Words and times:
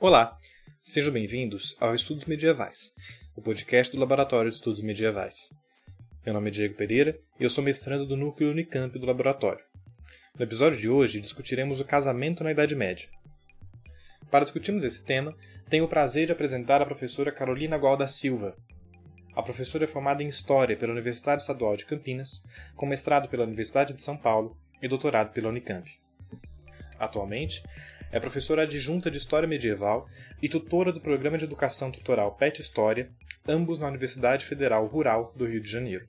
Olá, 0.00 0.38
sejam 0.80 1.12
bem-vindos 1.12 1.76
ao 1.80 1.92
Estudos 1.92 2.26
Medievais, 2.26 2.92
o 3.34 3.42
podcast 3.42 3.92
do 3.92 3.98
Laboratório 3.98 4.48
de 4.48 4.56
Estudos 4.56 4.80
Medievais. 4.80 5.34
Meu 6.24 6.32
nome 6.32 6.50
é 6.50 6.52
Diego 6.52 6.76
Pereira 6.76 7.18
e 7.40 7.42
eu 7.42 7.50
sou 7.50 7.64
mestrando 7.64 8.06
do 8.06 8.16
núcleo 8.16 8.52
Unicamp 8.52 8.96
do 8.96 9.04
laboratório. 9.04 9.64
No 10.38 10.44
episódio 10.44 10.78
de 10.78 10.88
hoje 10.88 11.20
discutiremos 11.20 11.80
o 11.80 11.84
casamento 11.84 12.44
na 12.44 12.52
Idade 12.52 12.76
Média. 12.76 13.08
Para 14.30 14.44
discutirmos 14.44 14.84
esse 14.84 15.04
tema, 15.04 15.34
tenho 15.68 15.84
o 15.84 15.88
prazer 15.88 16.26
de 16.26 16.32
apresentar 16.32 16.80
a 16.80 16.86
professora 16.86 17.32
Carolina 17.32 17.76
Gual 17.76 17.96
da 17.96 18.06
Silva. 18.06 18.56
A 19.34 19.42
professora 19.42 19.82
é 19.82 19.88
formada 19.88 20.22
em 20.22 20.28
História 20.28 20.76
pela 20.76 20.92
Universidade 20.92 21.42
Estadual 21.42 21.76
de 21.76 21.84
Campinas, 21.84 22.40
com 22.76 22.86
mestrado 22.86 23.28
pela 23.28 23.42
Universidade 23.42 23.94
de 23.94 24.02
São 24.02 24.16
Paulo 24.16 24.56
e 24.80 24.86
doutorado 24.86 25.32
pela 25.32 25.48
Unicamp. 25.48 25.90
Atualmente, 27.00 27.64
é 28.10 28.18
professora 28.18 28.62
adjunta 28.62 29.10
de 29.10 29.18
História 29.18 29.48
Medieval 29.48 30.06
e 30.42 30.48
tutora 30.48 30.92
do 30.92 31.00
Programa 31.00 31.38
de 31.38 31.44
Educação 31.44 31.90
Tutoral 31.90 32.34
PET 32.36 32.60
História, 32.60 33.10
ambos 33.46 33.78
na 33.78 33.88
Universidade 33.88 34.44
Federal 34.44 34.86
Rural 34.86 35.32
do 35.36 35.46
Rio 35.46 35.60
de 35.60 35.70
Janeiro. 35.70 36.06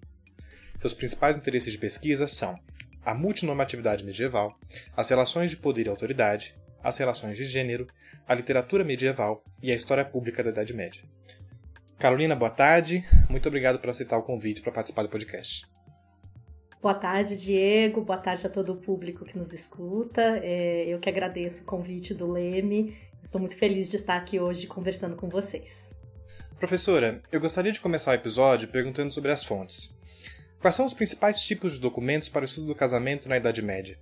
Seus 0.80 0.94
principais 0.94 1.36
interesses 1.36 1.72
de 1.72 1.78
pesquisa 1.78 2.28
são 2.28 2.58
a 3.04 3.14
multinormatividade 3.14 4.06
medieval, 4.06 4.58
as 4.96 5.10
relações 5.10 5.50
de 5.50 5.58
poder 5.58 5.88
e 5.88 5.90
autoridade, 5.90 6.54
as 6.84 6.98
relações 6.98 7.38
de 7.38 7.44
gênero, 7.44 7.88
a 8.28 8.34
literatura 8.34 8.84
medieval 8.84 9.44
e 9.62 9.72
a 9.72 9.76
história 9.76 10.06
pública 10.06 10.44
da 10.44 10.52
Idade 10.52 10.74
Média. 10.74 11.04
Carolina, 11.98 12.36
boa 12.36 12.52
tarde. 12.52 13.04
Muito 13.30 13.48
obrigado 13.48 13.80
por 13.80 13.90
aceitar 13.90 14.18
o 14.18 14.24
convite 14.24 14.62
para 14.62 14.72
participar 14.72 15.04
do 15.04 15.10
podcast. 15.10 15.66
Boa 16.82 16.94
tarde, 16.94 17.36
Diego. 17.36 18.02
Boa 18.02 18.18
tarde 18.18 18.48
a 18.48 18.50
todo 18.50 18.72
o 18.72 18.78
público 18.78 19.26
que 19.26 19.38
nos 19.38 19.52
escuta. 19.52 20.40
É, 20.42 20.86
eu 20.88 20.98
que 20.98 21.10
agradeço 21.10 21.62
o 21.62 21.66
convite 21.66 22.14
do 22.14 22.32
Leme. 22.32 22.98
Estou 23.22 23.42
muito 23.42 23.58
feliz 23.58 23.90
de 23.90 23.98
estar 23.98 24.16
aqui 24.16 24.40
hoje 24.40 24.66
conversando 24.66 25.18
com 25.18 25.28
vocês. 25.28 25.92
Professora, 26.58 27.22
eu 27.32 27.40
gostaria 27.42 27.74
de 27.74 27.82
começar 27.82 28.12
o 28.12 28.14
episódio 28.14 28.70
perguntando 28.70 29.12
sobre 29.12 29.30
as 29.30 29.44
fontes. 29.44 29.94
Quais 30.62 30.74
são 30.74 30.86
os 30.86 30.94
principais 30.94 31.42
tipos 31.42 31.74
de 31.74 31.82
documentos 31.82 32.30
para 32.30 32.44
o 32.44 32.46
estudo 32.46 32.68
do 32.68 32.76
casamento 32.76 33.28
na 33.28 33.36
Idade 33.36 33.62
Média? 33.62 34.00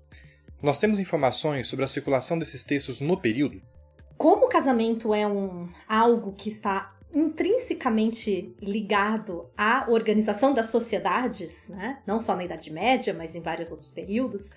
Nós 0.61 0.79
temos 0.79 0.99
informações 0.99 1.67
sobre 1.67 1.83
a 1.83 1.87
circulação 1.87 2.37
desses 2.37 2.63
textos 2.63 2.99
no 2.99 3.17
período? 3.17 3.59
Como 4.17 4.45
o 4.45 4.49
casamento 4.49 5.15
é 5.15 5.25
um 5.25 5.67
algo 5.87 6.31
que 6.33 6.49
está 6.49 6.96
intrinsecamente 7.13 8.55
ligado 8.61 9.49
à 9.57 9.85
organização 9.89 10.53
das 10.53 10.69
sociedades, 10.69 11.69
né? 11.69 11.99
não 12.05 12.19
só 12.19 12.35
na 12.35 12.43
Idade 12.43 12.71
Média, 12.71 13.13
mas 13.13 13.35
em 13.35 13.41
vários 13.41 13.71
outros 13.71 13.91
períodos, 13.91 14.51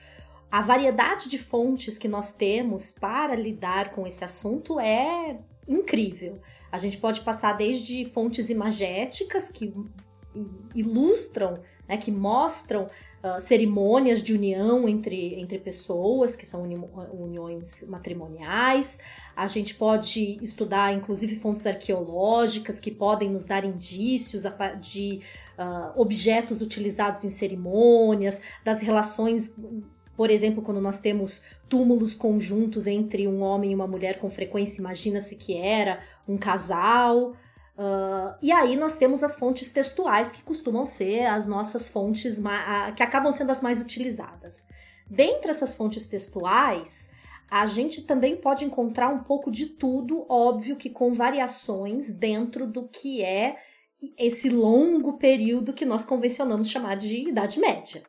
a 0.50 0.60
variedade 0.60 1.28
de 1.28 1.38
fontes 1.38 1.96
que 1.96 2.08
nós 2.08 2.32
temos 2.32 2.90
para 2.90 3.36
lidar 3.36 3.92
com 3.92 4.06
esse 4.06 4.24
assunto 4.24 4.80
é 4.80 5.36
incrível. 5.68 6.40
A 6.72 6.78
gente 6.78 6.98
pode 6.98 7.20
passar 7.20 7.52
desde 7.52 8.04
fontes 8.06 8.50
imagéticas 8.50 9.48
que 9.48 9.72
ilustram, 10.74 11.60
né, 11.88 11.96
que 11.96 12.10
mostram 12.10 12.88
uh, 13.22 13.40
cerimônias 13.40 14.22
de 14.22 14.32
união 14.32 14.88
entre, 14.88 15.40
entre 15.40 15.58
pessoas, 15.58 16.36
que 16.36 16.44
são 16.44 16.62
uni 16.62 16.78
uniões 17.12 17.84
matrimoniais. 17.88 18.98
A 19.36 19.46
gente 19.46 19.74
pode 19.74 20.38
estudar, 20.42 20.94
inclusive, 20.94 21.36
fontes 21.36 21.66
arqueológicas 21.66 22.80
que 22.80 22.90
podem 22.90 23.30
nos 23.30 23.44
dar 23.44 23.64
indícios 23.64 24.42
de 24.80 25.20
uh, 25.58 26.00
objetos 26.00 26.60
utilizados 26.60 27.24
em 27.24 27.30
cerimônias, 27.30 28.40
das 28.64 28.82
relações 28.82 29.54
por 30.20 30.30
exemplo, 30.30 30.62
quando 30.62 30.82
nós 30.82 31.00
temos 31.00 31.42
túmulos 31.66 32.14
conjuntos 32.14 32.86
entre 32.86 33.26
um 33.26 33.40
homem 33.40 33.70
e 33.70 33.74
uma 33.74 33.86
mulher 33.86 34.18
com 34.18 34.28
frequência, 34.28 34.82
imagina-se 34.82 35.34
que 35.34 35.56
era 35.56 36.00
um 36.28 36.36
casal. 36.36 37.32
Uh, 37.80 38.36
e 38.42 38.52
aí 38.52 38.76
nós 38.76 38.94
temos 38.96 39.22
as 39.22 39.34
fontes 39.36 39.70
textuais, 39.70 40.30
que 40.30 40.42
costumam 40.42 40.84
ser 40.84 41.24
as 41.24 41.46
nossas 41.46 41.88
fontes 41.88 42.38
que 42.94 43.02
acabam 43.02 43.32
sendo 43.32 43.50
as 43.50 43.62
mais 43.62 43.80
utilizadas. 43.80 44.68
Dentre 45.08 45.50
essas 45.50 45.74
fontes 45.74 46.04
textuais, 46.04 47.10
a 47.50 47.64
gente 47.64 48.02
também 48.02 48.36
pode 48.36 48.66
encontrar 48.66 49.08
um 49.08 49.22
pouco 49.22 49.50
de 49.50 49.64
tudo, 49.64 50.26
óbvio 50.28 50.76
que 50.76 50.90
com 50.90 51.14
variações 51.14 52.10
dentro 52.12 52.66
do 52.66 52.86
que 52.86 53.24
é 53.24 53.56
esse 54.18 54.50
longo 54.50 55.14
período 55.14 55.72
que 55.72 55.86
nós 55.86 56.04
convencionamos 56.04 56.68
chamar 56.68 56.96
de 56.96 57.28
Idade 57.28 57.58
Média. 57.58 58.02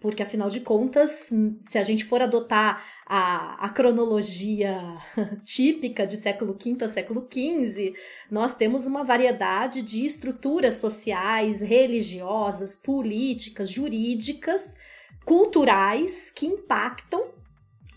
Porque, 0.00 0.22
afinal 0.22 0.48
de 0.48 0.60
contas, 0.60 1.32
se 1.62 1.76
a 1.76 1.82
gente 1.82 2.04
for 2.04 2.22
adotar 2.22 2.84
a, 3.04 3.64
a 3.64 3.68
cronologia 3.70 4.80
típica 5.42 6.06
de 6.06 6.16
século 6.16 6.52
V 6.52 6.84
a 6.84 6.88
século 6.88 7.26
XV, 7.28 7.94
nós 8.30 8.54
temos 8.54 8.86
uma 8.86 9.02
variedade 9.02 9.82
de 9.82 10.04
estruturas 10.04 10.76
sociais, 10.76 11.62
religiosas, 11.62 12.76
políticas, 12.76 13.70
jurídicas, 13.70 14.76
culturais 15.24 16.30
que 16.30 16.46
impactam 16.46 17.26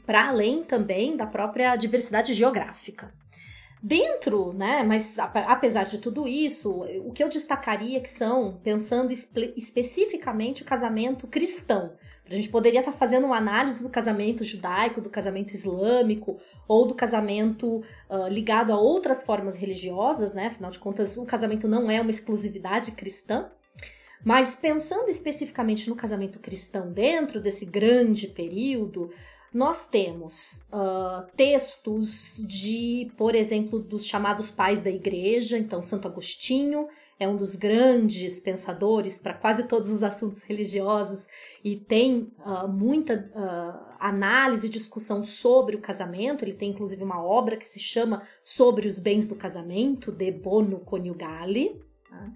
para 0.05 0.27
além 0.27 0.63
também 0.63 1.15
da 1.15 1.27
própria 1.27 1.75
diversidade 1.75 2.33
geográfica. 2.33 3.13
Dentro, 3.83 4.53
né, 4.53 4.83
mas 4.83 5.17
apesar 5.17 5.85
de 5.85 5.97
tudo 5.97 6.27
isso, 6.27 6.83
o 7.03 7.11
que 7.11 7.23
eu 7.23 7.29
destacaria 7.29 7.99
que 7.99 8.09
são, 8.09 8.59
pensando 8.63 9.11
espe 9.11 9.53
especificamente 9.57 10.61
o 10.61 10.65
casamento 10.65 11.25
cristão. 11.25 11.93
A 12.29 12.33
gente 12.35 12.47
poderia 12.47 12.79
estar 12.79 12.91
fazendo 12.91 13.25
uma 13.25 13.37
análise 13.37 13.81
do 13.83 13.89
casamento 13.89 14.43
judaico, 14.43 15.01
do 15.01 15.09
casamento 15.09 15.53
islâmico, 15.53 16.39
ou 16.67 16.85
do 16.85 16.95
casamento 16.95 17.83
uh, 18.09 18.27
ligado 18.29 18.71
a 18.71 18.79
outras 18.79 19.23
formas 19.23 19.57
religiosas, 19.57 20.33
né? 20.33 20.47
Afinal 20.47 20.71
de 20.71 20.79
contas, 20.79 21.17
o 21.17 21.25
casamento 21.25 21.67
não 21.67 21.91
é 21.91 21.99
uma 21.99 22.11
exclusividade 22.11 22.91
cristã. 22.91 23.51
Mas 24.23 24.55
pensando 24.55 25.09
especificamente 25.09 25.89
no 25.89 25.95
casamento 25.95 26.39
cristão 26.39 26.91
dentro 26.91 27.41
desse 27.41 27.65
grande 27.65 28.27
período, 28.27 29.09
nós 29.53 29.85
temos 29.85 30.65
uh, 30.71 31.29
textos 31.35 32.43
de, 32.47 33.11
por 33.17 33.35
exemplo, 33.35 33.79
dos 33.79 34.05
chamados 34.05 34.49
pais 34.49 34.79
da 34.81 34.89
igreja, 34.89 35.57
então 35.57 35.81
Santo 35.81 36.07
Agostinho 36.07 36.87
é 37.19 37.27
um 37.27 37.35
dos 37.35 37.55
grandes 37.55 38.39
pensadores 38.39 39.19
para 39.19 39.33
quase 39.33 39.67
todos 39.67 39.91
os 39.91 40.01
assuntos 40.01 40.41
religiosos 40.41 41.27
e 41.63 41.75
tem 41.75 42.31
uh, 42.39 42.67
muita 42.67 43.29
uh, 43.35 43.93
análise 43.99 44.65
e 44.67 44.69
discussão 44.69 45.21
sobre 45.21 45.75
o 45.75 45.81
casamento. 45.81 46.43
Ele 46.43 46.55
tem 46.55 46.71
inclusive 46.71 47.03
uma 47.03 47.23
obra 47.23 47.57
que 47.57 47.65
se 47.65 47.79
chama 47.79 48.23
Sobre 48.43 48.87
os 48.87 48.97
Bens 48.97 49.27
do 49.27 49.35
Casamento, 49.35 50.11
De 50.11 50.31
Bono 50.31 50.79
Coniugale. 50.79 51.79
Tá? 52.09 52.31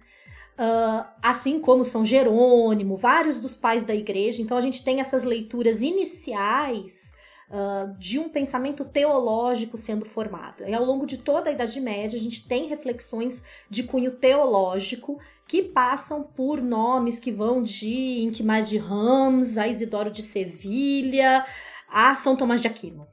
Uh, 0.58 1.06
assim 1.22 1.60
como 1.60 1.84
São 1.84 2.06
Jerônimo, 2.06 2.96
vários 2.96 3.36
dos 3.38 3.58
pais 3.58 3.84
da 3.84 3.94
igreja. 3.94 4.42
Então 4.42 4.56
a 4.56 4.62
gente 4.62 4.84
tem 4.84 5.02
essas 5.02 5.24
leituras 5.24 5.82
iniciais 5.82 7.12
uh, 7.50 7.98
de 7.98 8.20
um 8.20 8.30
pensamento 8.30 8.86
teológico 8.86 9.78
sendo 9.78 10.06
formado. 10.06 10.64
E 10.66 10.74
ao 10.74 10.86
longo 10.86 11.06
de 11.06 11.18
toda 11.18 11.50
a 11.50 11.54
Idade 11.54 11.80
Média, 11.80 12.18
a 12.18 12.22
gente 12.22 12.48
tem 12.48 12.68
reflexões 12.68 13.44
de 13.70 13.84
cunho 13.84 14.12
teológico 14.12 15.20
que 15.48 15.62
passam 15.62 16.24
por 16.24 16.62
nomes 16.62 17.20
que 17.20 17.32
vão 17.32 17.62
de 17.62 18.24
Inquimais 18.24 18.68
de 18.70 18.78
Rams, 18.78 19.58
a 19.58 19.68
Isidoro 19.68 20.10
de 20.10 20.24
Sevilha, 20.24 21.46
a 21.88 22.16
São 22.16 22.36
Tomás 22.36 22.62
de 22.62 22.68
Aquino, 22.68 23.08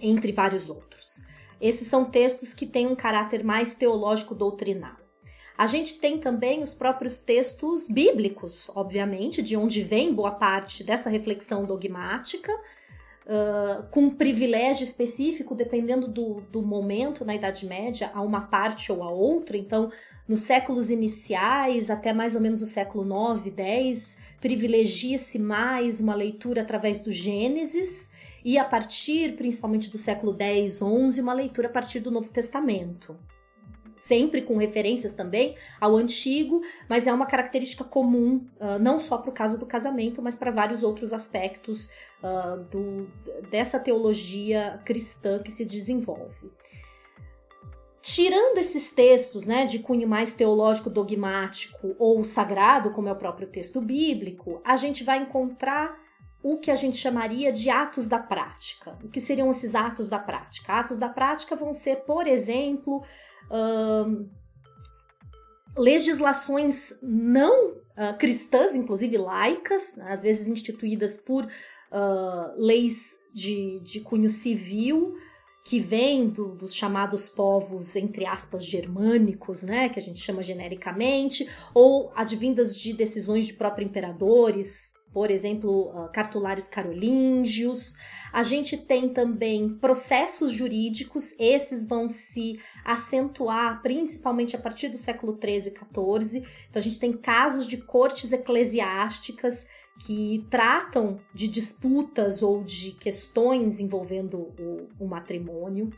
entre 0.00 0.32
vários 0.32 0.68
outros. 0.68 1.22
Esses 1.60 1.86
são 1.86 2.04
textos 2.04 2.52
que 2.52 2.66
têm 2.66 2.86
um 2.86 2.96
caráter 2.96 3.44
mais 3.44 3.74
teológico 3.74 4.34
doutrinal. 4.34 5.03
A 5.56 5.66
gente 5.68 6.00
tem 6.00 6.18
também 6.18 6.62
os 6.62 6.74
próprios 6.74 7.20
textos 7.20 7.86
bíblicos, 7.88 8.68
obviamente, 8.74 9.40
de 9.40 9.56
onde 9.56 9.82
vem 9.82 10.12
boa 10.12 10.32
parte 10.32 10.82
dessa 10.82 11.08
reflexão 11.08 11.64
dogmática, 11.64 12.52
uh, 12.52 13.84
com 13.88 14.10
privilégio 14.10 14.82
específico, 14.82 15.54
dependendo 15.54 16.08
do, 16.08 16.40
do 16.50 16.60
momento 16.60 17.24
na 17.24 17.36
Idade 17.36 17.66
Média, 17.66 18.10
a 18.12 18.20
uma 18.20 18.40
parte 18.40 18.90
ou 18.90 19.04
a 19.04 19.10
outra. 19.10 19.56
Então, 19.56 19.92
nos 20.26 20.40
séculos 20.40 20.90
iniciais, 20.90 21.88
até 21.88 22.12
mais 22.12 22.34
ou 22.34 22.40
menos 22.40 22.60
o 22.60 22.66
século 22.66 23.04
9, 23.04 23.48
10, 23.52 24.18
privilegia-se 24.40 25.38
mais 25.38 26.00
uma 26.00 26.16
leitura 26.16 26.62
através 26.62 26.98
do 26.98 27.12
Gênesis, 27.12 28.12
e 28.44 28.58
a 28.58 28.64
partir, 28.64 29.36
principalmente 29.36 29.88
do 29.88 29.98
século 29.98 30.32
10, 30.32 30.82
11, 30.82 31.20
uma 31.20 31.32
leitura 31.32 31.68
a 31.68 31.70
partir 31.70 32.00
do 32.00 32.10
Novo 32.10 32.28
Testamento 32.28 33.16
sempre 33.96 34.42
com 34.42 34.56
referências 34.56 35.12
também 35.12 35.56
ao 35.80 35.96
antigo, 35.96 36.60
mas 36.88 37.06
é 37.06 37.12
uma 37.12 37.26
característica 37.26 37.84
comum, 37.84 38.46
uh, 38.60 38.78
não 38.80 38.98
só 38.98 39.18
para 39.18 39.30
o 39.30 39.32
caso 39.32 39.58
do 39.58 39.66
casamento, 39.66 40.20
mas 40.20 40.36
para 40.36 40.50
vários 40.50 40.82
outros 40.82 41.12
aspectos 41.12 41.90
uh, 42.22 42.62
do, 42.70 43.08
dessa 43.50 43.78
teologia 43.78 44.80
cristã 44.84 45.42
que 45.42 45.50
se 45.50 45.64
desenvolve. 45.64 46.50
Tirando 48.06 48.58
esses 48.58 48.90
textos 48.90 49.46
né, 49.46 49.64
de 49.64 49.78
cunho 49.78 50.06
mais 50.06 50.34
teológico, 50.34 50.90
dogmático 50.90 51.96
ou 51.98 52.22
sagrado, 52.22 52.90
como 52.90 53.08
é 53.08 53.12
o 53.12 53.16
próprio 53.16 53.48
texto 53.48 53.80
bíblico, 53.80 54.60
a 54.62 54.76
gente 54.76 55.02
vai 55.02 55.18
encontrar 55.18 55.98
o 56.42 56.58
que 56.58 56.70
a 56.70 56.76
gente 56.76 56.98
chamaria 56.98 57.50
de 57.50 57.70
atos 57.70 58.06
da 58.06 58.18
prática. 58.18 58.98
O 59.02 59.08
que 59.08 59.18
seriam 59.18 59.50
esses 59.50 59.74
atos 59.74 60.06
da 60.06 60.18
prática? 60.18 60.74
Atos 60.74 60.98
da 60.98 61.08
prática 61.08 61.56
vão 61.56 61.72
ser, 61.72 62.04
por 62.04 62.26
exemplo, 62.26 63.02
legislações 65.76 66.98
não 67.02 67.72
uh, 67.72 68.16
cristãs, 68.18 68.74
inclusive 68.74 69.16
laicas, 69.16 69.96
né, 69.96 70.12
às 70.12 70.22
vezes 70.22 70.48
instituídas 70.48 71.16
por 71.16 71.44
uh, 71.44 71.48
leis 72.56 73.18
de, 73.32 73.80
de 73.80 74.00
cunho 74.00 74.30
civil, 74.30 75.16
que 75.64 75.80
vêm 75.80 76.28
do, 76.28 76.54
dos 76.54 76.74
chamados 76.74 77.28
povos, 77.28 77.96
entre 77.96 78.26
aspas, 78.26 78.64
germânicos, 78.64 79.62
né, 79.62 79.88
que 79.88 79.98
a 79.98 80.02
gente 80.02 80.20
chama 80.20 80.42
genericamente, 80.42 81.48
ou 81.72 82.12
advindas 82.14 82.76
de 82.76 82.92
decisões 82.92 83.46
de 83.46 83.54
próprios 83.54 83.88
imperadores, 83.88 84.93
por 85.14 85.30
exemplo, 85.30 85.90
uh, 85.90 86.10
cartulários 86.12 86.66
carolíngios. 86.66 87.94
A 88.32 88.42
gente 88.42 88.76
tem 88.76 89.08
também 89.08 89.68
processos 89.68 90.50
jurídicos, 90.50 91.38
esses 91.38 91.86
vão 91.86 92.08
se 92.08 92.60
acentuar 92.84 93.80
principalmente 93.80 94.56
a 94.56 94.58
partir 94.58 94.88
do 94.88 94.98
século 94.98 95.34
13 95.34 95.68
e 95.68 95.72
14. 95.72 96.38
Então, 96.38 96.80
a 96.80 96.82
gente 96.82 96.98
tem 96.98 97.12
casos 97.12 97.68
de 97.68 97.76
cortes 97.76 98.32
eclesiásticas 98.32 99.68
que 100.04 100.44
tratam 100.50 101.20
de 101.32 101.46
disputas 101.46 102.42
ou 102.42 102.64
de 102.64 102.90
questões 102.90 103.78
envolvendo 103.78 104.52
o, 104.58 104.88
o 104.98 105.06
matrimônio. 105.06 105.90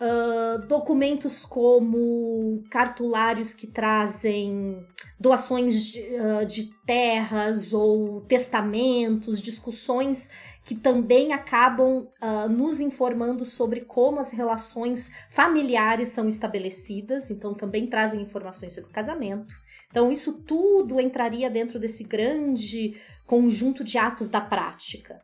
Uh, 0.00 0.64
documentos 0.68 1.44
como 1.44 2.62
cartulários 2.70 3.52
que 3.52 3.66
trazem 3.66 4.86
doações 5.18 5.86
de, 5.86 6.00
uh, 6.00 6.46
de, 6.46 6.70
terras 6.86 7.72
ou 7.72 8.20
testamentos, 8.20 9.42
discussões 9.42 10.30
que 10.64 10.76
também 10.76 11.32
acabam 11.32 12.06
uh, 12.22 12.48
nos 12.48 12.80
informando 12.80 13.44
sobre 13.44 13.80
como 13.80 14.20
as 14.20 14.30
relações 14.30 15.10
familiares 15.30 16.10
são 16.10 16.28
estabelecidas, 16.28 17.28
então 17.30 17.52
também 17.52 17.88
trazem 17.88 18.22
informações 18.22 18.74
sobre 18.74 18.90
o 18.90 18.92
casamento. 18.92 19.52
Então, 19.90 20.12
isso 20.12 20.44
tudo 20.44 21.00
entraria 21.00 21.48
dentro 21.48 21.78
desse 21.78 22.04
grande 22.04 22.96
conjunto 23.26 23.82
de 23.82 23.98
atos 23.98 24.28
da 24.28 24.40
prática. 24.40 25.20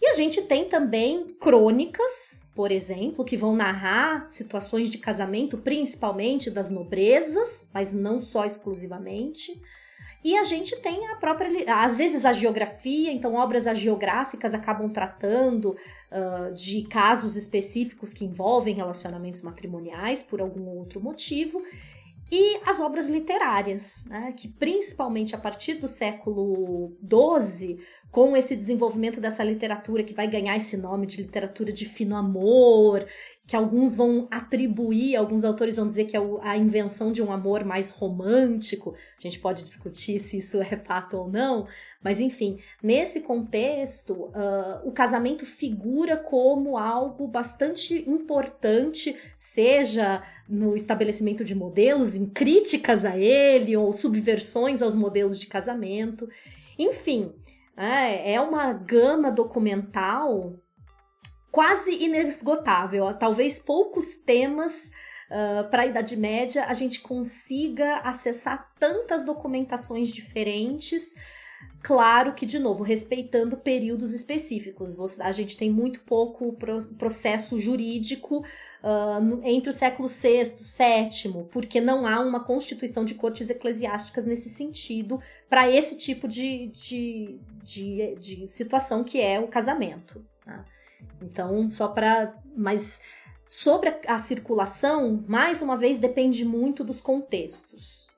E 0.00 0.08
a 0.08 0.12
gente 0.12 0.42
tem 0.42 0.68
também 0.68 1.34
crônicas, 1.40 2.42
por 2.54 2.70
exemplo, 2.70 3.24
que 3.24 3.36
vão 3.36 3.56
narrar 3.56 4.28
situações 4.28 4.90
de 4.90 4.98
casamento, 4.98 5.58
principalmente 5.58 6.50
das 6.50 6.68
nobrezas, 6.68 7.70
mas 7.72 7.92
não 7.92 8.20
só 8.20 8.44
exclusivamente. 8.44 9.52
E 10.22 10.36
a 10.36 10.44
gente 10.44 10.74
tem 10.80 11.06
a 11.06 11.16
própria, 11.16 11.48
às 11.76 11.94
vezes 11.94 12.24
a 12.24 12.32
geografia, 12.32 13.12
então 13.12 13.34
obras 13.34 13.66
agiográficas 13.66 14.54
acabam 14.54 14.90
tratando 14.90 15.70
uh, 15.70 16.52
de 16.52 16.82
casos 16.88 17.36
específicos 17.36 18.12
que 18.12 18.24
envolvem 18.24 18.74
relacionamentos 18.74 19.40
matrimoniais 19.40 20.22
por 20.24 20.40
algum 20.40 20.66
outro 20.66 21.00
motivo. 21.00 21.62
E 22.30 22.58
as 22.66 22.80
obras 22.80 23.08
literárias, 23.08 24.02
né, 24.06 24.32
que 24.36 24.48
principalmente 24.48 25.34
a 25.36 25.38
partir 25.38 25.74
do 25.74 25.86
século 25.86 26.96
XII 27.00 27.78
com 28.16 28.34
esse 28.34 28.56
desenvolvimento 28.56 29.20
dessa 29.20 29.44
literatura 29.44 30.02
que 30.02 30.14
vai 30.14 30.26
ganhar 30.26 30.56
esse 30.56 30.74
nome 30.78 31.06
de 31.06 31.20
literatura 31.20 31.70
de 31.70 31.84
fino 31.84 32.16
amor, 32.16 33.06
que 33.46 33.54
alguns 33.54 33.94
vão 33.94 34.26
atribuir, 34.30 35.16
alguns 35.16 35.44
autores 35.44 35.76
vão 35.76 35.86
dizer 35.86 36.06
que 36.06 36.16
é 36.16 36.20
a 36.40 36.56
invenção 36.56 37.12
de 37.12 37.22
um 37.22 37.30
amor 37.30 37.62
mais 37.62 37.90
romântico. 37.90 38.94
A 39.18 39.20
gente 39.20 39.38
pode 39.38 39.62
discutir 39.62 40.18
se 40.18 40.38
isso 40.38 40.62
é 40.62 40.78
fato 40.78 41.18
ou 41.18 41.28
não, 41.28 41.68
mas 42.02 42.18
enfim, 42.18 42.58
nesse 42.82 43.20
contexto, 43.20 44.14
uh, 44.14 44.88
o 44.88 44.92
casamento 44.92 45.44
figura 45.44 46.16
como 46.16 46.78
algo 46.78 47.28
bastante 47.28 48.02
importante, 48.08 49.14
seja 49.36 50.22
no 50.48 50.74
estabelecimento 50.74 51.44
de 51.44 51.54
modelos, 51.54 52.16
em 52.16 52.24
críticas 52.24 53.04
a 53.04 53.14
ele 53.14 53.76
ou 53.76 53.92
subversões 53.92 54.80
aos 54.80 54.96
modelos 54.96 55.38
de 55.38 55.46
casamento. 55.46 56.26
Enfim, 56.78 57.34
é, 57.76 58.34
é 58.34 58.40
uma 58.40 58.72
gama 58.72 59.30
documental 59.30 60.54
quase 61.50 61.92
inesgotável. 62.04 63.12
Talvez 63.14 63.58
poucos 63.58 64.14
temas 64.14 64.90
uh, 65.30 65.68
para 65.70 65.82
a 65.82 65.86
Idade 65.86 66.16
Média 66.16 66.66
a 66.66 66.74
gente 66.74 67.00
consiga 67.00 67.98
acessar 67.98 68.72
tantas 68.78 69.24
documentações 69.24 70.08
diferentes. 70.08 71.14
Claro 71.86 72.34
que, 72.34 72.44
de 72.44 72.58
novo, 72.58 72.82
respeitando 72.82 73.56
períodos 73.56 74.12
específicos. 74.12 75.20
A 75.20 75.30
gente 75.30 75.56
tem 75.56 75.70
muito 75.70 76.00
pouco 76.00 76.52
processo 76.98 77.60
jurídico 77.60 78.38
uh, 78.38 79.40
entre 79.44 79.70
o 79.70 79.72
século 79.72 80.08
VI, 80.08 80.42
VII, 80.42 81.44
porque 81.48 81.80
não 81.80 82.04
há 82.04 82.18
uma 82.18 82.42
constituição 82.42 83.04
de 83.04 83.14
cortes 83.14 83.50
eclesiásticas 83.50 84.26
nesse 84.26 84.48
sentido 84.48 85.20
para 85.48 85.70
esse 85.70 85.96
tipo 85.96 86.26
de, 86.26 86.72
de, 86.72 87.38
de, 87.62 88.16
de, 88.16 88.48
situação 88.48 89.04
que 89.04 89.20
é 89.20 89.38
o 89.38 89.46
casamento. 89.46 90.26
Tá? 90.44 90.64
Então, 91.22 91.68
só 91.70 91.86
para. 91.86 92.36
Mas 92.56 93.00
sobre 93.46 93.94
a, 94.08 94.18
circulação, 94.18 95.24
mais 95.28 95.62
uma 95.62 95.76
vez, 95.76 95.98
depende 95.98 96.44
muito 96.44 96.82
dos 96.82 97.00
contextos. 97.00 98.08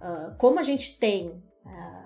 Uh, 0.00 0.36
como 0.38 0.60
a 0.60 0.62
gente 0.62 0.96
tem. 0.98 1.30
Uh, 1.66 2.01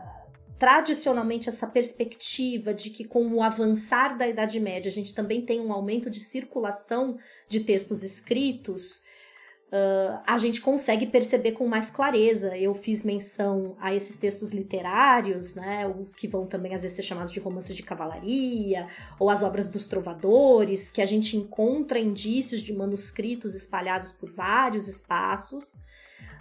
tradicionalmente 0.58 1.48
essa 1.48 1.66
perspectiva 1.66 2.72
de 2.72 2.90
que 2.90 3.04
com 3.04 3.26
o 3.28 3.42
avançar 3.42 4.16
da 4.16 4.26
Idade 4.26 4.58
Média 4.58 4.90
a 4.90 4.92
gente 4.92 5.14
também 5.14 5.44
tem 5.44 5.60
um 5.60 5.72
aumento 5.72 6.08
de 6.08 6.20
circulação 6.20 7.18
de 7.48 7.60
textos 7.60 8.02
escritos, 8.02 9.02
uh, 9.68 10.18
a 10.26 10.38
gente 10.38 10.62
consegue 10.62 11.06
perceber 11.06 11.52
com 11.52 11.66
mais 11.66 11.90
clareza. 11.90 12.56
Eu 12.56 12.72
fiz 12.72 13.02
menção 13.02 13.76
a 13.78 13.94
esses 13.94 14.16
textos 14.16 14.52
literários, 14.52 15.54
né, 15.54 15.92
que 16.16 16.26
vão 16.26 16.46
também 16.46 16.74
às 16.74 16.82
vezes 16.82 16.96
ser 16.96 17.02
chamados 17.02 17.32
de 17.32 17.40
romances 17.40 17.76
de 17.76 17.82
cavalaria, 17.82 18.86
ou 19.18 19.28
as 19.28 19.42
obras 19.42 19.68
dos 19.68 19.86
trovadores, 19.86 20.90
que 20.90 21.02
a 21.02 21.06
gente 21.06 21.36
encontra 21.36 21.98
indícios 21.98 22.62
de 22.62 22.72
manuscritos 22.72 23.54
espalhados 23.54 24.10
por 24.10 24.30
vários 24.30 24.88
espaços. 24.88 25.76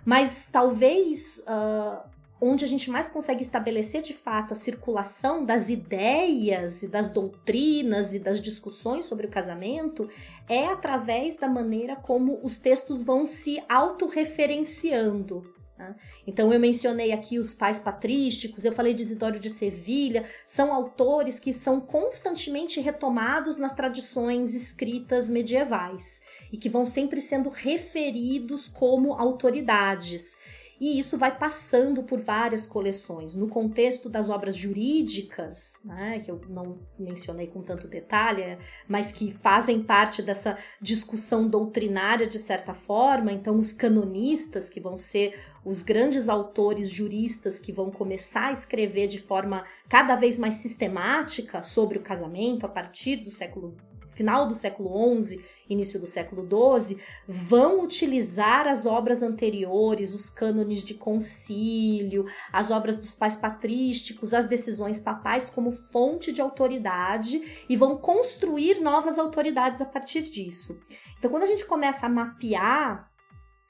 Mas 0.06 0.48
talvez 0.52 1.40
uh, 1.40 2.15
onde 2.40 2.66
a 2.66 2.68
gente 2.68 2.90
mais 2.90 3.08
consegue 3.08 3.42
estabelecer 3.42 4.02
de 4.02 4.14
fato 4.14 4.54
a 4.54 4.56
circulação 4.56 5.46
das 5.46 5.70
ideias 5.70 6.84
e 6.84 6.88
das 6.88 7.10
doutrinas 7.10 8.14
e 8.14 8.20
das 8.20 8.42
discussões 8.42 9.06
sobre 9.06 9.28
o 9.28 9.32
casamento 9.32 10.10
é 10.48 10.66
através 10.66 11.38
da 11.38 11.48
maneira 11.48 11.96
como 11.96 12.40
os 12.44 12.58
textos 12.58 13.02
vão 13.02 13.26
se 13.26 13.64
autorreferenciando. 13.70 15.56
Né? 15.78 15.94
Então, 16.26 16.54
eu 16.54 16.60
mencionei 16.60 17.12
aqui 17.12 17.38
os 17.38 17.54
pais 17.54 17.80
patrísticos, 17.80 18.64
eu 18.64 18.72
falei 18.72 18.94
de 18.94 19.02
Isidório 19.02 19.40
de 19.40 19.50
Sevilha, 19.50 20.26
são 20.46 20.74
autores 20.74 21.40
que 21.40 21.52
são 21.52 21.82
constantemente 21.82 22.80
retomados 22.80 23.58
nas 23.58 23.74
tradições 23.74 24.56
escritas 24.56 25.30
medievais 25.30 26.22
e 26.52 26.58
que 26.58 26.70
vão 26.70 26.86
sempre 26.86 27.20
sendo 27.20 27.50
referidos 27.50 28.68
como 28.70 29.14
autoridades. 29.14 30.38
E 30.80 31.00
isso 31.00 31.18
vai 31.18 31.38
passando 31.38 32.04
por 32.04 32.20
várias 32.20 32.66
coleções. 32.66 33.34
No 33.34 33.48
contexto 33.48 34.10
das 34.10 34.30
obras 34.30 34.56
jurídicas, 34.56 35.82
né, 35.86 36.20
que 36.20 36.30
eu 36.30 36.42
não 36.50 36.80
mencionei 37.00 37.48
com 37.48 37.62
tanto 37.62 37.88
detalhe, 37.88 38.58
mas 38.88 39.12
que 39.12 39.32
fazem 39.42 39.82
parte 39.82 40.22
dessa 40.22 40.58
discussão 40.82 41.48
doutrinária 41.48 42.28
de 42.28 42.38
certa 42.38 42.74
forma, 42.74 43.32
então 43.32 43.56
os 43.58 43.72
canonistas, 43.72 44.70
que 44.70 44.80
vão 44.80 44.98
ser 44.98 45.40
os 45.64 45.82
grandes 45.82 46.30
autores 46.30 46.90
juristas 46.90 47.60
que 47.60 47.72
vão 47.72 47.90
começar 47.90 48.50
a 48.50 48.54
escrever 48.54 49.08
de 49.08 49.20
forma 49.20 49.66
cada 49.90 50.16
vez 50.16 50.38
mais 50.38 50.56
sistemática 50.56 51.64
sobre 51.64 51.98
o 51.98 52.04
casamento 52.04 52.66
a 52.66 52.70
partir 52.70 53.18
do 53.18 53.32
século 53.32 53.76
final 54.16 54.48
do 54.48 54.56
século 54.56 55.22
XI, 55.22 55.44
início 55.70 56.00
do 56.00 56.08
século 56.08 56.48
XII, 56.48 57.02
vão 57.28 57.84
utilizar 57.84 58.68
as 58.68 58.86
obras 58.86 59.24
anteriores, 59.24 60.14
os 60.14 60.30
cânones 60.30 60.84
de 60.84 60.94
concílio, 60.94 62.26
as 62.52 62.72
obras 62.72 62.98
dos 63.00 63.16
pais 63.16 63.36
patrísticos, 63.36 64.34
as 64.34 64.46
decisões 64.46 65.00
papais 65.00 65.50
como 65.50 65.72
fonte 65.72 66.32
de 66.32 66.42
autoridade 66.42 67.66
e 67.70 67.76
vão 67.76 67.98
construir 67.98 68.82
novas 68.82 69.20
autoridades 69.20 69.82
a 69.82 69.86
partir 69.86 70.22
disso. 70.22 70.80
Então, 71.18 71.32
quando 71.32 71.44
a 71.44 71.48
gente 71.48 71.66
começa 71.66 72.06
a 72.06 72.10
mapear 72.10 73.10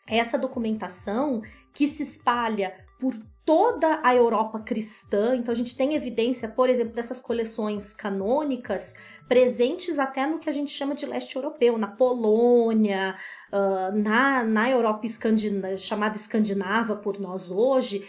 essa 0.07 0.37
documentação 0.37 1.41
que 1.73 1.87
se 1.87 2.03
espalha 2.03 2.73
por 2.99 3.13
toda 3.45 4.01
a 4.03 4.13
Europa 4.15 4.59
cristã. 4.59 5.35
Então 5.35 5.51
a 5.51 5.55
gente 5.55 5.77
tem 5.77 5.93
evidência, 5.93 6.49
por 6.49 6.67
exemplo, 6.67 6.93
dessas 6.93 7.21
coleções 7.21 7.93
canônicas 7.93 8.95
presentes 9.29 9.99
até 9.99 10.25
no 10.25 10.39
que 10.39 10.49
a 10.49 10.51
gente 10.51 10.71
chama 10.71 10.95
de 10.95 11.05
leste 11.05 11.35
europeu, 11.35 11.77
na 11.77 11.87
Polônia, 11.87 13.15
uh, 13.53 13.95
na, 13.95 14.43
na 14.43 14.69
Europa 14.69 15.05
escandina 15.05 15.77
chamada 15.77 16.15
escandinava 16.15 16.95
por 16.95 17.19
nós 17.19 17.51
hoje. 17.51 18.03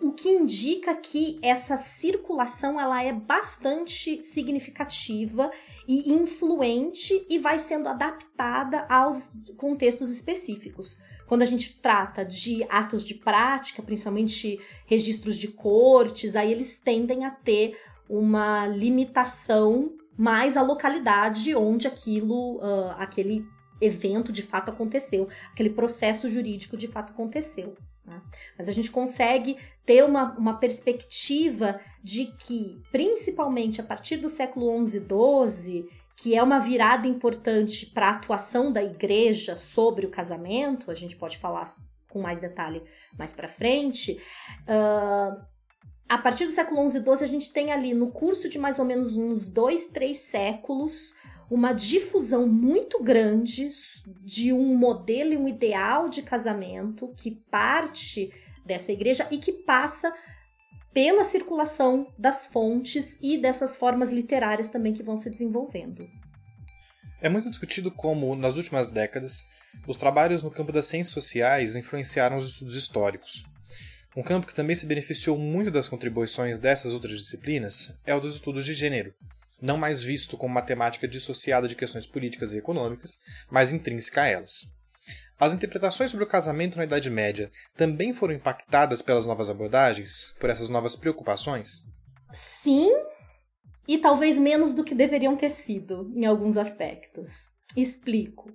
o 0.00 0.12
que 0.12 0.30
indica 0.30 0.94
que 0.94 1.38
essa 1.42 1.76
circulação 1.76 2.80
ela 2.80 3.04
é 3.04 3.12
bastante 3.12 4.24
significativa 4.24 5.50
e 5.86 6.12
influente 6.14 7.26
e 7.28 7.38
vai 7.38 7.58
sendo 7.58 7.86
adaptada 7.86 8.86
aos 8.88 9.36
contextos 9.58 10.10
específicos. 10.10 10.98
Quando 11.30 11.42
a 11.42 11.46
gente 11.46 11.78
trata 11.80 12.24
de 12.24 12.66
atos 12.68 13.04
de 13.04 13.14
prática, 13.14 13.80
principalmente 13.84 14.58
registros 14.84 15.36
de 15.36 15.46
cortes, 15.46 16.34
aí 16.34 16.50
eles 16.50 16.80
tendem 16.80 17.24
a 17.24 17.30
ter 17.30 17.78
uma 18.08 18.66
limitação 18.66 19.92
mais 20.18 20.56
à 20.56 20.62
localidade 20.62 21.54
onde 21.54 21.86
aquilo, 21.86 22.56
uh, 22.56 22.96
aquele 22.98 23.46
evento 23.80 24.32
de 24.32 24.42
fato 24.42 24.72
aconteceu, 24.72 25.28
aquele 25.52 25.70
processo 25.70 26.28
jurídico 26.28 26.76
de 26.76 26.88
fato 26.88 27.12
aconteceu. 27.12 27.76
Né? 28.04 28.20
Mas 28.58 28.68
a 28.68 28.72
gente 28.72 28.90
consegue 28.90 29.56
ter 29.86 30.04
uma, 30.04 30.36
uma 30.36 30.54
perspectiva 30.54 31.78
de 32.02 32.26
que, 32.38 32.82
principalmente 32.90 33.80
a 33.80 33.84
partir 33.84 34.16
do 34.16 34.28
século 34.28 34.84
XI 34.84 34.98
e 34.98 35.00
XII, 35.00 35.88
que 36.20 36.36
é 36.36 36.42
uma 36.42 36.58
virada 36.58 37.08
importante 37.08 37.86
para 37.86 38.08
a 38.08 38.10
atuação 38.10 38.70
da 38.70 38.84
igreja 38.84 39.56
sobre 39.56 40.04
o 40.04 40.10
casamento, 40.10 40.90
a 40.90 40.94
gente 40.94 41.16
pode 41.16 41.38
falar 41.38 41.64
com 42.10 42.20
mais 42.20 42.38
detalhe 42.38 42.82
mais 43.16 43.32
para 43.32 43.48
frente. 43.48 44.20
Uh, 44.68 45.42
a 46.06 46.18
partir 46.18 46.44
do 46.44 46.52
século 46.52 46.86
XI 46.86 46.98
e 46.98 47.00
XII, 47.00 47.12
a 47.22 47.26
gente 47.26 47.50
tem 47.54 47.72
ali, 47.72 47.94
no 47.94 48.10
curso 48.10 48.50
de 48.50 48.58
mais 48.58 48.78
ou 48.78 48.84
menos 48.84 49.16
uns 49.16 49.46
dois, 49.46 49.86
três 49.86 50.18
séculos, 50.18 51.14
uma 51.50 51.72
difusão 51.72 52.46
muito 52.46 53.02
grande 53.02 53.70
de 54.22 54.52
um 54.52 54.76
modelo 54.76 55.32
e 55.32 55.38
um 55.38 55.48
ideal 55.48 56.06
de 56.06 56.20
casamento 56.20 57.14
que 57.16 57.30
parte 57.50 58.30
dessa 58.62 58.92
igreja 58.92 59.26
e 59.30 59.38
que 59.38 59.52
passa 59.52 60.14
pela 60.92 61.24
circulação 61.24 62.12
das 62.18 62.46
fontes 62.46 63.18
e 63.22 63.38
dessas 63.38 63.76
formas 63.76 64.10
literárias 64.10 64.68
também 64.68 64.92
que 64.92 65.02
vão 65.02 65.16
se 65.16 65.30
desenvolvendo. 65.30 66.08
É 67.20 67.28
muito 67.28 67.50
discutido 67.50 67.90
como, 67.90 68.34
nas 68.34 68.56
últimas 68.56 68.88
décadas, 68.88 69.44
os 69.86 69.98
trabalhos 69.98 70.42
no 70.42 70.50
campo 70.50 70.72
das 70.72 70.86
ciências 70.86 71.12
sociais 71.12 71.76
influenciaram 71.76 72.38
os 72.38 72.48
estudos 72.48 72.74
históricos. 72.74 73.44
Um 74.16 74.22
campo 74.22 74.46
que 74.46 74.54
também 74.54 74.74
se 74.74 74.86
beneficiou 74.86 75.38
muito 75.38 75.70
das 75.70 75.88
contribuições 75.88 76.58
dessas 76.58 76.92
outras 76.92 77.16
disciplinas 77.18 77.94
é 78.04 78.14
o 78.14 78.20
dos 78.20 78.34
estudos 78.34 78.64
de 78.64 78.72
gênero, 78.72 79.14
não 79.60 79.76
mais 79.76 80.02
visto 80.02 80.36
como 80.36 80.54
matemática 80.54 81.06
dissociada 81.06 81.68
de 81.68 81.76
questões 81.76 82.06
políticas 82.06 82.52
e 82.52 82.58
econômicas, 82.58 83.18
mas 83.50 83.70
intrínseca 83.70 84.22
a 84.22 84.26
elas. 84.26 84.66
As 85.40 85.54
interpretações 85.54 86.10
sobre 86.10 86.24
o 86.26 86.28
casamento 86.28 86.76
na 86.76 86.84
Idade 86.84 87.08
Média 87.08 87.50
também 87.74 88.12
foram 88.12 88.34
impactadas 88.34 89.00
pelas 89.00 89.24
novas 89.24 89.48
abordagens, 89.48 90.34
por 90.38 90.50
essas 90.50 90.68
novas 90.68 90.94
preocupações? 90.94 91.82
Sim, 92.30 92.90
e 93.88 93.96
talvez 93.96 94.38
menos 94.38 94.74
do 94.74 94.84
que 94.84 94.94
deveriam 94.94 95.34
ter 95.34 95.48
sido 95.48 96.12
em 96.14 96.26
alguns 96.26 96.58
aspectos. 96.58 97.52
Explico. 97.74 98.52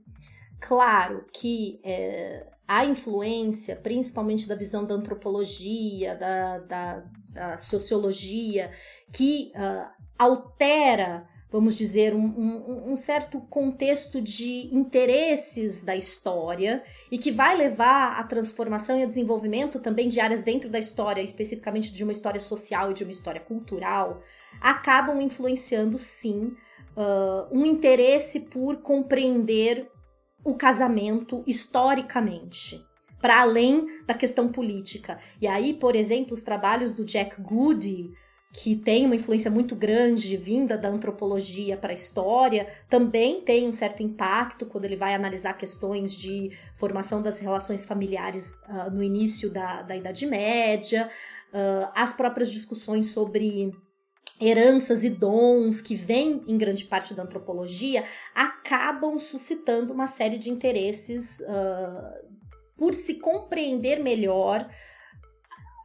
Claro 0.61 1.25
que 1.33 1.81
é, 1.83 2.47
a 2.67 2.85
influência, 2.85 3.75
principalmente 3.75 4.47
da 4.47 4.55
visão 4.55 4.85
da 4.85 4.95
antropologia, 4.95 6.15
da, 6.15 6.59
da, 6.59 7.03
da 7.29 7.57
sociologia, 7.57 8.71
que 9.11 9.51
uh, 9.55 9.89
altera, 10.17 11.27
vamos 11.51 11.75
dizer, 11.75 12.13
um, 12.13 12.25
um, 12.25 12.91
um, 12.91 12.95
certo 12.95 13.39
contexto 13.41 14.21
de 14.21 14.69
interesses 14.75 15.83
da 15.83 15.95
história 15.95 16.83
e 17.11 17.17
que 17.17 17.31
vai 17.31 17.55
levar 17.55 18.19
à 18.19 18.23
transformação 18.23 18.97
e 18.97 19.03
ao 19.03 19.07
desenvolvimento 19.07 19.79
também 19.79 20.07
de 20.07 20.19
áreas 20.19 20.41
dentro 20.41 20.69
da 20.69 20.79
história, 20.79 21.21
especificamente 21.21 21.93
de 21.93 22.03
uma 22.03 22.11
história 22.11 22.39
social 22.39 22.91
e 22.91 22.93
de 22.93 23.03
uma 23.03 23.11
história 23.11 23.39
cultural, 23.39 24.21
acabam 24.59 25.21
influenciando 25.21 25.97
sim 25.97 26.51
uh, 26.97 27.47
um 27.51 27.65
interesse 27.65 28.41
por 28.41 28.77
compreender 28.77 29.89
o 30.43 30.55
casamento 30.55 31.43
historicamente 31.47 32.79
para 33.21 33.41
além 33.41 33.87
da 34.05 34.13
questão 34.13 34.51
política. 34.51 35.17
E 35.41 35.47
aí, 35.47 35.73
por 35.73 35.95
exemplo, 35.95 36.33
os 36.35 36.43
trabalhos 36.43 36.91
do 36.91 37.03
Jack 37.03 37.41
Goody, 37.41 38.11
que 38.57 38.73
tem 38.75 39.05
uma 39.05 39.15
influência 39.15 39.51
muito 39.51 39.75
grande 39.75 40.37
vinda 40.37 40.77
da 40.77 40.87
antropologia 40.87 41.75
para 41.75 41.91
a 41.91 41.93
história, 41.93 42.67
também 42.89 43.41
tem 43.41 43.67
um 43.67 43.71
certo 43.71 44.01
impacto 44.01 44.65
quando 44.65 44.85
ele 44.85 44.95
vai 44.95 45.13
analisar 45.13 45.53
questões 45.53 46.13
de 46.15 46.51
formação 46.73 47.21
das 47.21 47.37
relações 47.37 47.83
familiares 47.83 48.53
uh, 48.69 48.89
no 48.89 49.03
início 49.03 49.49
da, 49.49 49.81
da 49.81 49.95
Idade 49.95 50.25
Média, 50.25 51.09
uh, 51.53 51.91
as 51.93 52.13
próprias 52.13 52.49
discussões 52.49 53.07
sobre 53.07 53.73
heranças 54.39 55.03
e 55.03 55.09
dons 55.09 55.81
que 55.81 55.95
vêm 55.95 56.41
em 56.47 56.57
grande 56.57 56.85
parte 56.85 57.13
da 57.13 57.23
antropologia 57.23 58.05
acabam 58.33 59.19
suscitando 59.19 59.91
uma 59.91 60.07
série 60.07 60.37
de 60.37 60.49
interesses 60.49 61.41
uh, 61.41 62.25
por 62.77 62.93
se 62.93 63.15
compreender 63.15 64.01
melhor 64.01 64.65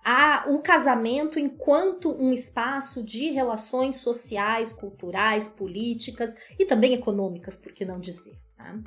a, 0.04 0.46
o 0.48 0.60
casamento 0.60 1.38
enquanto 1.38 2.10
um 2.12 2.32
espaço 2.32 3.02
de 3.02 3.30
relações 3.30 3.96
sociais, 3.96 4.72
culturais, 4.72 5.48
políticas 5.48 6.36
e 6.58 6.64
também 6.64 6.94
econômicas, 6.94 7.56
por 7.56 7.72
que 7.72 7.84
não 7.84 8.00
dizer. 8.00 8.38
Tá? 8.56 8.78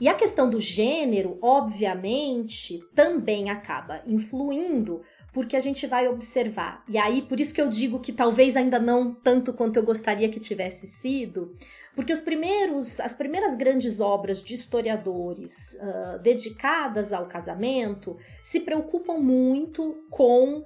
E 0.00 0.08
a 0.08 0.14
questão 0.14 0.48
do 0.48 0.60
gênero, 0.60 1.38
obviamente, 1.42 2.80
também 2.94 3.50
acaba 3.50 4.02
influindo, 4.06 5.02
porque 5.32 5.56
a 5.56 5.60
gente 5.60 5.86
vai 5.86 6.08
observar. 6.08 6.84
E 6.88 6.96
aí, 6.96 7.22
por 7.22 7.38
isso 7.40 7.54
que 7.54 7.60
eu 7.60 7.68
digo 7.68 8.00
que 8.00 8.12
talvez 8.12 8.56
ainda 8.56 8.78
não 8.78 9.12
tanto 9.12 9.52
quanto 9.52 9.76
eu 9.76 9.82
gostaria 9.82 10.28
que 10.28 10.40
tivesse 10.40 10.86
sido, 10.86 11.54
porque 11.98 12.12
os 12.12 12.20
primeiros, 12.20 13.00
as 13.00 13.12
primeiras 13.12 13.56
grandes 13.56 13.98
obras 13.98 14.40
de 14.40 14.54
historiadores 14.54 15.76
uh, 15.82 16.20
dedicadas 16.20 17.12
ao 17.12 17.26
casamento 17.26 18.16
se 18.44 18.60
preocupam 18.60 19.18
muito 19.18 19.96
com 20.08 20.58
uh, 20.58 20.64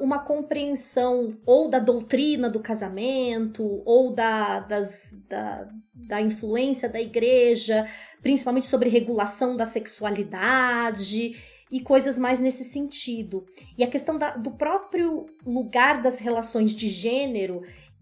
uma 0.00 0.20
compreensão 0.20 1.38
ou 1.44 1.68
da 1.68 1.78
doutrina 1.78 2.48
do 2.48 2.60
casamento 2.60 3.82
ou 3.84 4.14
da, 4.14 4.60
das, 4.60 5.22
da, 5.28 5.68
da 5.92 6.22
influência 6.22 6.88
da 6.88 6.98
igreja, 6.98 7.86
principalmente 8.22 8.68
sobre 8.68 8.88
regulação 8.88 9.54
da 9.54 9.66
sexualidade 9.66 11.36
e 11.70 11.78
coisas 11.82 12.16
mais 12.16 12.40
nesse 12.40 12.64
sentido. 12.64 13.44
E 13.76 13.84
a 13.84 13.86
questão 13.86 14.16
da, 14.16 14.34
do 14.34 14.52
próprio 14.52 15.26
lugar 15.44 16.00
das 16.00 16.18
relações 16.18 16.74
de 16.74 16.88
gênero, 16.88 17.60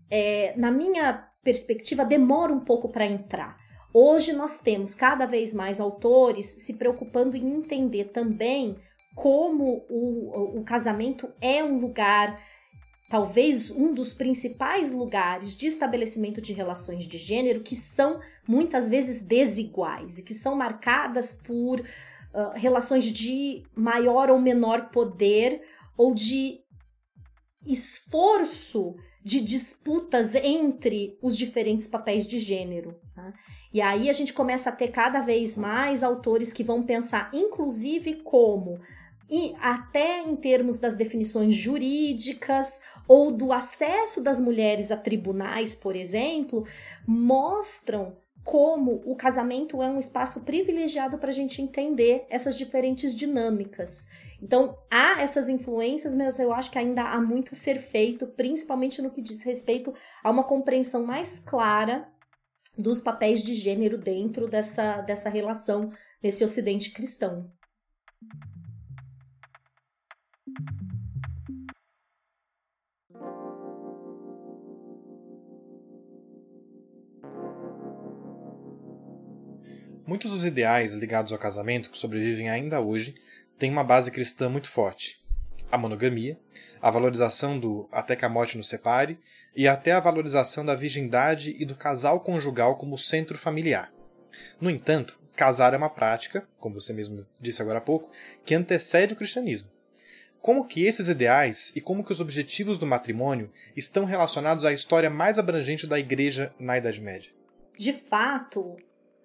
é, 0.09 0.54
na 0.56 0.71
minha 0.71 1.34
perspectiva 1.44 2.04
demora 2.04 2.52
um 2.52 2.60
pouco 2.60 2.88
para 2.88 3.06
entrar. 3.06 3.56
Hoje 3.92 4.32
nós 4.32 4.58
temos 4.58 4.94
cada 4.94 5.26
vez 5.26 5.54
mais 5.54 5.78
autores 5.78 6.46
se 6.46 6.74
preocupando 6.74 7.36
em 7.36 7.54
entender 7.54 8.06
também 8.06 8.76
como 9.14 9.84
o, 9.88 10.58
o 10.58 10.64
casamento 10.64 11.32
é 11.40 11.62
um 11.62 11.78
lugar, 11.78 12.42
talvez 13.08 13.70
um 13.70 13.94
dos 13.94 14.12
principais 14.12 14.90
lugares 14.90 15.56
de 15.56 15.68
estabelecimento 15.68 16.40
de 16.40 16.52
relações 16.52 17.06
de 17.06 17.18
gênero 17.18 17.60
que 17.60 17.76
são 17.76 18.18
muitas 18.48 18.88
vezes 18.88 19.20
desiguais 19.20 20.18
e 20.18 20.24
que 20.24 20.34
são 20.34 20.56
marcadas 20.56 21.32
por 21.32 21.78
uh, 21.80 21.84
relações 22.54 23.04
de 23.04 23.62
maior 23.76 24.30
ou 24.30 24.40
menor 24.40 24.90
poder 24.90 25.62
ou 25.96 26.12
de 26.12 26.63
esforço 27.66 28.97
de 29.23 29.40
disputas 29.40 30.35
entre 30.35 31.18
os 31.23 31.37
diferentes 31.37 31.88
papéis 31.88 32.26
de 32.26 32.38
gênero. 32.38 32.94
Tá? 33.14 33.33
E 33.73 33.80
aí 33.80 34.11
a 34.11 34.12
gente 34.12 34.33
começa 34.33 34.71
a 34.71 34.73
ter 34.73 34.88
cada 34.88 35.21
vez 35.21 35.56
mais 35.56 36.02
autores 36.02 36.52
que 36.52 36.62
vão 36.62 36.83
pensar, 36.83 37.30
inclusive, 37.33 38.16
como 38.16 38.78
e 39.30 39.54
até 39.59 40.21
em 40.21 40.37
termos 40.37 40.78
das 40.78 40.94
definições 40.94 41.54
jurídicas 41.54 42.83
ou 43.09 43.33
do 43.33 43.52
acesso 43.52 44.23
das 44.23 44.38
mulheres 44.38 44.90
a 44.90 44.97
tribunais, 44.97 45.75
por 45.75 45.97
exemplo, 45.97 46.66
mostram 47.06 48.16
como 48.44 49.00
o 49.06 49.16
casamento 49.16 49.83
é 49.83 49.88
um 49.88 49.99
espaço 49.99 50.42
privilegiado 50.42 51.16
para 51.16 51.30
a 51.30 51.33
gente 51.33 51.62
entender 51.62 52.26
essas 52.28 52.59
diferentes 52.59 53.14
dinâmicas. 53.14 54.06
Então, 54.44 54.76
há 54.90 55.22
essas 55.22 55.48
influências, 55.48 56.14
mas 56.14 56.38
eu 56.38 56.52
acho 56.52 56.70
que 56.70 56.78
ainda 56.78 57.02
há 57.02 57.18
muito 57.18 57.54
a 57.54 57.56
ser 57.56 57.78
feito, 57.78 58.26
principalmente 58.26 59.00
no 59.00 59.10
que 59.10 59.22
diz 59.22 59.42
respeito 59.42 59.94
a 60.22 60.30
uma 60.30 60.44
compreensão 60.44 61.02
mais 61.06 61.38
clara 61.38 62.06
dos 62.76 63.00
papéis 63.00 63.42
de 63.42 63.54
gênero 63.54 63.96
dentro 63.96 64.46
dessa, 64.46 65.00
dessa 65.00 65.30
relação 65.30 65.90
nesse 66.22 66.44
ocidente 66.44 66.90
cristão. 66.90 67.50
Muitos 80.06 80.32
dos 80.32 80.44
ideais 80.44 80.94
ligados 80.96 81.32
ao 81.32 81.38
casamento 81.38 81.90
que 81.90 81.96
sobrevivem 81.96 82.50
ainda 82.50 82.78
hoje 82.78 83.14
têm 83.58 83.70
uma 83.70 83.84
base 83.84 84.11
cristã 84.11 84.49
muito 84.49 84.70
forte. 84.70 85.23
a 85.70 85.78
monogamia, 85.78 86.38
a 86.80 86.90
valorização 86.90 87.58
do 87.58 87.88
até 87.90 88.14
que 88.14 88.25
a 88.25 88.28
morte 88.28 88.56
nos 88.56 88.68
separe 88.68 89.18
e 89.56 89.66
até 89.66 89.92
a 89.92 90.00
valorização 90.00 90.64
da 90.64 90.76
virgindade 90.76 91.56
e 91.58 91.64
do 91.64 91.75
casal 91.75 92.20
conjugal 92.20 92.76
como 92.76 92.96
centro 92.96 93.37
familiar. 93.37 93.92
No 94.61 94.70
entanto, 94.70 95.18
casar 95.34 95.75
é 95.75 95.76
uma 95.76 95.90
prática, 95.90 96.46
como 96.58 96.80
você 96.80 96.92
mesmo 96.92 97.26
disse 97.40 97.61
agora 97.61 97.78
há 97.78 97.80
pouco, 97.80 98.11
que 98.44 98.54
antecede 98.54 99.14
o 99.14 99.16
cristianismo. 99.16 99.68
Como 100.40 100.66
que 100.66 100.84
esses 100.84 101.08
ideais 101.08 101.73
e 101.75 101.80
como 101.80 102.04
que 102.04 102.12
os 102.12 102.20
objetivos 102.20 102.78
do 102.78 102.87
matrimônio 102.87 103.50
estão 103.75 104.04
relacionados 104.04 104.64
à 104.64 104.73
história 104.73 105.08
mais 105.08 105.38
abrangente 105.38 105.87
da 105.87 105.99
igreja 105.99 106.54
na 106.58 106.78
Idade 106.78 107.00
Média? 107.00 107.32
De 107.76 107.92
fato, 107.92 108.76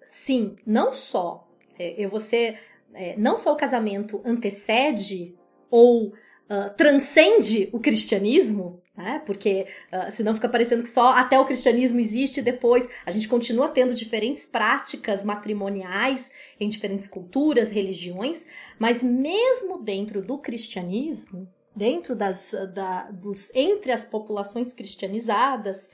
sim, 0.06 0.56
não 0.66 0.92
só 0.92 1.46
é, 1.80 1.94
eu 1.96 2.10
vou 2.10 2.20
ser, 2.20 2.60
é, 2.94 3.16
não 3.16 3.36
só 3.36 3.52
o 3.52 3.56
casamento 3.56 4.20
antecede 4.24 5.34
ou 5.70 6.08
uh, 6.08 6.74
transcende 6.76 7.68
o 7.72 7.78
cristianismo, 7.78 8.82
né? 8.96 9.22
Porque 9.24 9.66
uh, 9.92 10.12
senão 10.12 10.34
fica 10.34 10.48
parecendo 10.48 10.82
que 10.82 10.88
só 10.88 11.14
até 11.14 11.38
o 11.38 11.46
cristianismo 11.46 11.98
existe 11.98 12.42
depois. 12.42 12.86
A 13.06 13.10
gente 13.10 13.28
continua 13.28 13.68
tendo 13.68 13.94
diferentes 13.94 14.44
práticas 14.44 15.24
matrimoniais 15.24 16.30
em 16.58 16.68
diferentes 16.68 17.06
culturas, 17.06 17.70
religiões, 17.70 18.46
mas 18.78 19.02
mesmo 19.02 19.82
dentro 19.82 20.20
do 20.20 20.36
cristianismo, 20.38 21.48
dentro 21.74 22.14
das 22.14 22.52
da, 22.74 23.10
dos 23.10 23.50
entre 23.54 23.92
as 23.92 24.04
populações 24.04 24.72
cristianizadas 24.72 25.88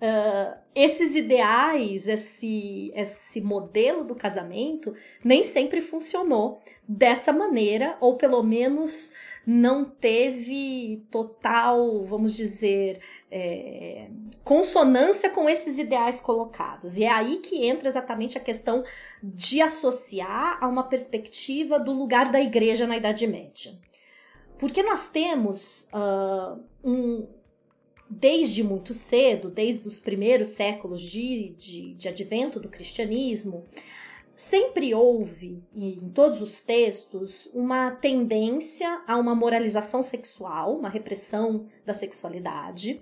Uh, 0.00 0.58
esses 0.74 1.14
ideais, 1.14 2.08
esse, 2.08 2.90
esse 2.94 3.40
modelo 3.40 4.02
do 4.02 4.14
casamento 4.14 4.94
nem 5.22 5.44
sempre 5.44 5.80
funcionou 5.82 6.62
dessa 6.88 7.32
maneira, 7.32 7.98
ou 8.00 8.16
pelo 8.16 8.42
menos 8.42 9.12
não 9.46 9.84
teve 9.84 11.04
total, 11.10 12.02
vamos 12.04 12.34
dizer, 12.34 13.00
é, 13.30 14.08
consonância 14.44 15.28
com 15.30 15.48
esses 15.48 15.78
ideais 15.78 16.20
colocados. 16.20 16.96
E 16.98 17.04
é 17.04 17.10
aí 17.10 17.38
que 17.38 17.66
entra 17.66 17.88
exatamente 17.88 18.38
a 18.38 18.40
questão 18.40 18.84
de 19.22 19.60
associar 19.60 20.58
a 20.60 20.68
uma 20.68 20.84
perspectiva 20.84 21.78
do 21.78 21.92
lugar 21.92 22.30
da 22.30 22.40
igreja 22.40 22.86
na 22.86 22.96
Idade 22.96 23.26
Média. 23.26 23.72
Porque 24.58 24.82
nós 24.82 25.08
temos 25.08 25.88
uh, 25.92 26.62
um, 26.84 27.26
desde 28.10 28.64
muito 28.64 28.92
cedo, 28.92 29.48
desde 29.48 29.86
os 29.86 30.00
primeiros 30.00 30.48
séculos 30.48 31.00
de, 31.00 31.54
de, 31.56 31.94
de 31.94 32.08
advento 32.08 32.58
do 32.58 32.68
cristianismo, 32.68 33.64
sempre 34.34 34.92
houve, 34.92 35.62
em 35.72 36.10
todos 36.12 36.42
os 36.42 36.60
textos, 36.60 37.48
uma 37.54 37.92
tendência 37.92 39.02
a 39.06 39.16
uma 39.16 39.34
moralização 39.34 40.02
sexual, 40.02 40.76
uma 40.76 40.88
repressão 40.88 41.68
da 41.86 41.94
sexualidade 41.94 43.00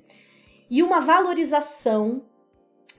e 0.70 0.82
uma 0.82 1.00
valorização 1.00 2.22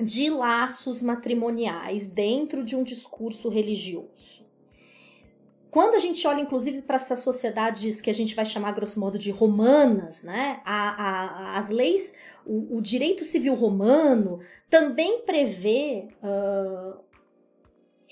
de 0.02 0.30
laços 0.30 1.02
matrimoniais 1.02 2.10
dentro 2.10 2.64
de 2.64 2.76
um 2.76 2.84
discurso 2.84 3.50
religioso. 3.50 4.49
Quando 5.72 5.94
a 5.96 6.00
gente 6.00 6.26
olha, 6.28 6.42
inclusive, 6.42 6.82
para 6.82 6.96
essas 6.96 7.20
sociedades 7.20 8.02
que 8.02 8.10
a 8.10 8.14
gente 8.14 8.34
vai 8.34 8.46
chamar, 8.46 8.72
grosso 8.72 9.00
modo, 9.00 9.20
de 9.20 9.30
romanas, 9.30 10.24
né? 10.24 10.62
A, 10.66 10.90
a, 11.54 11.58
as 11.60 11.70
leis, 11.70 12.14
o, 12.46 12.78
o, 12.78 12.82
direito 12.82 13.24
civil 13.24 13.54
romano 13.54 14.40
também 14.70 15.22
prevê 15.22 16.08
uh, 16.24 17.00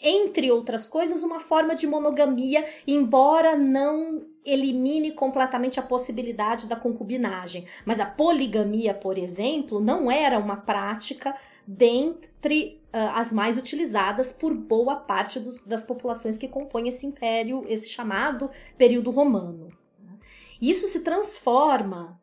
entre 0.02 0.52
outras 0.52 0.88
coisas, 0.88 1.24
uma 1.24 1.40
forma 1.40 1.76
de 1.76 1.88
monogamia, 1.88 2.66
embora 2.86 3.56
não 3.56 4.26
elimine 4.46 5.12
completamente 5.12 5.80
a 5.80 5.84
possibilidade 5.84 6.68
da 6.68 6.76
concubinagem. 6.76 7.66
Mas 7.84 8.00
a 8.00 8.06
poligamia, 8.06 8.94
por 8.94 9.18
exemplo, 9.18 9.80
não 9.80 10.12
era 10.12 10.38
uma 10.38 10.58
prática 10.58 11.36
dentre 11.66 12.77
as 12.92 13.32
mais 13.32 13.58
utilizadas 13.58 14.32
por 14.32 14.54
boa 14.54 14.96
parte 14.96 15.40
dos, 15.40 15.64
das 15.64 15.84
populações 15.84 16.38
que 16.38 16.48
compõem 16.48 16.88
esse 16.88 17.06
império, 17.06 17.64
esse 17.68 17.90
chamado 17.90 18.50
período 18.78 19.12
romano. 19.12 19.70
Isso 20.62 20.88
se 20.88 21.02
transforma 21.02 22.20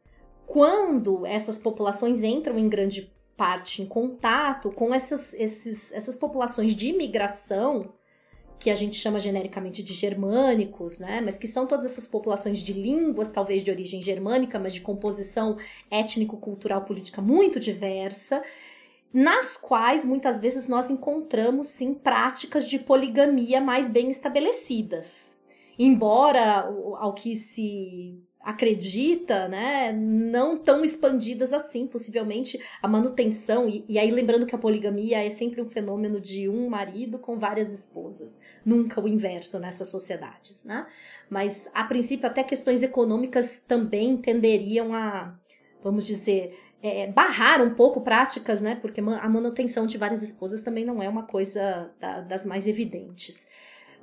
quando 0.47 1.25
essas 1.25 1.59
populações 1.59 2.23
entram 2.23 2.59
em 2.59 2.69
grande 2.69 3.13
parte 3.37 3.83
em 3.83 3.87
contato 3.87 4.71
com 4.71 4.95
essas, 4.95 5.35
esses, 5.35 5.93
essas 5.93 6.17
populações 6.17 6.75
de 6.75 6.89
imigração, 6.89 7.93
que 8.59 8.71
a 8.71 8.75
gente 8.75 8.97
chama 8.97 9.19
genericamente 9.19 9.83
de 9.83 9.93
germânicos, 9.93 10.99
né? 10.99 11.21
Mas 11.21 11.37
que 11.37 11.47
são 11.47 11.67
todas 11.67 11.85
essas 11.85 12.07
populações 12.07 12.61
de 12.61 12.73
línguas, 12.73 13.31
talvez 13.31 13.63
de 13.63 13.71
origem 13.71 14.01
germânica, 14.01 14.59
mas 14.59 14.73
de 14.73 14.81
composição 14.81 15.59
étnico-cultural 15.91 16.83
política 16.85 17.21
muito 17.21 17.61
diversa, 17.61 18.43
nas 19.15 19.57
quais 19.57 20.05
muitas 20.05 20.41
vezes 20.41 20.67
nós 20.67 20.91
encontramos 20.91 21.69
sim 21.69 21.95
práticas 21.95 22.69
de 22.69 22.81
poligamia 22.81 23.61
mais 23.61 23.89
bem 23.89 24.11
estabelecidas. 24.11 25.39
Embora 25.79 26.69
ao 26.99 27.15
que 27.15 27.37
se 27.37 28.21
acredita, 28.41 29.49
né, 29.49 29.93
não 29.93 30.59
tão 30.59 30.85
expandidas 30.85 31.55
assim, 31.55 31.87
possivelmente 31.87 32.61
a 32.83 32.89
manutenção, 32.89 33.69
e, 33.69 33.85
e, 33.89 33.99
aí 33.99 34.11
lembrando 34.11 34.47
que 34.47 34.55
a 34.55 34.59
poligamia 34.59 35.25
é 35.25 35.31
sempre 35.31 35.63
um 35.63 35.67
fenômeno 35.67 36.21
de 36.21 36.49
um 36.49 36.69
marido 36.69 37.19
com 37.19 37.39
várias 37.39 37.73
esposas, 37.73 38.39
nunca 38.65 39.01
o 39.01 39.09
inverso 39.09 39.59
nessas 39.59 39.89
sociedades, 39.89 40.65
né? 40.65 40.87
Mas 41.31 41.71
a 41.73 41.85
princípio 41.85 42.27
até 42.27 42.45
questões 42.45 42.83
econômicas 42.83 43.63
também 43.67 44.17
tenderiam 44.19 44.93
a, 44.93 45.35
vamos 45.83 46.07
dizer, 46.07 46.64
é, 46.85 47.07
barrar 47.07 47.63
um 47.63 47.75
pouco 47.75 48.03
práticas, 48.03 48.61
né? 48.61 48.75
Porque 48.75 49.01
a 49.01 49.29
manutenção 49.29 49.87
de 49.87 49.97
várias 49.97 50.23
esposas 50.23 50.63
também 50.63 50.85
não 50.85 51.03
é 51.03 51.09
uma 51.09 51.23
coisa 51.23 51.91
da, 51.99 52.21
das 52.21 52.45
mais 52.45 52.67
evidentes. 52.67 53.49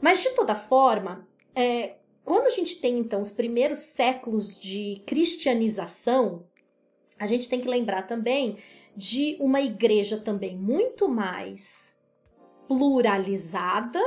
Mas 0.02 0.24
de 0.24 0.32
toda 0.32 0.56
forma, 0.56 1.28
é, 1.54 1.98
quando 2.26 2.48
a 2.48 2.50
gente 2.50 2.82
tem, 2.82 2.98
então, 2.98 3.22
os 3.22 3.30
primeiros 3.30 3.78
séculos 3.78 4.60
de 4.60 5.04
cristianização, 5.06 6.44
a 7.20 7.28
gente 7.28 7.48
tem 7.48 7.62
que 7.62 7.67
lembrar 7.67 8.08
também 8.08 8.58
de 8.98 9.38
uma 9.39 9.62
igreja 9.62 10.17
também 10.17 10.58
muito 10.58 11.08
mais 11.08 12.02
pluralizada, 12.67 14.02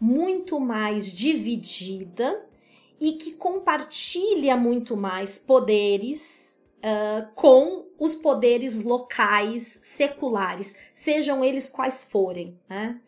muito 0.00 0.60
mais 0.60 1.12
dividida 1.12 2.46
e 3.00 3.14
que 3.14 3.32
compartilha 3.32 4.56
muito 4.56 4.96
mais 4.96 5.40
poderes 5.40 6.59
uh, 6.80 7.32
com 7.34 7.86
os 7.98 8.14
poderes 8.14 8.82
locais 8.82 9.80
seculares, 9.82 10.76
sejam 10.94 11.44
eles 11.44 11.68
quais 11.68 12.02
forem. 12.02 12.58
Né? 12.68 13.00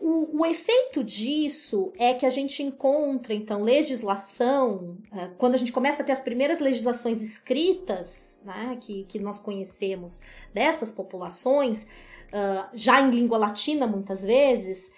O, 0.00 0.40
o, 0.40 0.46
efeito 0.46 1.02
disso 1.02 1.92
é 1.96 2.12
que 2.12 2.26
a 2.26 2.30
gente 2.30 2.62
encontra, 2.62 3.32
então, 3.32 3.62
legislação, 3.62 4.98
é, 5.12 5.30
quando 5.38 5.54
a 5.54 5.58
gente 5.58 5.72
começa 5.72 6.02
a 6.02 6.04
ter 6.04 6.12
as 6.12 6.20
primeiras 6.20 6.60
legislações 6.60 7.22
escritas, 7.22 8.42
né, 8.44 8.76
que, 8.80 9.04
que 9.04 9.18
nós 9.18 9.40
conhecemos 9.40 10.20
dessas 10.52 10.92
populações, 10.92 11.84
uh, 11.84 12.68
já 12.74 13.00
em 13.00 13.10
língua 13.10 13.38
latina 13.38 13.86
muitas 13.86 14.22
vezes, 14.22 14.92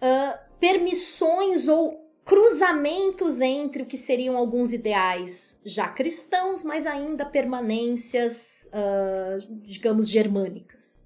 uh, 0.00 0.38
permissões 0.58 1.68
ou 1.68 2.09
cruzamentos 2.30 3.40
entre 3.40 3.82
o 3.82 3.86
que 3.86 3.96
seriam 3.96 4.36
alguns 4.36 4.72
ideais 4.72 5.60
já 5.64 5.88
cristãos, 5.88 6.62
mas 6.62 6.86
ainda 6.86 7.26
permanências, 7.26 8.70
uh, 8.72 9.44
digamos, 9.64 10.08
germânicas. 10.08 11.04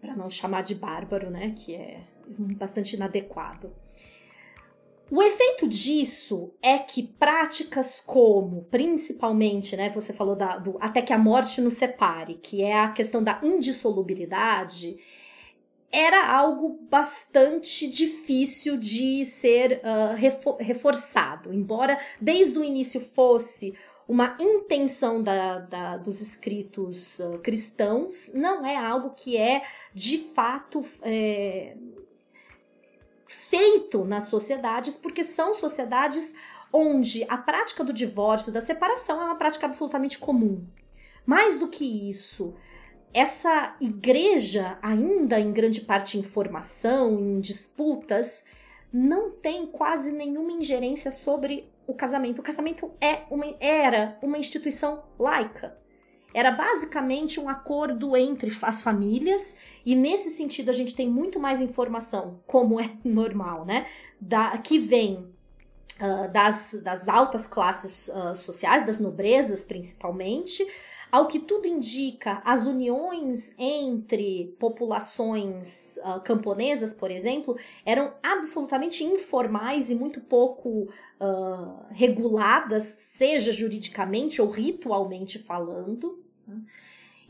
Para 0.00 0.16
não 0.16 0.30
chamar 0.30 0.62
de 0.62 0.74
bárbaro, 0.74 1.28
né, 1.28 1.54
que 1.54 1.74
é 1.74 2.00
bastante 2.56 2.96
inadequado. 2.96 3.70
O 5.10 5.22
efeito 5.22 5.68
disso 5.68 6.50
é 6.62 6.78
que 6.78 7.02
práticas 7.02 8.00
como, 8.00 8.62
principalmente, 8.70 9.76
né, 9.76 9.90
você 9.90 10.14
falou 10.14 10.34
da, 10.34 10.56
do 10.56 10.78
até 10.80 11.02
que 11.02 11.12
a 11.12 11.18
morte 11.18 11.60
nos 11.60 11.74
separe, 11.74 12.36
que 12.36 12.62
é 12.62 12.74
a 12.74 12.92
questão 12.92 13.22
da 13.22 13.38
indissolubilidade, 13.42 14.96
era 15.90 16.30
algo 16.30 16.78
bastante 16.90 17.88
difícil 17.88 18.76
de 18.76 19.24
ser 19.24 19.80
uh, 19.82 20.58
reforçado, 20.58 21.52
embora 21.52 21.98
desde 22.20 22.58
o 22.58 22.64
início 22.64 23.00
fosse 23.00 23.74
uma 24.06 24.36
intenção 24.40 25.22
da, 25.22 25.58
da, 25.58 25.96
dos 25.96 26.20
escritos 26.20 27.18
uh, 27.20 27.38
cristãos, 27.38 28.30
não 28.32 28.64
é 28.64 28.76
algo 28.76 29.10
que 29.10 29.36
é 29.36 29.62
de 29.94 30.18
fato 30.18 30.82
é, 31.02 31.76
feito 33.26 34.04
nas 34.04 34.24
sociedades, 34.24 34.96
porque 34.96 35.22
são 35.22 35.52
sociedades 35.52 36.34
onde 36.72 37.24
a 37.28 37.36
prática 37.36 37.84
do 37.84 37.92
divórcio, 37.92 38.52
da 38.52 38.60
separação, 38.60 39.20
é 39.20 39.24
uma 39.24 39.36
prática 39.36 39.66
absolutamente 39.66 40.18
comum. 40.18 40.66
Mais 41.26 41.58
do 41.58 41.68
que 41.68 42.08
isso, 42.08 42.54
essa 43.12 43.76
igreja, 43.80 44.78
ainda 44.82 45.40
em 45.40 45.52
grande 45.52 45.80
parte 45.80 46.18
em 46.18 46.22
formação, 46.22 47.18
em 47.18 47.40
disputas, 47.40 48.44
não 48.92 49.30
tem 49.30 49.66
quase 49.66 50.12
nenhuma 50.12 50.52
ingerência 50.52 51.10
sobre 51.10 51.70
o 51.86 51.94
casamento. 51.94 52.40
O 52.40 52.42
casamento 52.42 52.90
é 53.00 53.22
uma, 53.30 53.46
era 53.60 54.18
uma 54.22 54.38
instituição 54.38 55.02
laica. 55.18 55.76
Era 56.34 56.50
basicamente 56.50 57.40
um 57.40 57.48
acordo 57.48 58.16
entre 58.16 58.52
as 58.62 58.82
famílias, 58.82 59.56
e 59.84 59.94
nesse 59.94 60.36
sentido 60.36 60.68
a 60.68 60.74
gente 60.74 60.94
tem 60.94 61.08
muito 61.08 61.40
mais 61.40 61.60
informação, 61.60 62.40
como 62.46 62.78
é 62.78 62.92
normal, 63.02 63.64
né? 63.64 63.86
Da, 64.20 64.56
que 64.58 64.78
vem 64.78 65.32
uh, 66.00 66.30
das, 66.30 66.78
das 66.82 67.08
altas 67.08 67.46
classes 67.46 68.08
uh, 68.08 68.34
sociais, 68.34 68.84
das 68.84 68.98
nobrezas 68.98 69.64
principalmente, 69.64 70.66
ao 71.10 71.26
que 71.26 71.38
tudo 71.38 71.66
indica, 71.66 72.42
as 72.44 72.66
uniões 72.66 73.54
entre 73.58 74.54
populações 74.58 75.98
uh, 75.98 76.20
camponesas, 76.20 76.92
por 76.92 77.10
exemplo, 77.10 77.56
eram 77.84 78.12
absolutamente 78.22 79.04
informais 79.04 79.90
e 79.90 79.94
muito 79.94 80.20
pouco 80.20 80.88
uh, 81.20 81.86
reguladas, 81.90 82.82
seja 82.98 83.52
juridicamente 83.52 84.42
ou 84.42 84.50
ritualmente 84.50 85.38
falando. 85.38 86.22
Né? 86.46 86.60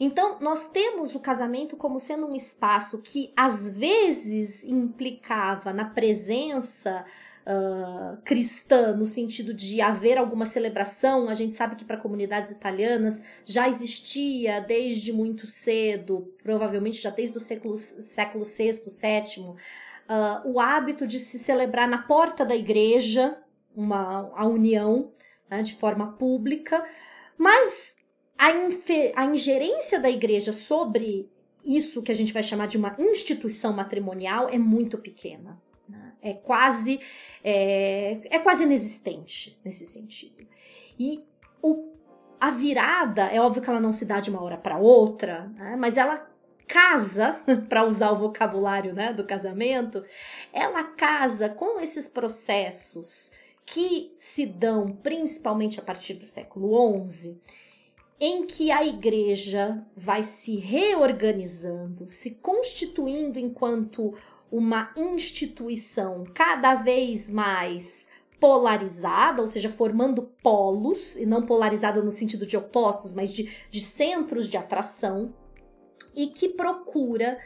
Então, 0.01 0.39
nós 0.41 0.69
temos 0.69 1.15
o 1.15 1.21
casamento 1.21 1.77
como 1.77 1.99
sendo 1.99 2.27
um 2.27 2.35
espaço 2.35 3.03
que 3.03 3.33
às 3.37 3.71
vezes 3.71 4.65
implicava 4.65 5.73
na 5.73 5.85
presença 5.85 7.05
uh, 7.49 8.21
cristã, 8.23 8.95
no 8.95 9.07
sentido 9.07 9.55
de 9.55 9.81
haver 9.81 10.19
alguma 10.19 10.45
celebração. 10.45 11.29
A 11.29 11.35
gente 11.35 11.55
sabe 11.55 11.77
que 11.77 11.85
para 11.85 11.97
comunidades 11.97 12.53
italianas 12.53 13.23
já 13.45 13.69
existia 13.69 14.61
desde 14.61 15.13
muito 15.13 15.47
cedo, 15.47 16.33
provavelmente 16.43 17.01
já 17.01 17.11
desde 17.11 17.37
o 17.39 17.41
século, 17.41 17.77
século 17.77 18.45
VI, 18.45 18.73
VII, 18.73 19.45
uh, 19.45 19.57
o 20.45 20.61
hábito 20.61 21.07
de 21.07 21.19
se 21.19 21.39
celebrar 21.39 21.89
na 21.89 21.99
porta 21.99 22.45
da 22.45 22.55
igreja, 22.55 23.39
uma, 23.75 24.31
a 24.35 24.47
união, 24.47 25.13
né, 25.49 25.63
de 25.63 25.75
forma 25.75 26.13
pública, 26.13 26.85
mas 27.39 27.97
a, 28.37 28.49
a 29.17 29.25
ingerência 29.25 29.99
da 29.99 30.11
igreja 30.11 30.53
sobre 30.53 31.31
isso 31.65 32.03
que 32.03 32.13
a 32.13 32.15
gente 32.15 32.33
vai 32.33 32.43
chamar 32.43 32.67
de 32.67 32.77
uma 32.77 32.97
instituição 32.99 33.73
matrimonial 33.73 34.49
é 34.49 34.59
muito 34.59 34.99
pequena. 34.99 35.61
É 36.21 36.35
quase 36.35 37.01
é, 37.45 38.19
é 38.25 38.39
quase 38.39 38.65
inexistente 38.65 39.59
nesse 39.65 39.87
sentido. 39.87 40.47
E 40.99 41.25
o, 41.63 41.93
a 42.41 42.51
virada, 42.51 43.27
é 43.27 43.41
óbvio 43.41 43.63
que 43.63 43.71
ela 43.71 43.81
não 43.81 43.93
se 43.93 44.05
dá 44.05 44.21
de 44.21 44.31
uma 44.31 44.43
hora 44.43 44.57
para 44.57 44.79
outra, 44.79 45.49
né? 45.55 45.77
mas 45.79 45.97
ela 45.97 46.29
casa, 46.67 47.41
para 47.69 47.85
usar 47.85 48.13
o 48.13 48.19
vocabulário 48.19 48.93
né, 48.93 49.13
do 49.13 49.25
casamento, 49.25 50.05
ela 50.53 50.85
casa 50.85 51.49
com 51.49 51.81
esses 51.81 52.07
processos 52.07 53.33
que 53.65 54.15
se 54.17 54.47
dão 54.47 54.93
principalmente 54.93 55.81
a 55.81 55.83
partir 55.83 56.15
do 56.15 56.25
século 56.25 57.09
XI, 57.09 57.39
em 58.21 58.47
que 58.47 58.71
a 58.71 58.85
igreja 58.85 59.85
vai 59.97 60.23
se 60.23 60.57
reorganizando, 60.57 62.09
se 62.09 62.37
constituindo 62.37 63.39
enquanto 63.39 64.15
uma 64.51 64.93
instituição 64.97 66.25
cada 66.35 66.75
vez 66.75 67.31
mais 67.31 68.09
polarizada, 68.41 69.43
ou 69.43 69.49
seja, 69.49 69.69
formando 69.69 70.23
polos, 70.43 71.17
e 71.17 71.27
não 71.27 71.45
polarizada 71.45 72.03
no 72.03 72.13
sentido 72.13 72.47
de 72.47 72.57
opostos, 72.57 73.13
mas 73.13 73.33
de, 73.33 73.51
de 73.71 73.81
centros 73.81 74.49
de 74.49 74.57
atração, 74.57 75.35
e 76.15 76.29
que 76.29 76.49
procura 76.49 77.39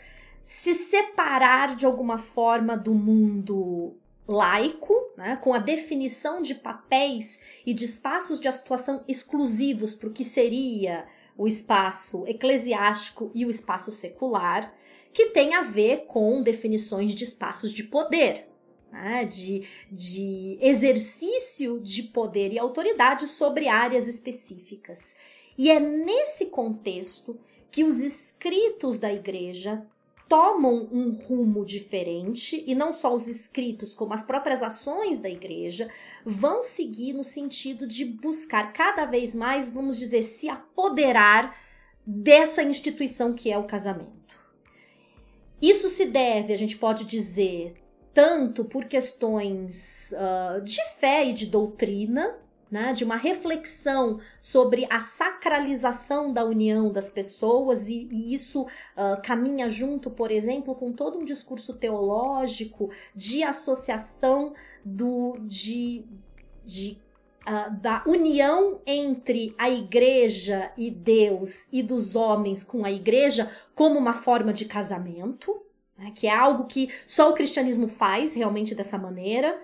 se 0.44 0.74
separar 0.74 1.74
de 1.74 1.86
alguma 1.86 2.18
forma 2.18 2.76
do 2.76 2.94
mundo 2.94 3.96
laico, 4.26 4.94
né, 5.16 5.36
com 5.36 5.52
a 5.52 5.58
definição 5.58 6.40
de 6.40 6.54
papéis 6.54 7.40
e 7.66 7.74
de 7.74 7.84
espaços 7.84 8.40
de 8.40 8.48
atuação 8.48 9.04
exclusivos 9.08 9.94
para 9.94 10.08
o 10.08 10.12
que 10.12 10.24
seria 10.24 11.06
o 11.36 11.48
espaço 11.48 12.26
eclesiástico 12.26 13.30
e 13.34 13.44
o 13.44 13.50
espaço 13.50 13.90
secular, 13.90 14.72
que 15.12 15.26
tem 15.26 15.54
a 15.54 15.62
ver 15.62 16.04
com 16.06 16.42
definições 16.42 17.14
de 17.14 17.24
espaços 17.24 17.72
de 17.72 17.84
poder, 17.84 18.48
né, 18.90 19.24
de, 19.24 19.66
de 19.90 20.58
exercício 20.60 21.80
de 21.80 22.04
poder 22.04 22.52
e 22.52 22.58
autoridade 22.58 23.26
sobre 23.26 23.68
áreas 23.68 24.06
específicas. 24.08 25.14
E 25.56 25.70
é 25.70 25.78
nesse 25.78 26.46
contexto 26.46 27.38
que 27.70 27.84
os 27.84 28.02
escritos 28.02 28.98
da 28.98 29.12
igreja 29.12 29.86
tomam 30.28 30.88
um 30.90 31.10
rumo 31.10 31.62
diferente, 31.62 32.64
e 32.66 32.74
não 32.74 32.90
só 32.90 33.14
os 33.14 33.28
escritos, 33.28 33.94
como 33.94 34.14
as 34.14 34.24
próprias 34.24 34.62
ações 34.62 35.18
da 35.18 35.28
igreja, 35.28 35.90
vão 36.24 36.62
seguir 36.62 37.12
no 37.12 37.22
sentido 37.22 37.86
de 37.86 38.06
buscar 38.06 38.72
cada 38.72 39.04
vez 39.04 39.34
mais, 39.34 39.68
vamos 39.68 39.98
dizer, 39.98 40.22
se 40.22 40.48
apoderar 40.48 41.54
dessa 42.06 42.62
instituição 42.62 43.34
que 43.34 43.52
é 43.52 43.58
o 43.58 43.66
casamento. 43.66 44.21
Isso 45.62 45.88
se 45.88 46.06
deve, 46.06 46.52
a 46.52 46.58
gente 46.58 46.76
pode 46.76 47.04
dizer, 47.04 47.72
tanto 48.12 48.64
por 48.64 48.86
questões 48.86 50.12
uh, 50.12 50.60
de 50.60 50.82
fé 50.98 51.24
e 51.26 51.32
de 51.32 51.46
doutrina, 51.46 52.36
né, 52.68 52.92
de 52.92 53.04
uma 53.04 53.16
reflexão 53.16 54.18
sobre 54.40 54.86
a 54.90 54.98
sacralização 54.98 56.32
da 56.32 56.44
união 56.44 56.90
das 56.90 57.10
pessoas, 57.10 57.86
e, 57.86 58.08
e 58.10 58.34
isso 58.34 58.62
uh, 58.62 59.22
caminha 59.22 59.68
junto, 59.68 60.10
por 60.10 60.32
exemplo, 60.32 60.74
com 60.74 60.90
todo 60.90 61.18
um 61.18 61.24
discurso 61.24 61.74
teológico 61.74 62.90
de 63.14 63.44
associação 63.44 64.54
do, 64.84 65.36
de, 65.42 66.04
de 66.64 66.98
uh, 67.46 67.80
da 67.80 68.02
união 68.06 68.80
entre 68.86 69.54
a 69.58 69.70
igreja 69.70 70.72
e 70.76 70.90
Deus 70.90 71.68
e 71.72 71.82
dos 71.82 72.14
homens 72.16 72.64
com 72.64 72.84
a 72.84 72.90
igreja 72.90 73.50
como 73.74 73.98
uma 73.98 74.14
forma 74.14 74.52
de 74.52 74.64
casamento, 74.64 75.60
né, 75.96 76.12
que 76.14 76.26
é 76.26 76.34
algo 76.34 76.64
que 76.64 76.90
só 77.06 77.30
o 77.30 77.34
cristianismo 77.34 77.88
faz 77.88 78.34
realmente 78.34 78.74
dessa 78.74 78.98
maneira. 78.98 79.60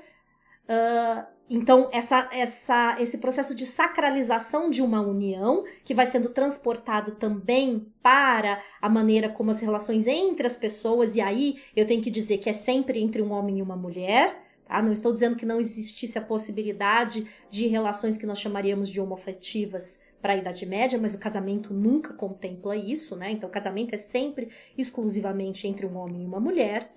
Uh, 0.64 1.38
então, 1.50 1.88
essa, 1.92 2.28
essa, 2.30 2.96
esse 3.00 3.18
processo 3.18 3.54
de 3.54 3.64
sacralização 3.64 4.68
de 4.68 4.82
uma 4.82 5.00
união, 5.00 5.64
que 5.82 5.94
vai 5.94 6.04
sendo 6.04 6.28
transportado 6.28 7.12
também 7.12 7.90
para 8.02 8.62
a 8.82 8.88
maneira 8.88 9.30
como 9.30 9.50
as 9.50 9.60
relações 9.60 10.06
entre 10.06 10.46
as 10.46 10.58
pessoas, 10.58 11.16
e 11.16 11.22
aí 11.22 11.58
eu 11.74 11.86
tenho 11.86 12.02
que 12.02 12.10
dizer 12.10 12.36
que 12.38 12.50
é 12.50 12.52
sempre 12.52 13.00
entre 13.00 13.22
um 13.22 13.32
homem 13.32 13.60
e 13.60 13.62
uma 13.62 13.76
mulher, 13.76 14.47
tá? 14.68 14.82
Não 14.82 14.92
estou 14.92 15.12
dizendo 15.12 15.34
que 15.34 15.46
não 15.46 15.58
existisse 15.58 16.18
a 16.18 16.22
possibilidade 16.22 17.26
de 17.50 17.66
relações 17.66 18.16
que 18.16 18.26
nós 18.26 18.38
chamaríamos 18.38 18.88
de 18.88 19.00
homoafetivas 19.00 19.98
para 20.20 20.32
a 20.32 20.36
Idade 20.36 20.66
Média, 20.66 20.98
mas 21.00 21.14
o 21.14 21.18
casamento 21.18 21.72
nunca 21.72 22.12
contempla 22.12 22.76
isso, 22.76 23.16
né? 23.16 23.30
Então, 23.30 23.48
o 23.48 23.52
casamento 23.52 23.94
é 23.94 23.96
sempre 23.96 24.48
exclusivamente 24.76 25.66
entre 25.66 25.86
um 25.86 25.96
homem 25.96 26.22
e 26.22 26.26
uma 26.26 26.40
mulher. 26.40 26.92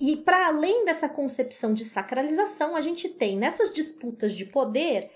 E 0.00 0.16
para 0.16 0.46
além 0.46 0.84
dessa 0.86 1.08
concepção 1.08 1.74
de 1.74 1.84
sacralização, 1.84 2.74
a 2.74 2.80
gente 2.80 3.08
tem 3.08 3.36
nessas 3.36 3.72
disputas 3.72 4.32
de 4.32 4.46
poder 4.46 5.10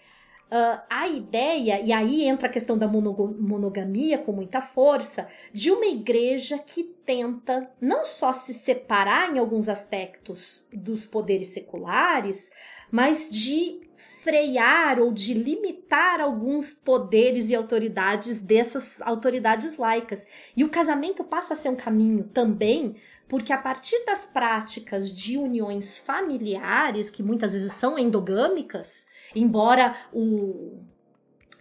uh, 0.51 0.81
a 0.89 1.09
ideia, 1.09 1.81
e 1.81 1.93
aí 1.93 2.25
entra 2.25 2.49
a 2.49 2.53
questão 2.53 2.77
da 2.77 2.89
monogamia 2.89 4.19
com 4.19 4.33
muita 4.33 4.61
força, 4.61 5.29
de 5.53 5.71
uma 5.71 5.87
igreja 5.87 6.59
que 6.59 6.85
tenta 7.05 7.71
não 7.81 8.05
só 8.05 8.33
se 8.33 8.55
separar 8.55 9.35
em 9.35 9.39
alguns 9.39 9.69
aspectos 9.69 10.67
dos 10.73 11.07
poderes 11.07 11.49
seculares, 11.49 12.51
mas 12.91 13.29
de 13.31 13.81
frear 13.97 14.99
ou 15.01 15.13
de 15.13 15.35
limitar 15.35 16.21
alguns 16.21 16.73
poderes 16.73 17.51
e 17.51 17.55
autoridades 17.55 18.39
dessas 18.39 19.01
autoridades 19.03 19.77
laicas. 19.77 20.27
E 20.57 20.65
o 20.65 20.69
casamento 20.69 21.25
passa 21.25 21.55
a 21.55 21.57
ser 21.57 21.69
um 21.69 21.77
caminho 21.77 22.25
também 22.25 22.97
porque 23.29 23.53
a 23.53 23.59
partir 23.59 24.05
das 24.05 24.27
práticas 24.27 25.11
de 25.11 25.39
uniões 25.39 25.97
familiares, 25.97 27.11
que 27.11 27.23
muitas 27.23 27.53
vezes 27.53 27.73
são 27.73 27.99
endogâmicas, 27.99 29.07
embora 29.35 29.95
o, 30.13 30.79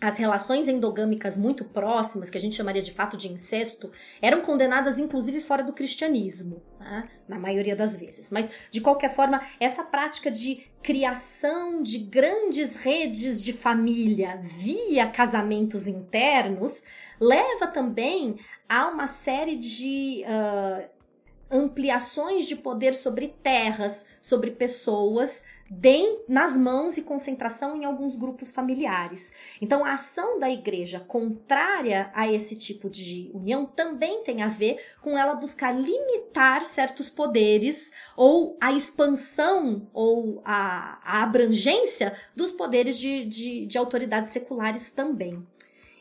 as 0.04 0.18
relações 0.18 0.68
endogâmicas 0.68 1.38
muito 1.38 1.64
próximas, 1.64 2.30
que 2.30 2.38
a 2.38 2.42
gente 2.42 2.58
chamaria 2.58 2.82
de 2.82 2.92
fato 2.92 3.16
de 3.16 3.32
incesto, 3.32 3.90
eram 4.22 4.42
condenadas 4.42 5.00
inclusive 5.00 5.40
fora 5.40 5.64
do 5.64 5.72
cristianismo, 5.72 6.62
né? 6.78 7.10
na 7.26 7.40
maioria 7.40 7.74
das 7.74 7.96
vezes. 7.96 8.30
Mas, 8.30 8.52
de 8.70 8.82
qualquer 8.82 9.10
forma, 9.16 9.42
essa 9.62 9.82
prática 9.82 10.30
de 10.30 10.68
criação 10.82 11.82
de 11.82 12.00
grandes 12.00 12.76
redes 12.76 13.42
de 13.42 13.54
família 13.54 14.38
via 14.42 15.08
casamentos 15.08 15.88
internos 15.88 16.84
leva 17.18 17.68
também 17.68 18.38
a 18.68 18.88
uma 18.88 19.08
série 19.08 19.56
de 19.56 20.26
uh, 20.26 20.90
ampliações 21.50 22.46
de 22.46 22.58
poder 22.58 22.94
sobre 22.94 23.30
terras, 23.42 24.10
sobre 24.22 24.52
pessoas, 24.52 25.46
deem 25.70 26.24
nas 26.28 26.58
mãos 26.58 26.98
e 26.98 27.04
concentração 27.04 27.76
em 27.76 27.86
alguns 27.86 28.16
grupos 28.16 28.52
familiares. 28.52 29.32
Então, 29.62 29.84
a 29.84 29.94
ação 29.94 30.40
da 30.40 30.50
igreja 30.50 31.00
contrária 31.00 32.12
a 32.14 32.32
esse 32.32 32.58
tipo 32.58 32.90
de 32.90 33.32
união 33.34 33.66
também 33.66 34.24
tem 34.24 34.42
a 34.42 34.48
ver 34.48 34.78
com 35.02 35.18
ela 35.18 35.36
buscar 35.36 35.72
limitar 35.72 36.66
certos 36.66 37.10
poderes 37.10 37.92
ou 38.16 38.58
a 38.60 38.72
expansão 38.72 39.88
ou 39.94 40.42
a, 40.46 41.00
a 41.04 41.24
abrangência 41.24 42.16
dos 42.36 42.52
poderes 42.52 42.98
de, 42.98 43.26
de, 43.26 43.66
de 43.66 43.78
autoridades 43.78 44.32
seculares 44.32 44.92
também. 44.92 45.46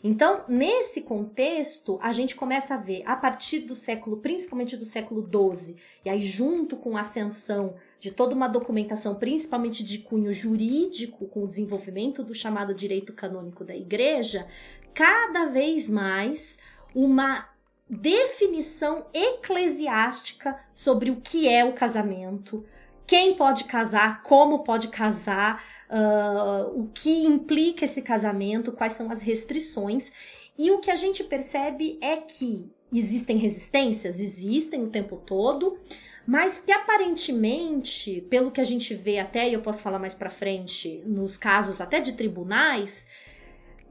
Então, 0.05 0.45
nesse 0.49 1.03
contexto, 1.03 1.97
a 2.03 2.11
gente 2.11 2.35
começa 2.35 2.75
a 2.75 2.79
ver, 2.79 3.05
a 3.07 3.15
partir 3.15 3.61
do 3.61 3.75
século, 3.75 4.17
principalmente 4.17 4.77
do 4.77 4.85
século 4.85 5.23
XII, 5.23 5.77
e 6.05 6.11
aí 6.11 6.21
junto 6.21 6.77
com 6.77 6.97
a 6.97 7.01
ascensão 7.03 7.77
de 8.03 8.11
toda 8.11 8.35
uma 8.35 8.49
documentação, 8.49 9.15
principalmente 9.15 9.85
de 9.85 9.99
cunho 9.99 10.33
jurídico, 10.33 11.29
com 11.29 11.45
o 11.45 11.47
desenvolvimento 11.47 12.25
do 12.25 12.35
chamado 12.35 12.75
direito 12.75 13.13
canônico 13.13 13.65
da 13.65 13.77
igreja, 13.77 14.45
cada 14.93 15.47
vez 15.47 15.89
mais 15.89 16.59
uma 16.93 17.49
definição 17.89 19.07
eclesiástica 19.15 20.59
sobre 20.75 21.13
o 21.13 21.21
que 21.21 21.49
é 21.49 21.65
o 21.65 21.75
casamento, 21.75 22.65
quem 23.07 23.35
pode 23.35 23.65
casar, 23.65 24.25
como 24.25 24.65
pode 24.65 24.89
casar, 24.89 25.63
uh, 25.89 26.81
o 26.81 26.89
que 26.93 27.25
implica 27.25 27.85
esse 27.85 28.03
casamento, 28.03 28.73
quais 28.73 28.95
são 28.95 29.13
as 29.13 29.21
restrições. 29.21 30.11
E 30.59 30.73
o 30.73 30.81
que 30.81 30.91
a 30.91 30.97
gente 30.97 31.23
percebe 31.23 32.01
é 32.03 32.17
que 32.17 32.69
existem 32.93 33.37
resistências, 33.37 34.19
existem 34.19 34.83
o 34.83 34.91
tempo 34.91 35.23
todo, 35.25 35.79
mas 36.27 36.61
que 36.61 36.73
aparentemente, 36.73 38.21
pelo 38.31 38.51
que 38.51 38.61
a 38.61 38.65
gente 38.65 38.95
vê 38.95 39.19
até, 39.19 39.49
e 39.49 39.55
eu 39.55 39.63
posso 39.63 39.83
falar 39.83 39.99
mais 39.99 40.15
para 40.15 40.31
frente, 40.31 41.03
nos 41.07 41.37
casos 41.37 41.81
até 41.81 42.01
de 42.01 42.13
tribunais, 42.13 43.07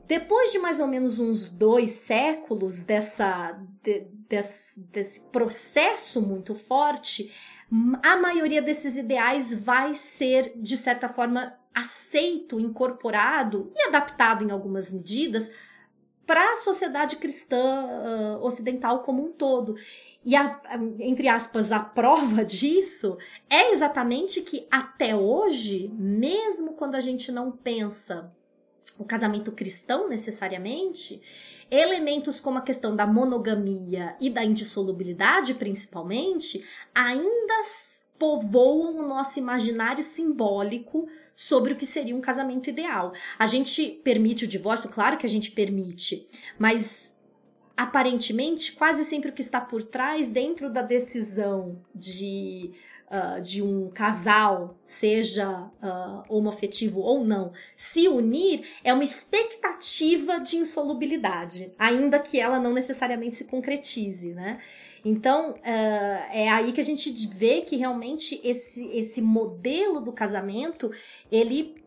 depois 0.08 0.52
de 0.52 0.60
mais 0.60 0.80
ou 0.80 0.88
menos 0.88 1.20
uns 1.20 1.46
dois 1.46 1.92
séculos 1.92 2.82
dessa, 2.82 3.58
de, 3.82 4.08
desse, 4.28 4.80
desse 4.92 5.22
processo 5.30 6.22
muito 6.22 6.54
forte, 6.54 7.34
a 8.04 8.18
maioria 8.18 8.62
desses 8.62 8.98
ideais 8.98 9.54
vai 9.54 9.96
ser, 9.96 10.52
de 10.58 10.76
certa 10.76 11.08
forma, 11.08 11.54
aceito, 11.74 12.60
incorporado 12.60 13.72
e 13.74 13.88
adaptado 13.88 14.44
em 14.44 14.52
algumas 14.52 14.92
medidas 14.92 15.50
para 16.32 16.54
a 16.54 16.56
sociedade 16.56 17.18
cristã 17.18 17.84
uh, 17.84 18.46
ocidental 18.46 19.04
como 19.04 19.22
um 19.22 19.34
todo. 19.34 19.76
E, 20.24 20.34
a, 20.34 20.62
entre 20.98 21.28
aspas, 21.28 21.74
a 21.74 21.82
prova 21.82 22.46
disso 22.46 23.18
é 23.50 23.74
exatamente 23.74 24.40
que 24.40 24.66
até 24.72 25.14
hoje, 25.14 25.92
mesmo 25.94 26.72
quando 26.72 26.96
a 26.96 27.02
gente 27.02 27.34
não 27.34 27.52
pensa 27.52 28.32
o 28.98 29.04
casamento 29.04 29.52
cristão 29.52 30.08
necessariamente, 30.08 31.22
elementos 31.70 32.40
como 32.40 32.60
a 32.60 32.62
questão 32.62 32.96
da 32.96 33.06
monogamia 33.06 34.16
e 34.22 34.30
da 34.30 34.46
indissolubilidade, 34.46 35.56
principalmente, 35.56 36.66
ainda 36.96 37.62
povoam 38.22 39.00
o 39.00 39.08
nosso 39.08 39.40
imaginário 39.40 40.04
simbólico 40.04 41.08
sobre 41.36 41.74
o 41.74 41.76
que 41.76 41.88
seria 41.88 42.16
um 42.16 42.22
casamento 42.22 42.70
ideal. 42.70 43.14
A 43.40 43.48
gente 43.48 44.00
permite 44.04 44.46
o 44.46 44.48
divórcio, 44.48 44.92
claro 44.92 45.18
que 45.18 45.26
a 45.26 45.30
gente 45.30 45.50
permite, 45.50 46.28
mas 46.60 47.16
aparentemente, 47.76 48.74
quase 48.74 49.04
sempre 49.06 49.32
o 49.32 49.34
que 49.34 49.42
está 49.42 49.60
por 49.60 49.84
trás, 49.84 50.30
dentro 50.30 50.72
da 50.72 50.84
decisão 50.84 51.82
de, 51.96 52.70
uh, 53.08 53.42
de 53.42 53.64
um 53.64 53.90
casal, 53.90 54.78
seja 54.86 55.50
uh, 55.82 56.24
homoafetivo 56.30 57.00
ou 57.00 57.26
não, 57.26 57.52
se 57.76 58.08
unir, 58.08 58.68
é 58.84 58.94
uma 58.94 59.04
expectativa 59.04 60.40
de 60.40 60.58
insolubilidade, 60.58 61.74
ainda 61.80 62.20
que 62.20 62.40
ela 62.40 62.60
não 62.60 62.72
necessariamente 62.72 63.36
se 63.36 63.46
concretize, 63.46 64.32
né? 64.36 64.60
Então, 65.04 65.52
uh, 65.52 65.58
é 65.64 66.50
aí 66.50 66.72
que 66.72 66.82
a 66.82 66.84
gente 66.84 67.12
vê 67.28 67.62
que 67.62 67.76
realmente 67.76 68.40
esse, 68.44 68.88
esse 68.92 69.22
modelo 69.22 70.00
do 70.00 70.12
casamento, 70.12 70.92
ele 71.32 71.82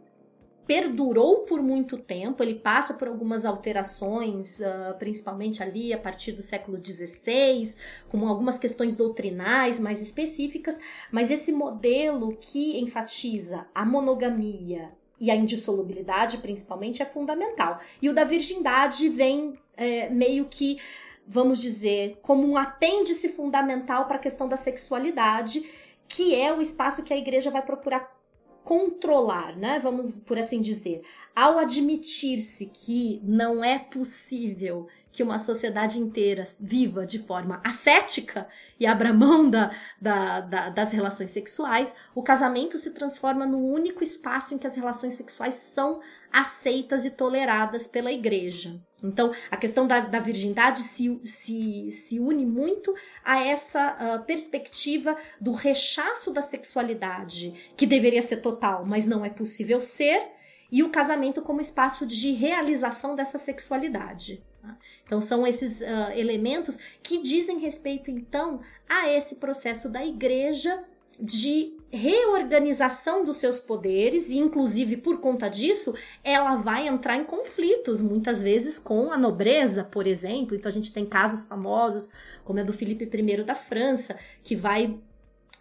perdurou 0.67 1.41
por 1.41 1.63
muito 1.63 1.99
tempo, 1.99 2.43
ele 2.43 2.55
passa 2.55 2.95
por 2.95 3.07
algumas 3.07 3.45
alterações, 3.45 4.61
uh, 4.61 4.99
principalmente 4.99 5.63
ali 5.63 5.93
a 5.93 5.99
partir 5.99 6.33
do 6.33 6.43
século 6.43 6.79
XVI, 6.83 7.77
com 8.09 8.27
algumas 8.27 8.59
questões 8.59 8.97
doutrinais 8.97 9.79
mais 9.79 10.01
específicas, 10.01 10.79
mas 11.13 11.31
esse 11.31 11.53
modelo 11.53 12.37
que 12.41 12.81
enfatiza 12.81 13.67
a 13.75 13.85
monogamia 13.85 14.91
e 15.21 15.31
a 15.31 15.37
indissolubilidade, 15.37 16.39
principalmente, 16.39 17.03
é 17.03 17.05
fundamental. 17.05 17.79
E 18.01 18.09
o 18.09 18.15
da 18.15 18.25
virgindade 18.25 19.09
vem 19.09 19.59
é, 19.77 20.09
meio 20.09 20.47
que, 20.47 20.79
vamos 21.27 21.61
dizer, 21.61 22.19
como 22.23 22.47
um 22.47 22.57
apêndice 22.57 23.29
fundamental 23.29 24.07
para 24.07 24.17
a 24.17 24.21
questão 24.21 24.49
da 24.49 24.57
sexualidade, 24.57 25.65
que 26.09 26.35
é 26.35 26.53
o 26.53 26.61
espaço 26.61 27.03
que 27.03 27.13
a 27.13 27.17
igreja 27.19 27.51
vai 27.51 27.63
procurar 27.63 28.15
controlar, 28.63 29.57
né? 29.57 29.79
Vamos 29.79 30.17
por 30.17 30.39
assim 30.39 30.63
dizer, 30.63 31.03
ao 31.37 31.59
admitir-se 31.59 32.67
que 32.67 33.21
não 33.23 33.63
é 33.63 33.79
possível 33.79 34.89
que 35.15 35.23
uma 35.23 35.39
sociedade 35.39 36.01
inteira 36.01 36.43
viva 36.59 37.07
de 37.07 37.21
forma 37.21 37.61
ascética 37.65 38.49
e 38.81 38.85
abra 38.85 39.13
mão 39.13 39.49
da, 39.49 39.71
da, 40.03 40.41
da, 40.41 40.71
das 40.71 40.91
relações 40.91 41.31
sexuais, 41.31 41.95
o 42.17 42.23
casamento 42.23 42.77
se 42.77 42.91
transforma 42.91 43.47
no 43.47 43.65
único 43.65 44.03
espaço 44.03 44.53
em 44.53 44.59
que 44.59 44.67
as 44.67 44.75
relações 44.75 45.15
sexuais 45.15 45.55
são 45.55 46.01
aceitas 46.33 47.05
e 47.05 47.13
toleradas 47.13 47.87
pela 47.87 48.11
igreja. 48.11 48.83
Então, 49.05 49.33
a 49.53 49.57
questão 49.57 49.87
da, 49.87 50.01
da 50.01 50.19
virgindade 50.19 50.81
se, 50.81 51.21
se, 51.23 51.93
se 51.93 52.19
une 52.19 52.45
muito 52.45 52.93
a 53.25 53.41
essa 53.41 53.97
uh, 53.97 54.25
perspectiva 54.25 55.17
do 55.41 55.53
rechaço 55.53 56.33
da 56.33 56.43
sexualidade, 56.43 57.73
que 57.77 57.87
deveria 57.87 58.21
ser 58.21 58.39
total, 58.39 58.85
mas 58.85 59.07
não 59.07 59.25
é 59.25 59.31
possível 59.31 59.81
ser, 59.81 60.27
e 60.75 60.83
o 60.83 60.89
casamento 60.89 61.41
como 61.41 61.61
espaço 61.61 62.05
de 62.05 62.33
realização 62.33 63.15
dessa 63.15 63.39
sexualidade. 63.39 64.43
Tá? 64.61 64.77
Então, 65.07 65.21
são 65.21 65.47
esses 65.47 65.83
uh, 65.83 66.11
elementos 66.17 66.77
que 67.01 67.23
dizem 67.23 67.61
respeito, 67.61 68.11
então, 68.11 68.61
a 68.89 69.09
esse 69.09 69.37
processo 69.37 69.89
da 69.89 70.05
igreja 70.05 70.83
de 71.21 71.77
reorganização 71.93 73.23
dos 73.23 73.37
seus 73.37 73.61
poderes 73.61 74.31
e 74.31 74.39
inclusive 74.39 74.97
por 74.97 75.21
conta 75.21 75.49
disso 75.49 75.95
ela 76.25 76.57
vai 76.57 76.89
entrar 76.89 77.17
em 77.17 77.23
conflitos 77.23 78.03
muitas 78.03 78.43
vezes 78.43 78.81
com 78.81 79.13
a 79.13 79.17
nobreza, 79.17 79.85
por 79.85 80.09
exemplo. 80.09 80.57
Então 80.57 80.69
a 80.69 80.73
gente 80.73 80.93
tem 80.93 81.07
casos 81.07 81.45
famosos 81.45 82.09
como 82.45 82.59
é 82.59 82.65
do 82.65 82.73
Felipe 82.73 83.05
I 83.05 83.45
da 83.45 83.55
França, 83.55 84.19
que 84.43 84.57
vai 84.57 84.99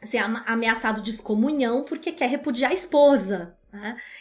ser 0.01 0.17
ameaçado 0.17 1.03
de 1.03 1.11
excomunhão 1.11 1.83
porque 1.83 2.11
quer 2.11 2.31
repudiar 2.31 2.71
a 2.71 2.73
esposa. 2.73 3.55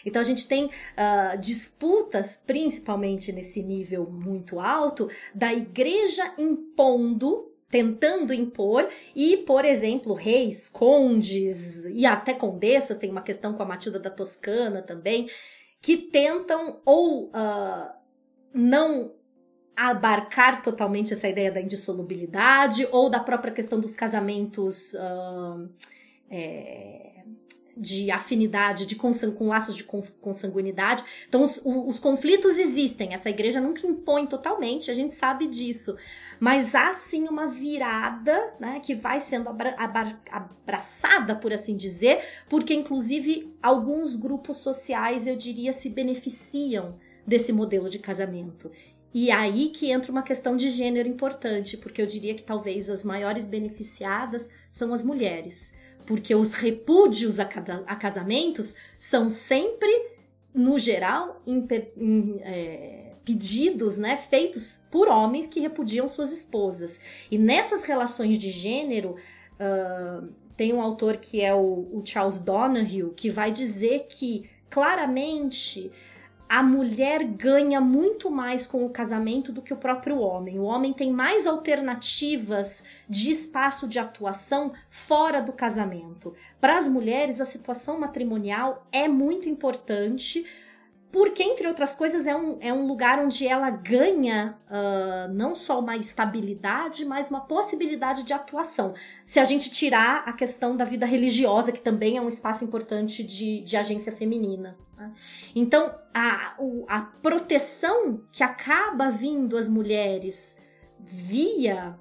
Então 0.04 0.20
a 0.20 0.24
gente 0.24 0.46
tem 0.46 0.66
uh, 0.66 1.38
disputas, 1.38 2.36
principalmente 2.36 3.32
nesse 3.32 3.62
nível 3.62 4.10
muito 4.10 4.58
alto, 4.58 5.08
da 5.34 5.52
igreja 5.52 6.34
impondo 6.38 7.52
tentando 7.72 8.34
impor, 8.34 8.86
e, 9.16 9.38
por 9.38 9.64
exemplo, 9.64 10.12
reis, 10.12 10.68
condes 10.68 11.86
e 11.86 12.04
até 12.04 12.34
condessas, 12.34 12.98
tem 12.98 13.10
uma 13.10 13.22
questão 13.22 13.54
com 13.54 13.62
a 13.62 13.66
Matilda 13.66 13.98
da 13.98 14.10
Toscana 14.10 14.82
também, 14.82 15.30
que 15.80 15.96
tentam 15.96 16.82
ou 16.84 17.28
uh, 17.28 17.90
não 18.52 19.14
abarcar 19.74 20.62
totalmente 20.62 21.14
essa 21.14 21.26
ideia 21.26 21.50
da 21.50 21.62
indissolubilidade 21.62 22.86
ou 22.92 23.08
da 23.08 23.20
própria 23.20 23.54
questão 23.54 23.80
dos 23.80 23.96
casamentos. 23.96 24.92
Uh, 24.92 25.70
é, 26.30 27.24
de 27.76 28.10
afinidade, 28.10 28.86
de 28.86 28.94
com 28.96 29.12
laços 29.46 29.76
de 29.76 29.84
consanguinidade. 29.84 31.02
Então, 31.28 31.42
os, 31.42 31.60
os, 31.64 31.98
conflitos 31.98 32.58
existem. 32.58 33.14
Essa 33.14 33.30
igreja 33.30 33.60
nunca 33.60 33.86
impõe 33.86 34.26
totalmente, 34.26 34.90
a 34.90 34.94
gente 34.94 35.14
sabe 35.14 35.46
disso. 35.46 35.96
Mas 36.38 36.74
há 36.74 36.92
sim 36.92 37.28
uma 37.28 37.46
virada, 37.46 38.54
né, 38.60 38.80
que 38.80 38.94
vai 38.94 39.20
sendo 39.20 39.48
abra 39.48 39.74
abraçada, 40.30 41.34
por 41.34 41.52
assim 41.52 41.76
dizer, 41.76 42.20
porque 42.48 42.74
inclusive 42.74 43.54
alguns 43.62 44.16
grupos 44.16 44.58
sociais, 44.58 45.26
eu 45.26 45.36
diria, 45.36 45.72
se 45.72 45.88
beneficiam 45.88 46.98
desse 47.26 47.52
modelo 47.52 47.88
de 47.88 47.98
casamento. 47.98 48.70
E 49.14 49.30
aí 49.30 49.68
que 49.68 49.90
entra 49.90 50.10
uma 50.10 50.22
questão 50.22 50.56
de 50.56 50.70
gênero 50.70 51.08
importante, 51.08 51.76
porque 51.76 52.00
eu 52.00 52.06
diria 52.06 52.34
que 52.34 52.42
talvez 52.42 52.88
as 52.88 53.04
maiores 53.04 53.46
beneficiadas 53.46 54.50
são 54.70 54.92
as 54.92 55.04
mulheres 55.04 55.74
porque 56.06 56.34
os 56.34 56.54
repúdios 56.54 57.38
a, 57.38 57.44
casamentos 57.44 58.74
são 58.98 59.28
sempre, 59.30 59.90
no 60.54 60.78
geral, 60.78 61.42
em, 61.46 61.66
em, 61.96 62.40
é, 62.42 63.12
pedidos 63.24 63.98
né, 63.98 64.16
feitos 64.16 64.80
por 64.90 65.08
homens 65.08 65.46
que 65.46 65.60
repudiam 65.60 66.08
suas 66.08 66.32
esposas. 66.32 67.00
E 67.30 67.38
nessas 67.38 67.84
relações 67.84 68.38
de 68.38 68.50
gênero, 68.50 69.16
Uh, 69.62 70.28
tem 70.56 70.72
um 70.72 70.80
autor 70.80 71.16
que 71.16 71.40
é 71.40 71.54
o, 71.54 71.88
o 71.92 72.02
Charles 72.04 72.38
Donahue 72.38 73.12
que 73.16 73.30
vai 73.30 73.50
dizer 73.50 74.06
que 74.08 74.50
claramente 74.68 75.90
a 76.52 76.62
mulher 76.62 77.24
ganha 77.24 77.80
muito 77.80 78.30
mais 78.30 78.66
com 78.66 78.84
o 78.84 78.90
casamento 78.90 79.50
do 79.50 79.62
que 79.62 79.72
o 79.72 79.76
próprio 79.78 80.18
homem. 80.18 80.58
O 80.58 80.64
homem 80.64 80.92
tem 80.92 81.10
mais 81.10 81.46
alternativas 81.46 82.84
de 83.08 83.30
espaço 83.30 83.88
de 83.88 83.98
atuação 83.98 84.74
fora 84.90 85.40
do 85.40 85.50
casamento. 85.50 86.34
Para 86.60 86.76
as 86.76 86.86
mulheres, 86.90 87.40
a 87.40 87.46
situação 87.46 87.98
matrimonial 87.98 88.86
é 88.92 89.08
muito 89.08 89.48
importante 89.48 90.44
porque, 91.12 91.42
entre 91.42 91.68
outras 91.68 91.94
coisas, 91.94 92.26
é 92.26 92.34
um, 92.34 92.56
é 92.58 92.72
um 92.72 92.86
lugar 92.86 93.18
onde 93.18 93.46
ela 93.46 93.68
ganha 93.68 94.58
uh, 94.66 95.30
não 95.34 95.54
só 95.54 95.78
uma 95.78 95.94
estabilidade, 95.94 97.04
mas 97.04 97.28
uma 97.28 97.42
possibilidade 97.42 98.22
de 98.22 98.32
atuação. 98.32 98.94
Se 99.22 99.38
a 99.38 99.44
gente 99.44 99.70
tirar 99.70 100.24
a 100.26 100.32
questão 100.32 100.74
da 100.74 100.86
vida 100.86 101.04
religiosa, 101.04 101.70
que 101.70 101.82
também 101.82 102.16
é 102.16 102.20
um 102.20 102.28
espaço 102.28 102.64
importante 102.64 103.22
de, 103.22 103.60
de 103.60 103.76
agência 103.76 104.10
feminina. 104.10 104.74
Né? 104.96 105.12
Então, 105.54 105.94
a, 106.14 106.54
a 106.88 107.02
proteção 107.02 108.22
que 108.32 108.42
acaba 108.42 109.10
vindo 109.10 109.58
às 109.58 109.68
mulheres 109.68 110.56
via 110.98 111.94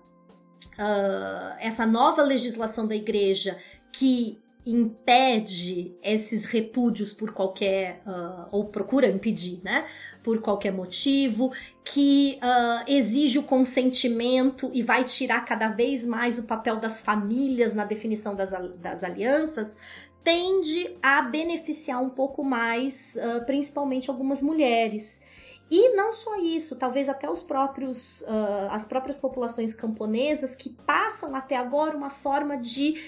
uh, 0.79 1.55
essa 1.59 1.85
nova 1.85 2.21
legislação 2.21 2.87
da 2.87 2.95
igreja 2.95 3.57
que 3.91 4.40
impede 4.65 5.95
esses 6.03 6.45
repúdios 6.45 7.11
por 7.11 7.31
qualquer 7.31 8.01
uh, 8.05 8.47
ou 8.51 8.65
procura 8.65 9.07
impedir, 9.07 9.59
né? 9.63 9.85
Por 10.21 10.39
qualquer 10.39 10.71
motivo, 10.71 11.51
que 11.83 12.37
uh, 12.37 12.83
exige 12.87 13.39
o 13.39 13.43
consentimento 13.43 14.69
e 14.73 14.83
vai 14.83 15.03
tirar 15.03 15.43
cada 15.45 15.69
vez 15.69 16.05
mais 16.05 16.37
o 16.37 16.43
papel 16.43 16.77
das 16.77 17.01
famílias 17.01 17.73
na 17.73 17.85
definição 17.85 18.35
das, 18.35 18.51
das 18.77 19.03
alianças, 19.03 19.75
tende 20.23 20.95
a 21.01 21.23
beneficiar 21.23 22.01
um 22.01 22.09
pouco 22.09 22.43
mais, 22.43 23.17
uh, 23.17 23.43
principalmente 23.45 24.11
algumas 24.11 24.43
mulheres. 24.43 25.23
E 25.71 25.95
não 25.95 26.13
só 26.13 26.35
isso, 26.35 26.75
talvez 26.75 27.07
até 27.07 27.29
os 27.29 27.41
próprios, 27.41 28.25
as 28.69 28.83
próprias 28.83 29.17
populações 29.17 29.73
camponesas 29.73 30.53
que 30.53 30.69
passam 30.69 31.33
até 31.33 31.55
agora 31.55 31.95
uma 31.95 32.09
forma 32.09 32.57
de 32.57 33.01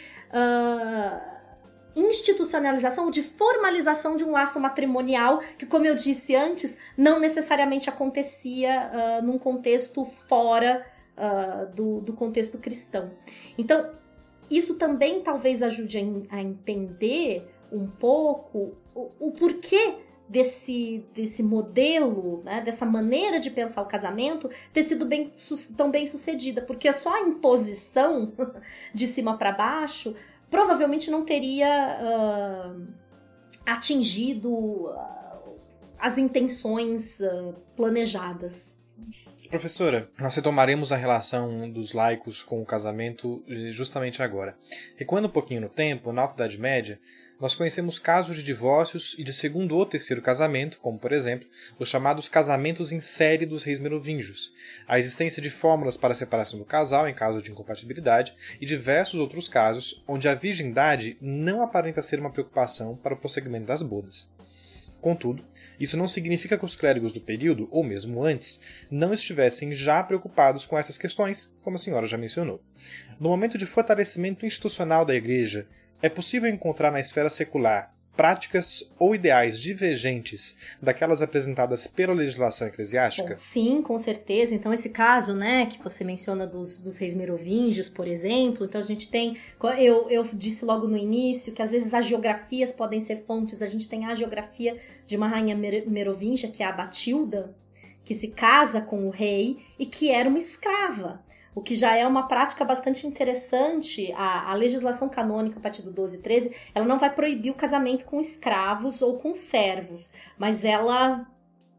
institucionalização, 1.95 3.11
de 3.11 3.21
formalização 3.21 4.15
de 4.15 4.23
um 4.23 4.31
laço 4.31 4.59
matrimonial 4.59 5.39
que, 5.57 5.65
como 5.65 5.85
eu 5.85 5.95
disse 5.95 6.35
antes, 6.35 6.77
não 6.97 7.19
necessariamente 7.19 7.89
acontecia 7.89 8.91
uh, 8.91 9.25
num 9.25 9.37
contexto 9.37 10.03
fora 10.05 10.85
uh, 11.17 11.73
do, 11.73 12.01
do 12.01 12.13
contexto 12.13 12.57
cristão. 12.57 13.11
Então, 13.57 13.91
isso 14.49 14.75
também 14.75 15.21
talvez 15.21 15.61
ajude 15.61 15.97
a, 16.29 16.37
a 16.37 16.41
entender 16.41 17.47
um 17.71 17.87
pouco 17.87 18.75
o, 18.93 19.11
o, 19.19 19.31
porquê 19.31 19.95
desse, 20.29 21.05
desse 21.13 21.41
modelo, 21.41 22.41
né, 22.43 22.61
dessa 22.61 22.85
maneira 22.85 23.39
de 23.39 23.49
pensar 23.49 23.81
o 23.81 23.87
casamento 23.87 24.49
ter 24.71 24.83
sido 24.83 25.05
bem, 25.05 25.31
tão 25.75 25.89
bem 25.89 26.05
sucedida, 26.05 26.61
porque 26.61 26.91
só 26.93 27.15
a 27.15 27.21
imposição 27.21 28.31
de 28.93 29.07
cima 29.07 29.37
para 29.37 29.51
baixo 29.51 30.15
provavelmente 30.53 31.09
não 31.09 31.25
teria 31.25 31.97
uh, 31.99 32.87
atingido 33.65 34.53
uh, 34.53 35.59
as 35.97 36.19
intenções 36.19 37.19
uh, 37.21 37.55
planejadas. 37.75 38.79
Professora, 39.49 40.11
nós 40.19 40.35
retomaremos 40.35 40.91
a 40.91 40.95
relação 40.95 41.71
dos 41.71 41.91
laicos 41.93 42.43
com 42.43 42.61
o 42.61 42.65
casamento 42.65 43.43
justamente 43.71 44.21
agora. 44.21 44.55
Recuando 44.95 45.27
um 45.27 45.31
pouquinho 45.31 45.61
no 45.61 45.69
tempo, 45.69 46.11
na 46.11 46.21
Alta 46.21 46.35
Idade 46.35 46.59
Média, 46.59 46.99
nós 47.39 47.55
conhecemos 47.55 47.99
casos 47.99 48.37
de 48.37 48.43
divórcios 48.43 49.15
e 49.17 49.23
de 49.23 49.33
segundo 49.33 49.75
ou 49.75 49.85
terceiro 49.85 50.21
casamento, 50.21 50.79
como 50.79 50.97
por 50.97 51.11
exemplo 51.11 51.47
os 51.77 51.89
chamados 51.89 52.29
casamentos 52.29 52.91
em 52.91 52.99
série 52.99 53.45
dos 53.45 53.63
reis 53.63 53.79
merovingios, 53.79 54.53
a 54.87 54.97
existência 54.97 55.41
de 55.41 55.49
fórmulas 55.49 55.97
para 55.97 56.13
a 56.13 56.15
separação 56.15 56.59
do 56.59 56.65
casal 56.65 57.07
em 57.07 57.13
caso 57.13 57.41
de 57.41 57.51
incompatibilidade 57.51 58.33
e 58.61 58.65
diversos 58.65 59.19
outros 59.19 59.47
casos 59.47 60.03
onde 60.07 60.27
a 60.27 60.35
virgindade 60.35 61.17
não 61.19 61.61
aparenta 61.61 62.01
ser 62.01 62.19
uma 62.19 62.31
preocupação 62.31 62.95
para 62.95 63.13
o 63.13 63.17
prosseguimento 63.17 63.65
das 63.65 63.81
bodas. 63.81 64.31
Contudo, 65.03 65.43
isso 65.77 65.97
não 65.97 66.07
significa 66.07 66.57
que 66.57 66.63
os 66.63 66.77
clérigos 66.77 67.11
do 67.11 67.19
período, 67.19 67.67
ou 67.69 67.83
mesmo 67.83 68.23
antes, 68.23 68.85
não 68.89 69.13
estivessem 69.13 69.73
já 69.73 70.01
preocupados 70.01 70.65
com 70.65 70.77
essas 70.77 70.97
questões, 70.97 71.53
como 71.61 71.75
a 71.75 71.79
senhora 71.79 72.07
já 72.07 72.17
mencionou. 72.17 72.63
No 73.19 73.27
momento 73.27 73.57
de 73.57 73.65
fortalecimento 73.65 74.45
institucional 74.45 75.03
da 75.03 75.13
Igreja, 75.13 75.67
é 76.03 76.09
possível 76.09 76.49
encontrar 76.49 76.91
na 76.91 76.99
esfera 76.99 77.29
secular 77.29 77.93
práticas 78.15 78.91
ou 78.99 79.15
ideais 79.15 79.59
divergentes 79.59 80.55
daquelas 80.81 81.21
apresentadas 81.21 81.87
pela 81.87 82.13
legislação 82.13 82.67
eclesiástica? 82.67 83.29
Bom, 83.29 83.35
sim, 83.35 83.81
com 83.81 83.97
certeza. 83.97 84.53
Então, 84.53 84.71
esse 84.71 84.89
caso, 84.89 85.33
né, 85.33 85.65
que 85.65 85.81
você 85.81 86.03
menciona 86.03 86.45
dos, 86.45 86.79
dos 86.79 86.97
reis 86.97 87.15
merovingios, 87.15 87.89
por 87.89 88.07
exemplo, 88.07 88.65
então 88.65 88.79
a 88.79 88.83
gente 88.83 89.09
tem. 89.09 89.37
Eu, 89.79 90.09
eu 90.11 90.23
disse 90.33 90.63
logo 90.65 90.87
no 90.87 90.97
início 90.97 91.53
que 91.53 91.61
às 91.61 91.71
vezes 91.71 91.93
as 91.93 92.05
geografias 92.05 92.71
podem 92.73 92.99
ser 92.99 93.23
fontes. 93.25 93.61
A 93.61 93.67
gente 93.67 93.87
tem 93.87 94.05
a 94.05 94.13
geografia 94.13 94.77
de 95.07 95.15
uma 95.15 95.27
rainha 95.27 95.55
merovingia, 95.55 96.51
que 96.51 96.61
é 96.61 96.67
a 96.67 96.71
Batilda, 96.71 97.55
que 98.03 98.13
se 98.13 98.27
casa 98.27 98.81
com 98.81 99.07
o 99.07 99.09
rei 99.09 99.57
e 99.79 99.85
que 99.85 100.11
era 100.11 100.27
uma 100.27 100.37
escrava 100.37 101.23
o 101.55 101.61
que 101.61 101.75
já 101.75 101.95
é 101.95 102.05
uma 102.05 102.27
prática 102.27 102.65
bastante 102.65 103.05
interessante. 103.05 104.11
A, 104.13 104.51
a, 104.51 104.53
legislação 104.53 105.09
canônica, 105.09 105.59
a 105.59 105.61
partir 105.61 105.81
do 105.81 105.91
12 105.91 106.17
e 106.17 106.21
13, 106.21 106.55
ela 106.73 106.85
não 106.85 106.99
vai 106.99 107.13
proibir 107.13 107.51
o 107.51 107.55
casamento 107.55 108.05
com 108.05 108.19
escravos 108.19 109.01
ou 109.01 109.17
com 109.17 109.33
servos, 109.33 110.13
mas 110.37 110.65
ela 110.65 111.27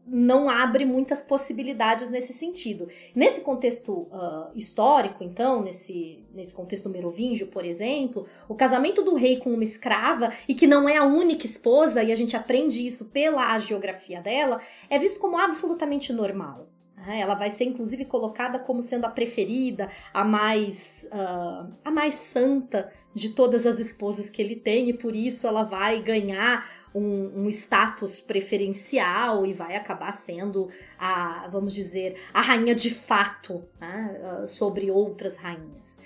não 0.07 0.49
abre 0.49 0.85
muitas 0.85 1.21
possibilidades 1.23 2.09
nesse 2.09 2.31
sentido. 2.31 2.87
Nesse 3.15 3.41
contexto 3.41 3.91
uh, 3.91 4.51
histórico, 4.55 5.23
então, 5.23 5.63
nesse, 5.63 6.23
nesse 6.33 6.53
contexto 6.53 6.89
merovingio, 6.89 7.47
por 7.47 7.65
exemplo, 7.65 8.27
o 8.47 8.53
casamento 8.53 9.01
do 9.01 9.15
rei 9.15 9.37
com 9.37 9.51
uma 9.51 9.63
escrava, 9.63 10.31
e 10.47 10.53
que 10.53 10.67
não 10.67 10.87
é 10.87 10.97
a 10.97 11.03
única 11.03 11.45
esposa, 11.45 12.03
e 12.03 12.11
a 12.11 12.15
gente 12.15 12.35
aprende 12.35 12.85
isso 12.85 13.05
pela 13.05 13.57
geografia 13.57 14.21
dela, 14.21 14.61
é 14.89 14.99
visto 14.99 15.19
como 15.19 15.37
absolutamente 15.37 16.13
normal. 16.13 16.67
Né? 17.05 17.19
Ela 17.19 17.35
vai 17.35 17.51
ser 17.51 17.65
inclusive 17.65 18.05
colocada 18.05 18.59
como 18.59 18.81
sendo 18.81 19.05
a 19.05 19.09
preferida, 19.09 19.89
a 20.13 20.23
mais, 20.23 21.07
uh, 21.11 21.71
a 21.83 21.91
mais 21.91 22.15
santa 22.15 22.91
de 23.13 23.29
todas 23.29 23.65
as 23.65 23.79
esposas 23.79 24.29
que 24.29 24.41
ele 24.41 24.55
tem, 24.55 24.89
e 24.89 24.93
por 24.93 25.15
isso 25.15 25.47
ela 25.47 25.63
vai 25.63 26.01
ganhar 26.01 26.67
um, 26.93 27.43
um, 27.43 27.49
status 27.49 28.19
preferencial 28.19 29.45
e 29.45 29.53
vai 29.53 29.75
acabar 29.75 30.11
sendo 30.11 30.69
a, 30.99 31.47
vamos 31.49 31.73
dizer, 31.73 32.17
a 32.33 32.41
rainha 32.41 32.75
de 32.75 32.89
fato 32.89 33.63
né? 33.79 34.21
uh, 34.21 34.47
sobre 34.47 34.91
outras 34.91 35.37
rainhas. 35.37 36.01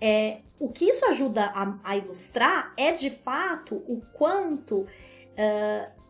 É, 0.00 0.40
o 0.58 0.68
que 0.68 0.84
isso 0.84 1.04
ajuda 1.06 1.44
a, 1.54 1.78
a, 1.84 1.96
ilustrar 1.96 2.72
é 2.76 2.92
de 2.92 3.08
fato 3.08 3.76
o 3.86 4.02
quanto 4.12 4.80
uh, 4.80 6.02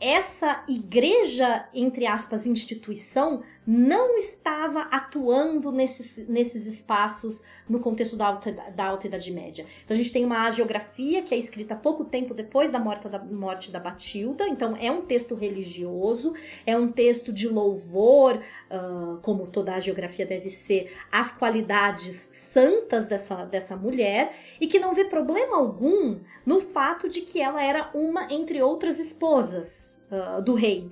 essa 0.00 0.64
igreja, 0.68 1.68
entre 1.74 2.06
aspas, 2.06 2.46
instituição, 2.46 3.42
não 3.66 4.16
estava 4.18 4.82
atuando 4.82 5.72
nesses, 5.72 6.28
nesses 6.28 6.66
espaços 6.66 7.42
no 7.68 7.80
contexto 7.80 8.16
da 8.16 8.26
alta, 8.26 8.52
da 8.52 8.86
alta 8.86 9.06
Idade 9.06 9.32
Média. 9.32 9.64
Então 9.84 9.94
a 9.94 9.98
gente 9.98 10.12
tem 10.12 10.24
uma 10.24 10.50
geografia 10.50 11.22
que 11.22 11.34
é 11.34 11.38
escrita 11.38 11.74
pouco 11.74 12.04
tempo 12.04 12.34
depois 12.34 12.70
da 12.70 12.78
morte 12.78 13.08
da, 13.08 13.18
morte 13.18 13.70
da 13.70 13.80
Batilda, 13.80 14.46
então 14.48 14.76
é 14.78 14.90
um 14.90 15.02
texto 15.02 15.34
religioso, 15.34 16.34
é 16.66 16.76
um 16.76 16.92
texto 16.92 17.32
de 17.32 17.48
louvor, 17.48 18.36
uh, 18.70 19.18
como 19.22 19.46
toda 19.46 19.74
a 19.74 19.80
geografia 19.80 20.26
deve 20.26 20.50
ser, 20.50 20.94
às 21.10 21.32
qualidades 21.32 22.28
santas 22.32 23.06
dessa, 23.06 23.46
dessa 23.46 23.76
mulher, 23.76 24.36
e 24.60 24.66
que 24.66 24.78
não 24.78 24.92
vê 24.92 25.04
problema 25.04 25.56
algum 25.56 26.18
no 26.44 26.60
fato 26.60 27.08
de 27.08 27.22
que 27.22 27.40
ela 27.40 27.64
era 27.64 27.90
uma 27.94 28.28
entre 28.30 28.62
outras 28.62 28.98
esposas 28.98 30.02
uh, 30.10 30.42
do 30.42 30.54
rei. 30.54 30.90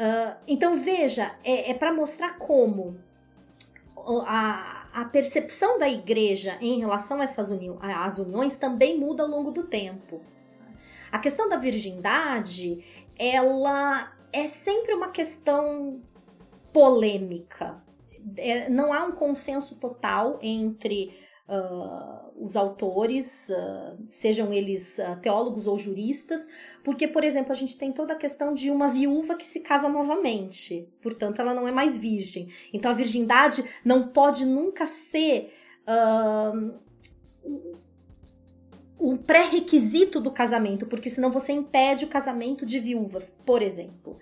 Uh, 0.00 0.34
então 0.48 0.74
veja, 0.74 1.36
é, 1.44 1.72
é 1.72 1.74
para 1.74 1.92
mostrar 1.92 2.38
como 2.38 2.98
a, 4.26 4.88
a 4.94 5.04
percepção 5.04 5.78
da 5.78 5.90
igreja 5.90 6.56
em 6.58 6.78
relação 6.78 7.20
a 7.20 7.24
essas 7.24 7.50
uni 7.50 7.68
às 7.82 8.18
uniões 8.18 8.56
também 8.56 8.98
muda 8.98 9.22
ao 9.22 9.28
longo 9.28 9.50
do 9.50 9.64
tempo. 9.64 10.22
A 11.12 11.18
questão 11.18 11.50
da 11.50 11.58
virgindade, 11.58 12.82
ela 13.18 14.10
é 14.32 14.46
sempre 14.46 14.94
uma 14.94 15.10
questão 15.10 16.00
polêmica. 16.72 17.82
É, 18.38 18.70
não 18.70 18.94
há 18.94 19.04
um 19.04 19.12
consenso 19.12 19.76
total 19.76 20.38
entre 20.40 21.12
uh, 21.50 22.30
os 22.42 22.54
autores, 22.56 23.50
uh, 23.50 23.98
sejam 24.08 24.52
eles 24.52 24.98
uh, 24.98 25.16
teólogos 25.20 25.66
ou 25.66 25.76
juristas, 25.76 26.48
porque, 26.84 27.08
por 27.08 27.24
exemplo, 27.24 27.52
a 27.52 27.56
gente 27.56 27.76
tem 27.76 27.92
toda 27.92 28.12
a 28.12 28.16
questão 28.16 28.54
de 28.54 28.70
uma 28.70 28.88
viúva 28.88 29.34
que 29.34 29.46
se 29.46 29.60
casa 29.60 29.88
novamente, 29.88 30.88
portanto, 31.02 31.40
ela 31.40 31.52
não 31.52 31.66
é 31.66 31.72
mais 31.72 31.98
virgem. 31.98 32.48
Então, 32.72 32.90
a 32.90 32.94
virgindade 32.94 33.64
não 33.84 34.08
pode 34.08 34.46
nunca 34.46 34.86
ser 34.86 35.52
o 38.96 39.16
pré-requisito 39.16 40.20
do 40.20 40.30
casamento, 40.30 40.86
porque 40.86 41.10
senão 41.10 41.32
você 41.32 41.52
impede 41.52 42.04
o 42.04 42.08
casamento 42.08 42.64
de 42.64 42.78
viúvas, 42.78 43.36
por 43.44 43.60
exemplo. 43.60 44.18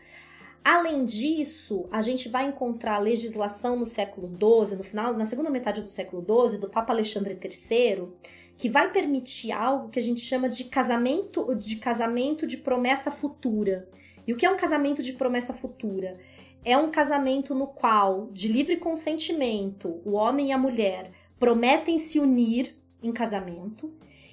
Além 0.64 1.04
disso, 1.04 1.86
a 1.90 2.02
gente 2.02 2.28
vai 2.28 2.46
encontrar 2.46 2.98
legislação 2.98 3.76
no 3.76 3.86
século 3.86 4.28
XII, 4.28 4.76
no 4.76 4.84
final, 4.84 5.14
na 5.14 5.24
segunda 5.24 5.50
metade 5.50 5.82
do 5.82 5.88
século 5.88 6.22
XII, 6.22 6.59
do 6.59 6.68
Papa 6.68 6.92
Alexandre 6.92 7.38
III, 7.42 8.09
que 8.56 8.68
vai 8.68 8.90
permitir 8.90 9.52
algo 9.52 9.88
que 9.88 9.98
a 9.98 10.02
gente 10.02 10.20
chama 10.20 10.48
de 10.48 10.64
casamento 10.64 11.54
de 11.54 11.76
casamento 11.76 12.46
de 12.46 12.59
promessa 12.59 13.11
futura. 13.11 13.88
E 14.26 14.32
o 14.32 14.36
que 14.36 14.44
é 14.44 14.50
um 14.50 14.56
casamento 14.56 15.02
de 15.02 15.14
promessa 15.14 15.54
futura? 15.54 16.18
É 16.64 16.76
um 16.76 16.90
casamento 16.90 17.54
no 17.54 17.66
qual, 17.66 18.28
de 18.32 18.48
livre 18.48 18.76
consentimento, 18.76 20.00
o 20.04 20.12
homem 20.12 20.48
e 20.48 20.52
a 20.52 20.59
mulher 20.59 21.12
prometem 21.38 21.96
se 21.96 22.18
unir 22.18 22.76
em 23.02 23.12
casamento 23.12 23.90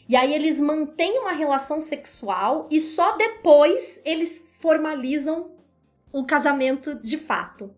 e 0.07 0.15
aí 0.15 0.33
eles 0.33 0.59
mantêm 0.59 1.19
uma 1.19 1.31
relação 1.31 1.81
sexual 1.81 2.67
e 2.69 2.79
só 2.79 3.17
depois 3.17 4.01
eles 4.05 4.49
formalizam 4.59 5.51
o 6.15 6.25
casamento 6.25 6.95
de 6.95 7.17
fato. 7.17 7.75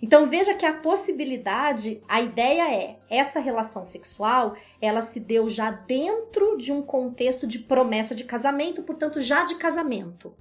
Então 0.00 0.26
veja 0.26 0.54
que 0.54 0.64
a 0.64 0.72
possibilidade, 0.72 2.02
a 2.08 2.18
ideia 2.18 2.72
é, 2.72 2.98
essa 3.10 3.40
relação 3.40 3.84
sexual, 3.84 4.56
ela 4.80 5.02
se 5.02 5.20
deu 5.20 5.50
já 5.50 5.70
dentro 5.70 6.56
de 6.56 6.72
um 6.72 6.80
contexto 6.80 7.46
de 7.46 7.58
promessa 7.58 8.14
de 8.14 8.24
casamento, 8.24 8.82
portanto 8.82 9.20
já 9.20 9.44
de 9.44 9.56
casamento, 9.56 10.34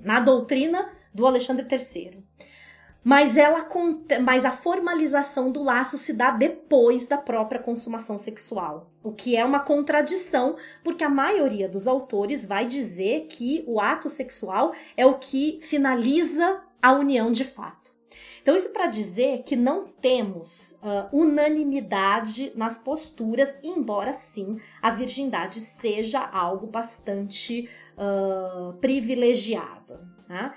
na 0.00 0.18
doutrina 0.18 0.90
do 1.14 1.24
Alexandre 1.24 1.64
III 1.70 2.24
mas 3.04 3.36
ela 3.36 3.68
mas 4.22 4.46
a 4.46 4.50
formalização 4.50 5.52
do 5.52 5.62
laço 5.62 5.98
se 5.98 6.14
dá 6.14 6.30
depois 6.30 7.06
da 7.06 7.18
própria 7.18 7.60
consumação 7.62 8.18
sexual, 8.18 8.90
o 9.02 9.12
que 9.12 9.36
é 9.36 9.44
uma 9.44 9.60
contradição, 9.60 10.56
porque 10.82 11.04
a 11.04 11.08
maioria 11.10 11.68
dos 11.68 11.86
autores 11.86 12.46
vai 12.46 12.64
dizer 12.64 13.26
que 13.28 13.62
o 13.66 13.78
ato 13.78 14.08
sexual 14.08 14.72
é 14.96 15.04
o 15.04 15.18
que 15.18 15.58
finaliza 15.60 16.62
a 16.84 16.92
união 16.92 17.32
de 17.32 17.44
fato. 17.44 17.94
Então, 18.42 18.54
isso 18.54 18.74
para 18.74 18.86
dizer 18.86 19.42
que 19.42 19.56
não 19.56 19.86
temos 19.86 20.78
uh, 20.82 21.08
unanimidade 21.16 22.52
nas 22.54 22.76
posturas, 22.76 23.58
embora 23.62 24.12
sim 24.12 24.60
a 24.82 24.90
virgindade 24.90 25.60
seja 25.60 26.20
algo 26.20 26.66
bastante 26.66 27.70
uh, 27.96 28.74
privilegiado. 28.74 29.98
Né? 30.28 30.54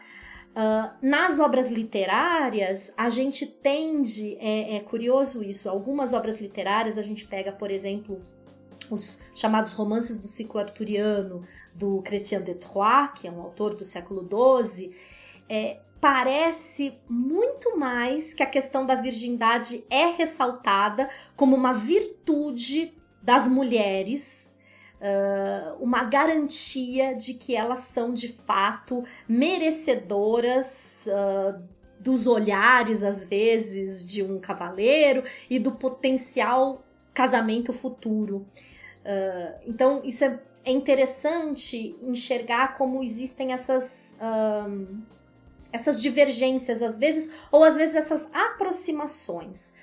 Uh, 0.52 0.98
nas 1.02 1.40
obras 1.40 1.72
literárias, 1.72 2.94
a 2.98 3.10
gente 3.10 3.48
tende, 3.48 4.36
é, 4.42 4.76
é, 4.76 4.80
curioso 4.82 5.42
isso, 5.42 5.70
algumas 5.70 6.14
obras 6.14 6.42
literárias 6.42 6.98
a 6.98 7.02
gente 7.02 7.26
pega, 7.26 7.54
por 7.54 7.72
exemplo, 7.72 8.22
os 8.92 9.22
chamados 9.34 9.72
romances 9.72 10.18
do 10.18 10.28
ciclo 10.28 10.60
arturiano 10.60 11.42
do 11.74 12.02
Chrétien 12.02 12.42
de 12.42 12.56
Troyes, 12.56 13.12
que 13.16 13.30
é 13.30 13.32
um 13.32 13.40
autor 13.40 13.76
do 13.76 13.86
século 13.86 14.28
XII, 14.28 14.92
é, 15.48 15.80
parece 16.00 16.98
muito 17.10 17.78
mais 17.78 18.34
que 18.34 18.44
a 18.44 18.48
questão 18.48 18.86
da 18.86 18.96
virgindade 18.96 19.84
é 19.90 20.08
ressaltada 20.08 21.10
como 21.36 21.56
uma 21.56 21.74
virtude 21.74 22.94
das 23.22 23.48
mulheres 23.48 24.58
uma 25.80 26.04
garantia 26.04 27.14
de 27.14 27.36
que 27.36 27.56
elas 27.56 27.82
são 27.82 28.14
de 28.14 28.30
fato 28.30 29.04
merecedoras 29.28 31.08
dos 32.00 32.28
olhares, 32.28 33.04
às 33.04 33.26
vezes, 33.26 34.06
de 34.06 34.24
um 34.24 34.40
cavaleiro 34.40 35.24
e 35.50 35.60
do 35.60 35.72
potencial 35.72 36.84
casamento 37.14 37.74
futuro. 37.74 38.46
Então, 39.66 40.02
isso 40.04 40.24
é, 40.24 40.40
é, 40.64 40.72
interessante 40.72 41.96
enxergar 42.02 42.78
como 42.78 43.04
existem 43.04 43.54
essas. 43.54 44.18
Essas 45.72 46.02
divergências 46.02 46.82
às 46.82 46.98
vezes, 46.98 47.32
ou 47.52 47.64
às 47.64 47.76
vezes 47.76 47.96
essas 47.96 48.30
aproximações. 48.34 49.74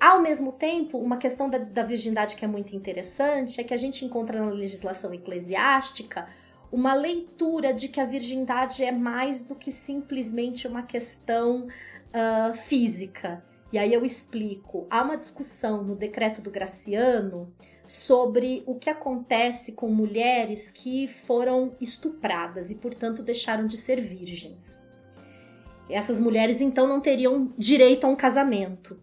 Ao 0.00 0.20
mesmo 0.20 0.52
tempo, 0.52 0.98
uma 0.98 1.16
questão 1.16 1.48
da, 1.48 1.58
da 1.58 1.82
virgindade 1.82 2.36
que 2.36 2.44
é 2.44 2.48
muito 2.48 2.76
interessante 2.76 3.60
é 3.60 3.64
que 3.64 3.72
a 3.72 3.76
gente 3.76 4.04
encontra 4.04 4.44
na 4.44 4.50
legislação 4.50 5.14
eclesiástica 5.14 6.28
uma 6.70 6.92
leitura 6.92 7.72
de 7.72 7.88
que 7.88 8.00
a 8.00 8.04
virgindade 8.04 8.84
é 8.84 8.92
mais 8.92 9.42
do 9.44 9.54
que 9.54 9.70
simplesmente 9.70 10.66
uma 10.66 10.82
questão 10.82 11.68
uh, 11.68 12.54
física. 12.54 13.44
E 13.72 13.78
aí 13.78 13.92
eu 13.92 14.04
explico. 14.04 14.86
Há 14.90 15.02
uma 15.02 15.16
discussão 15.16 15.82
no 15.82 15.96
decreto 15.96 16.42
do 16.42 16.50
Graciano 16.50 17.52
sobre 17.86 18.62
o 18.66 18.74
que 18.74 18.90
acontece 18.90 19.72
com 19.72 19.88
mulheres 19.88 20.70
que 20.70 21.08
foram 21.08 21.74
estupradas 21.80 22.70
e, 22.70 22.76
portanto, 22.76 23.22
deixaram 23.22 23.66
de 23.66 23.76
ser 23.76 24.00
virgens. 24.00 24.93
Essas 25.88 26.18
mulheres 26.18 26.60
então 26.60 26.86
não 26.86 27.00
teriam 27.00 27.52
direito 27.58 28.04
a 28.04 28.08
um 28.08 28.16
casamento. 28.16 28.98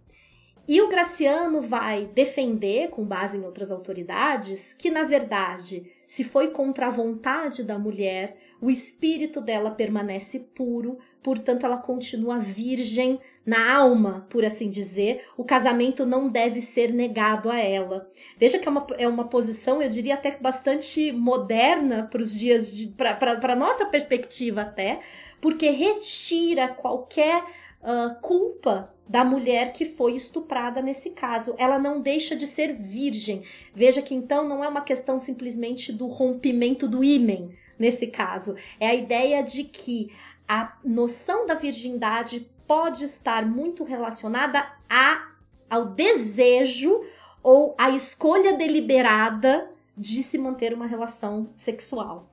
E 0.68 0.82
o 0.82 0.88
Graciano 0.88 1.62
vai 1.62 2.06
defender, 2.06 2.90
com 2.90 3.04
base 3.04 3.38
em 3.38 3.44
outras 3.44 3.72
autoridades, 3.72 4.74
que 4.74 4.90
na 4.90 5.04
verdade, 5.04 5.92
se 6.08 6.24
foi 6.24 6.52
contra 6.52 6.88
a 6.88 6.92
vontade 6.92 7.64
da 7.64 7.78
mulher, 7.80 8.38
o 8.62 8.70
espírito 8.70 9.42
dela 9.42 9.72
permanece 9.72 10.52
puro, 10.56 11.00
portanto 11.24 11.66
ela 11.66 11.78
continua 11.78 12.38
virgem 12.38 13.20
na 13.46 13.74
alma, 13.74 14.28
por 14.30 14.46
assim 14.46 14.70
dizer. 14.70 15.26
O 15.36 15.44
casamento 15.44 16.06
não 16.06 16.30
deve 16.30 16.62
ser 16.62 16.94
negado 16.94 17.50
a 17.50 17.58
ela. 17.58 18.10
Veja 18.38 18.60
que 18.60 18.68
é 18.68 18.72
uma, 18.72 18.88
é 18.98 19.08
uma 19.08 19.28
posição, 19.28 19.82
eu 19.82 19.90
diria 19.90 20.14
até 20.14 20.38
bastante 20.38 21.12
moderna 21.12 22.08
para 22.10 22.22
os 22.22 22.38
dias 22.38 22.72
para 22.96 23.56
nossa 23.56 23.86
perspectiva 23.88 24.62
até, 24.62 25.02
porque 25.42 25.70
retira 25.70 26.70
qualquer 26.70 27.44
uh, 27.82 28.22
culpa 28.22 28.94
da 29.12 29.26
mulher 29.26 29.74
que 29.74 29.84
foi 29.84 30.16
estuprada 30.16 30.82
nesse 30.82 31.10
caso. 31.10 31.54
Ela 31.58 31.78
não 31.78 32.00
deixa 32.00 32.34
de 32.34 32.48
ser 32.48 32.74
virgem. 32.74 33.44
Veja 33.76 34.02
que 34.02 34.16
então 34.16 34.48
não 34.48 34.64
é 34.64 34.68
uma 34.70 34.82
questão 34.82 35.20
simplesmente 35.20 35.92
do 35.92 36.08
rompimento 36.08 36.88
do 36.88 37.04
ímen 37.04 37.54
nesse 37.78 38.08
caso. 38.08 38.56
É 38.80 38.88
a 38.88 38.96
ideia 38.96 39.44
de 39.44 39.66
que 39.66 40.14
a 40.48 40.78
noção 40.82 41.46
da 41.46 41.56
virgindade 41.56 42.50
pode 42.66 43.04
estar 43.04 43.46
muito 43.46 43.84
relacionada 43.84 44.66
a, 44.89 45.30
ao 45.70 45.88
desejo 45.88 47.04
ou 47.44 47.76
à 47.78 47.89
escolha 47.89 48.54
deliberada 48.54 49.70
de 49.98 50.24
se 50.24 50.38
manter 50.38 50.74
uma 50.74 50.88
relação 50.88 51.50
sexual. 51.56 52.31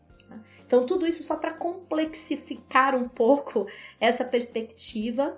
Então, 0.66 0.84
tudo 0.84 1.06
isso 1.06 1.22
só 1.22 1.36
para 1.36 1.52
complexificar 1.52 2.94
um 2.94 3.08
pouco 3.08 3.66
essa 4.00 4.24
perspectiva 4.24 5.36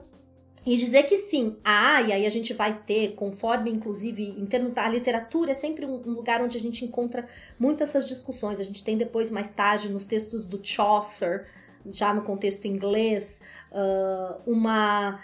e 0.66 0.76
dizer 0.76 1.04
que 1.04 1.16
sim, 1.16 1.56
ah, 1.64 2.02
e 2.02 2.12
aí 2.12 2.26
a 2.26 2.30
gente 2.30 2.52
vai 2.52 2.78
ter, 2.80 3.14
conforme 3.14 3.70
inclusive 3.70 4.22
em 4.22 4.44
termos 4.44 4.74
da 4.74 4.86
literatura, 4.88 5.52
é 5.52 5.54
sempre 5.54 5.86
um, 5.86 5.96
lugar 5.96 6.42
onde 6.42 6.58
a 6.58 6.60
gente 6.60 6.84
encontra 6.84 7.26
muitas 7.58 7.90
essas 7.90 8.06
discussões. 8.06 8.60
A 8.60 8.64
gente 8.64 8.84
tem 8.84 8.98
depois, 8.98 9.30
mais 9.30 9.50
tarde, 9.50 9.88
nos 9.88 10.04
textos 10.04 10.44
do 10.44 10.60
Chaucer, 10.62 11.46
já 11.86 12.12
no 12.12 12.22
contexto 12.22 12.66
inglês, 12.66 13.40
uh, 13.72 14.50
uma, 14.50 15.22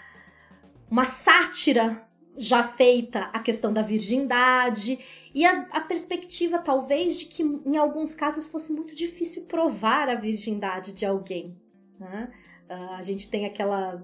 uma 0.89 1.05
sátira 1.05 2.06
já 2.37 2.63
feita 2.63 3.29
a 3.33 3.39
questão 3.39 3.73
da 3.73 3.81
virgindade 3.81 4.99
e 5.33 5.45
a, 5.45 5.67
a, 5.71 5.81
perspectiva 5.81 6.59
talvez 6.59 7.17
de 7.19 7.25
que 7.25 7.41
em 7.41 7.77
alguns 7.77 8.13
casos 8.13 8.47
fosse 8.47 8.71
muito 8.71 8.95
difícil 8.95 9.45
provar 9.45 10.07
a 10.07 10.15
virgindade 10.15 10.91
de 10.91 11.05
alguém. 11.05 11.57
Né? 11.99 12.31
Uh, 12.69 12.93
a 12.93 13.01
gente 13.01 13.29
tem 13.29 13.45
aquela 13.45 14.03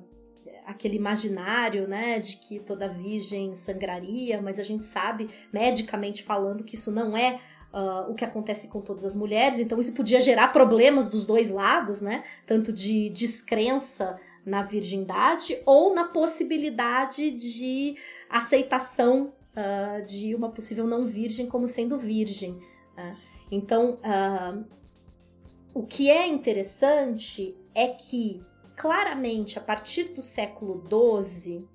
aquele 0.66 0.96
imaginário, 0.96 1.88
né, 1.90 2.20
de 2.20 2.38
que 2.38 2.58
toda 2.60 2.88
virgem 2.88 3.54
sangraria, 3.54 4.42
mas 4.42 4.58
a 4.58 4.64
gente 4.64 4.86
sabe, 4.86 5.30
medicamente 5.52 6.24
falando, 6.24 6.64
que 6.64 6.76
isso 6.76 6.90
não 6.90 7.18
é 7.18 7.42
uh, 7.74 8.10
o 8.10 8.16
que 8.16 8.24
acontece 8.24 8.70
com 8.70 8.80
todas 8.80 9.04
as 9.04 9.16
mulheres, 9.16 9.60
então 9.60 9.80
isso 9.80 9.94
podia 9.94 10.22
gerar 10.22 10.54
problemas 10.54 11.08
dos 11.08 11.26
dois 11.26 11.50
lados, 11.50 12.02
né, 12.02 12.24
tanto 12.48 12.72
de 12.72 13.10
descrença 13.10 14.20
na 14.46 14.62
virgindade 14.62 15.58
ou 15.66 15.94
na 15.94 16.06
possibilidade 16.06 17.32
de 17.32 17.96
aceitação 18.38 19.34
uh, 19.56 20.04
de 20.04 20.34
uma 20.34 20.50
possível 20.50 20.88
não 20.88 21.06
virgem 21.06 21.48
como 21.48 21.68
sendo 21.68 21.98
virgem. 21.98 22.60
Né? 22.96 23.18
Então, 23.52 24.00
uh, 24.00 24.66
o 25.74 25.86
que 25.86 26.10
é 26.10 26.28
interessante 26.28 27.56
é 27.76 27.88
que 27.90 28.44
claramente 28.76 29.58
a 29.60 29.62
partir 29.62 30.06
do 30.16 30.22
século 30.22 30.84
XII, 30.90 31.68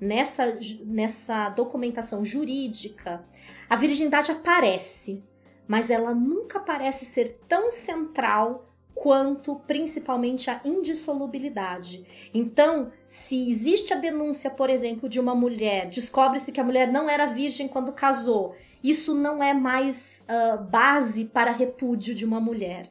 nessa, 0.00 0.58
nessa 0.84 1.48
documentação 1.50 2.24
jurídica, 2.24 3.24
a 3.68 3.76
virgindade 3.76 4.30
aparece, 4.30 5.24
mas 5.66 5.90
ela 5.90 6.14
nunca 6.14 6.60
parece 6.60 7.06
ser 7.06 7.40
tão 7.48 7.70
central 7.70 8.73
quanto 9.04 9.56
principalmente 9.66 10.48
a 10.48 10.62
indissolubilidade. 10.64 12.06
Então, 12.32 12.90
se 13.06 13.50
existe 13.50 13.92
a 13.92 13.98
denúncia, 13.98 14.48
por 14.48 14.70
exemplo, 14.70 15.10
de 15.10 15.20
uma 15.20 15.34
mulher, 15.34 15.90
descobre-se 15.90 16.50
que 16.50 16.58
a 16.58 16.64
mulher 16.64 16.90
não 16.90 17.06
era 17.06 17.26
virgem 17.26 17.68
quando 17.68 17.92
casou, 17.92 18.56
isso 18.82 19.14
não 19.14 19.42
é 19.42 19.52
mais 19.52 20.24
uh, 20.26 20.64
base 20.64 21.26
para 21.26 21.52
repúdio 21.52 22.14
de 22.14 22.24
uma 22.24 22.40
mulher. 22.40 22.90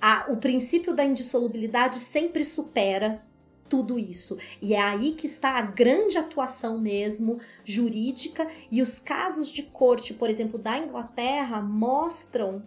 A, 0.00 0.24
o 0.30 0.38
princípio 0.38 0.94
da 0.94 1.04
indissolubilidade 1.04 1.96
sempre 1.96 2.42
supera 2.42 3.22
tudo 3.68 3.98
isso. 3.98 4.38
E 4.62 4.72
é 4.72 4.80
aí 4.80 5.12
que 5.12 5.26
está 5.26 5.58
a 5.58 5.62
grande 5.62 6.16
atuação 6.16 6.78
mesmo 6.78 7.38
jurídica 7.66 8.48
e 8.70 8.80
os 8.80 8.98
casos 8.98 9.52
de 9.52 9.64
corte, 9.64 10.14
por 10.14 10.30
exemplo, 10.30 10.58
da 10.58 10.78
Inglaterra 10.78 11.60
mostram 11.60 12.62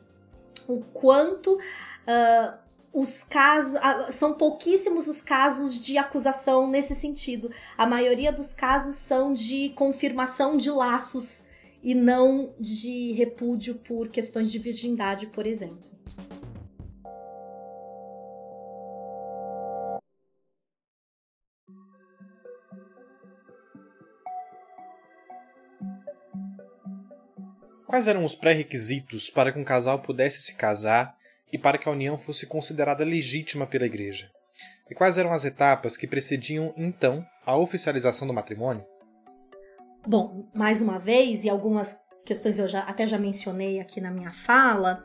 o 0.67 0.81
quanto 0.93 1.55
uh, 1.55 2.62
os 2.93 3.23
casos 3.23 3.79
são 4.11 4.35
pouquíssimos 4.35 5.07
os 5.07 5.19
casos 5.19 5.81
de 5.81 5.97
acusação 5.97 6.69
nesse 6.69 6.93
sentido. 6.93 7.49
A 7.75 7.87
maioria 7.87 8.31
dos 8.31 8.53
casos 8.53 8.95
são 8.95 9.33
de 9.33 9.69
confirmação 9.69 10.55
de 10.55 10.69
laços 10.69 11.45
e 11.81 11.95
não 11.95 12.53
de 12.59 13.11
repúdio 13.13 13.75
por 13.75 14.09
questões 14.09 14.51
de 14.51 14.59
virgindade, 14.59 15.25
por 15.27 15.47
exemplo. 15.47 15.81
Quais 27.87 28.07
eram 28.07 28.23
os 28.23 28.33
pré-requisitos 28.33 29.29
para 29.29 29.51
que 29.51 29.59
um 29.59 29.63
casal 29.63 29.99
pudesse 29.99 30.41
se 30.41 30.55
casar 30.55 31.15
e 31.53 31.57
para 31.59 31.77
que 31.77 31.87
a 31.87 31.91
união 31.91 32.17
fosse 32.17 32.47
considerada 32.47 33.05
legítima 33.05 33.67
pela 33.67 33.85
Igreja? 33.85 34.31
E 34.89 34.95
quais 34.95 35.19
eram 35.19 35.31
as 35.31 35.45
etapas 35.45 35.95
que 35.95 36.07
precediam, 36.07 36.73
então, 36.75 37.23
a 37.45 37.55
oficialização 37.55 38.27
do 38.27 38.33
matrimônio? 38.33 38.83
Bom, 40.05 40.49
mais 40.53 40.81
uma 40.81 40.97
vez, 40.97 41.43
e 41.43 41.49
algumas 41.49 41.95
questões 42.25 42.57
eu 42.57 42.67
já, 42.67 42.79
até 42.79 43.05
já 43.05 43.19
mencionei 43.19 43.79
aqui 43.79 44.01
na 44.01 44.09
minha 44.09 44.31
fala, 44.31 45.03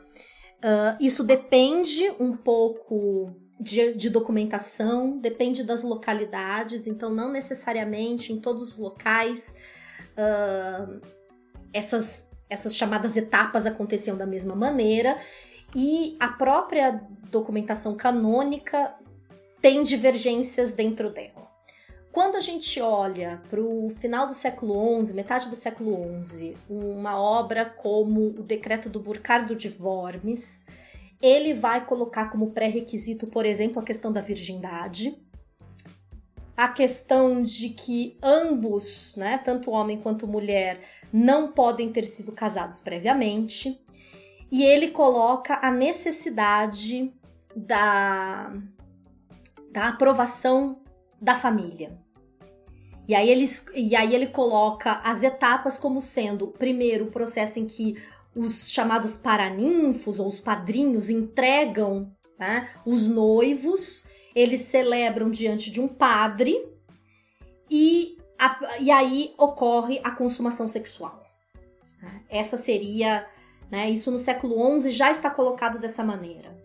uh, 0.57 0.97
isso 0.99 1.23
depende 1.23 2.09
um 2.19 2.35
pouco 2.35 3.31
de, 3.59 3.93
de, 3.93 4.09
documentação, 4.09 5.19
depende 5.19 5.63
das 5.63 5.83
localidades, 5.83 6.87
então 6.87 7.09
não 7.09 7.31
necessariamente 7.31 8.33
em 8.33 8.39
todos 8.39 8.63
os 8.63 8.77
locais 8.77 9.55
uh, 10.17 10.99
essas 11.71 12.27
essas 12.49 12.75
chamadas 12.75 13.15
etapas 13.15 13.67
aconteciam 13.67 14.17
da 14.17 14.25
mesma 14.25 14.55
maneira 14.55 15.19
e 15.75 16.17
a 16.19 16.27
própria 16.27 17.01
documentação 17.29 17.95
canônica 17.95 18.95
tem 19.61 19.83
divergências 19.83 20.73
dentro 20.73 21.09
dela. 21.11 21.49
Quando 22.11 22.35
a 22.35 22.39
gente 22.39 22.81
olha 22.81 23.41
para 23.49 23.61
o 23.61 23.89
final 23.89 24.25
do 24.25 24.33
século 24.33 25.03
XI, 25.03 25.13
metade 25.13 25.47
do 25.47 25.55
século 25.55 26.23
XI, 26.23 26.57
uma 26.67 27.21
obra 27.21 27.65
como 27.65 28.29
o 28.29 28.43
Decreto 28.43 28.89
do 28.89 28.99
Burcardo 28.99 29.55
de 29.55 29.73
Worms, 29.79 30.65
ele 31.21 31.53
vai 31.53 31.85
colocar 31.85 32.31
como 32.31 32.51
pré-requisito, 32.51 33.27
por 33.27 33.45
exemplo, 33.45 33.79
a 33.79 33.85
questão 33.85 34.11
da 34.11 34.21
virgindade, 34.21 35.15
a 36.57 36.67
questão 36.67 37.41
de 37.41 37.69
que 37.69 38.17
ambos, 38.23 39.15
né, 39.15 39.37
tanto 39.37 39.71
homem 39.71 39.99
quanto 39.99 40.27
mulher, 40.27 40.81
não 41.13 41.51
podem 41.51 41.91
ter 41.91 42.03
sido 42.03 42.31
casados 42.31 42.79
previamente. 42.79 43.79
E 44.51 44.63
ele 44.63 44.89
coloca 44.89 45.59
a 45.61 45.71
necessidade 45.71 47.13
da, 47.55 48.53
da 49.71 49.89
aprovação 49.89 50.81
da 51.21 51.35
família. 51.35 51.97
E 53.07 53.15
aí, 53.15 53.29
ele, 53.29 53.49
e 53.75 53.95
aí 53.95 54.13
ele 54.13 54.27
coloca 54.27 55.01
as 55.03 55.23
etapas 55.23 55.77
como 55.77 55.99
sendo, 55.99 56.47
primeiro, 56.47 57.05
o 57.05 57.11
processo 57.11 57.59
em 57.59 57.65
que 57.65 57.95
os 58.35 58.71
chamados 58.71 59.17
paraninfos 59.17 60.19
ou 60.19 60.27
os 60.27 60.39
padrinhos 60.39 61.09
entregam 61.09 62.11
né, 62.37 62.69
os 62.85 63.07
noivos 63.07 64.05
eles 64.35 64.61
celebram 64.61 65.29
diante 65.29 65.69
de 65.71 65.81
um 65.81 65.87
padre 65.87 66.57
e, 67.69 68.17
a, 68.37 68.77
e 68.79 68.91
aí 68.91 69.33
ocorre 69.37 69.99
a 70.03 70.11
consumação 70.11 70.67
sexual. 70.67 71.23
Essa 72.29 72.55
seria, 72.55 73.27
né, 73.71 73.89
isso 73.89 74.11
no 74.11 74.19
século 74.19 74.79
XI 74.79 74.91
já 74.91 75.11
está 75.11 75.29
colocado 75.29 75.79
dessa 75.79 76.03
maneira. 76.03 76.57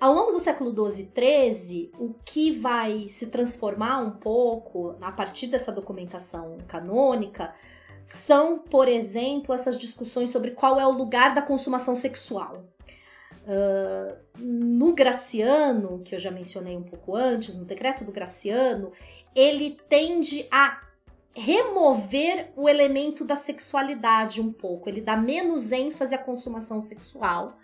Ao 0.00 0.12
longo 0.12 0.32
do 0.32 0.40
século 0.40 0.72
XII 0.90 1.08
e 1.14 1.52
XIII, 1.52 1.92
o 1.96 2.12
que 2.24 2.50
vai 2.50 3.06
se 3.08 3.28
transformar 3.28 3.98
um 3.98 4.10
pouco 4.10 4.96
a 5.00 5.12
partir 5.12 5.46
dessa 5.46 5.70
documentação 5.70 6.58
canônica 6.66 7.54
são, 8.02 8.58
por 8.58 8.88
exemplo, 8.88 9.54
essas 9.54 9.78
discussões 9.78 10.30
sobre 10.30 10.50
qual 10.50 10.80
é 10.80 10.84
o 10.84 10.90
lugar 10.90 11.34
da 11.34 11.40
consumação 11.40 11.94
sexual. 11.94 12.64
Uh, 13.42 14.16
no 14.38 14.92
Graciano, 14.92 16.00
que 16.04 16.14
eu 16.14 16.18
já 16.18 16.32
mencionei 16.32 16.76
um 16.76 16.82
pouco 16.82 17.14
antes, 17.14 17.54
no 17.54 17.64
decreto 17.64 18.04
do 18.04 18.10
Graciano, 18.10 18.90
ele 19.34 19.78
tende 19.88 20.46
a 20.50 20.80
remover 21.34 22.52
o 22.56 22.68
elemento 22.68 23.24
da 23.24 23.36
sexualidade 23.36 24.40
um 24.40 24.52
pouco, 24.52 24.88
ele 24.88 25.00
dá 25.00 25.16
menos 25.16 25.72
ênfase 25.72 26.14
à 26.14 26.18
consumação 26.18 26.80
sexual. 26.80 27.58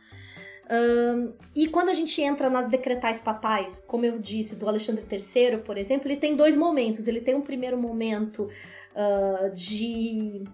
Um, 0.70 1.32
e 1.54 1.66
quando 1.68 1.88
a 1.88 1.94
gente 1.94 2.20
entra 2.20 2.50
nas 2.50 2.68
decretais 2.68 3.20
papais, 3.20 3.84
como 3.86 4.04
eu 4.04 4.18
disse, 4.18 4.56
do 4.56 4.68
Alexandre 4.68 5.04
III, 5.10 5.58
por 5.58 5.78
exemplo, 5.78 6.08
ele 6.08 6.16
tem 6.16 6.36
dois 6.36 6.56
momentos. 6.56 7.08
Ele 7.08 7.20
tem 7.20 7.34
um 7.34 7.40
primeiro 7.40 7.78
momento 7.78 8.50
uh, 8.94 9.50
de 9.54 10.44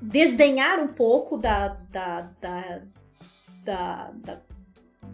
desdenhar 0.00 0.80
um 0.80 0.88
pouco 0.88 1.36
da, 1.36 1.68
da, 1.90 2.30
da 2.40 2.82
da, 3.64 4.10
da, 4.14 4.40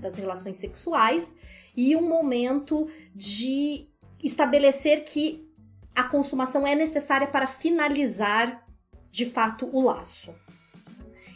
das 0.01 0.16
relações 0.16 0.59
sexuais 0.59 1.36
e 1.76 1.97
um 1.97 2.07
momento 2.07 2.88
de 3.14 3.86
estabelecer 4.22 5.05
que 5.05 5.49
a 5.95 6.05
consumação 6.05 6.66
é 6.66 6.74
necessária 6.74 7.26
para 7.26 7.47
finalizar 7.47 8.64
de 9.11 9.26
fato 9.26 9.68
o 9.72 9.80
laço. 9.80 10.34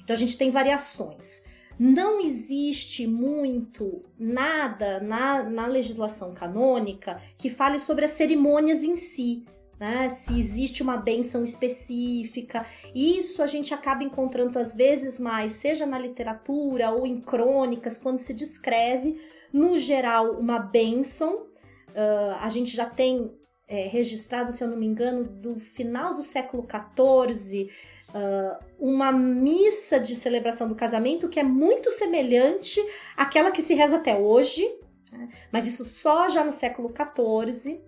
Então 0.02 0.14
a 0.14 0.18
gente 0.18 0.36
tem 0.36 0.50
variações. 0.50 1.42
Não 1.78 2.20
existe 2.20 3.07
muito 3.07 4.05
nada 4.18 5.00
na, 5.00 5.42
na 5.42 5.66
legislação 5.66 6.32
canônica 6.32 7.20
que 7.36 7.50
fale 7.50 7.78
sobre 7.78 8.05
as 8.05 8.12
cerimônias 8.12 8.84
em 8.84 8.94
si 8.94 9.44
né? 9.78 10.09
Se 10.09 10.38
existe 10.38 10.82
uma 10.82 10.96
benção 10.96 11.44
específica. 11.44 12.64
Isso 12.94 13.42
a 13.42 13.46
gente 13.46 13.74
acaba 13.74 14.02
encontrando 14.02 14.59
às 14.59 14.74
vezes 14.74 15.18
mais, 15.18 15.52
seja 15.52 15.84
na 15.86 15.98
literatura 15.98 16.90
ou 16.90 17.07
em 17.07 17.20
crônicas, 17.20 17.98
quando 17.98 18.18
se 18.18 18.32
descreve, 18.32 19.20
no 19.52 19.78
geral, 19.78 20.32
uma 20.32 20.59
benção. 20.59 21.46
Uh, 21.90 22.36
a 22.40 22.48
gente 22.48 22.74
já 22.74 22.86
tem 22.86 23.32
é, 23.66 23.86
registrado, 23.86 24.52
se 24.52 24.62
eu 24.62 24.68
não 24.68 24.76
me 24.76 24.86
engano, 24.86 25.24
do 25.24 25.58
final 25.58 26.14
do 26.14 26.22
século 26.22 26.66
XIV, 26.66 27.70
uh, 28.10 28.64
uma 28.78 29.10
missa 29.10 29.98
de 29.98 30.14
celebração 30.14 30.68
do 30.68 30.74
casamento 30.74 31.28
que 31.28 31.40
é 31.40 31.42
muito 31.42 31.90
semelhante 31.90 32.80
àquela 33.16 33.50
que 33.50 33.62
se 33.62 33.74
reza 33.74 33.96
até 33.96 34.16
hoje, 34.16 34.64
né? 35.10 35.28
mas 35.50 35.66
isso 35.66 35.84
só 35.84 36.28
já 36.28 36.44
no 36.44 36.52
século 36.52 36.92
XIV. 36.92 37.80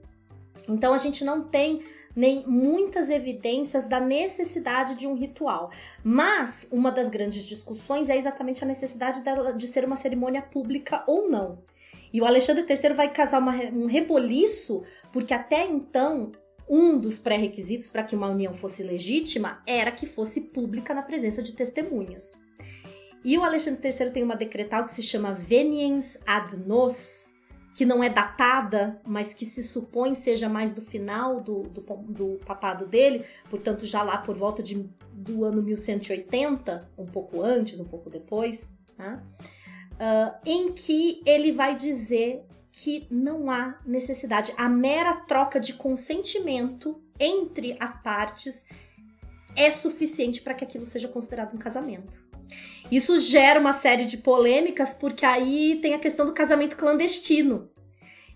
Então 0.68 0.92
a 0.92 0.98
gente 0.98 1.24
não 1.24 1.44
tem 1.44 1.82
nem 2.16 2.46
muitas 2.46 3.10
evidências 3.10 3.86
da 3.86 4.00
necessidade 4.00 4.94
de 4.94 5.06
um 5.06 5.14
ritual. 5.14 5.70
Mas 6.02 6.66
uma 6.72 6.90
das 6.90 7.10
grandes 7.10 7.44
discussões 7.44 8.08
é 8.08 8.16
exatamente 8.16 8.64
a 8.64 8.66
necessidade 8.66 9.22
de 9.54 9.66
ser 9.66 9.84
uma 9.84 9.96
cerimônia 9.96 10.40
pública 10.40 11.04
ou 11.06 11.28
não. 11.28 11.58
E 12.16 12.20
o 12.22 12.24
Alexandre 12.24 12.64
III 12.66 12.94
vai 12.94 13.12
casar 13.12 13.38
uma, 13.38 13.52
um 13.52 13.84
reboliço, 13.84 14.82
porque 15.12 15.34
até 15.34 15.66
então 15.66 16.32
um 16.66 16.98
dos 16.98 17.18
pré-requisitos 17.18 17.90
para 17.90 18.04
que 18.04 18.16
uma 18.16 18.30
união 18.30 18.54
fosse 18.54 18.82
legítima 18.82 19.62
era 19.66 19.92
que 19.92 20.06
fosse 20.06 20.44
pública 20.48 20.94
na 20.94 21.02
presença 21.02 21.42
de 21.42 21.52
testemunhas. 21.52 22.42
E 23.22 23.36
o 23.36 23.44
Alexandre 23.44 23.86
III 23.86 24.10
tem 24.12 24.22
uma 24.22 24.34
decretal 24.34 24.86
que 24.86 24.94
se 24.94 25.02
chama 25.02 25.34
Veniens 25.34 26.18
ad 26.26 26.56
nos, 26.60 27.34
que 27.74 27.84
não 27.84 28.02
é 28.02 28.08
datada, 28.08 28.98
mas 29.04 29.34
que 29.34 29.44
se 29.44 29.62
supõe 29.62 30.14
seja 30.14 30.48
mais 30.48 30.70
do 30.70 30.80
final 30.80 31.42
do, 31.42 31.64
do, 31.64 31.82
do 31.82 32.40
papado 32.46 32.86
dele, 32.86 33.26
portanto, 33.50 33.84
já 33.84 34.02
lá 34.02 34.16
por 34.16 34.34
volta 34.34 34.62
de, 34.62 34.88
do 35.12 35.44
ano 35.44 35.62
1180, 35.62 36.90
um 36.96 37.04
pouco 37.04 37.42
antes, 37.42 37.78
um 37.78 37.84
pouco 37.84 38.08
depois, 38.08 38.78
né? 38.96 39.22
Uh, 39.96 40.34
em 40.44 40.72
que 40.72 41.22
ele 41.26 41.52
vai 41.52 41.74
dizer 41.74 42.44
que 42.72 43.06
não 43.10 43.50
há 43.50 43.78
necessidade, 43.86 44.52
a 44.56 44.68
mera 44.68 45.14
troca 45.14 45.58
de 45.58 45.74
consentimento 45.74 47.00
entre 47.18 47.76
as 47.80 48.02
partes 48.02 48.64
é 49.56 49.70
suficiente 49.70 50.42
para 50.42 50.52
que 50.52 50.62
aquilo 50.62 50.84
seja 50.84 51.08
considerado 51.08 51.54
um 51.54 51.58
casamento. 51.58 52.22
Isso 52.90 53.18
gera 53.18 53.58
uma 53.58 53.72
série 53.72 54.04
de 54.04 54.18
polêmicas, 54.18 54.92
porque 54.92 55.24
aí 55.24 55.78
tem 55.80 55.94
a 55.94 55.98
questão 55.98 56.26
do 56.26 56.32
casamento 56.32 56.76
clandestino. 56.76 57.70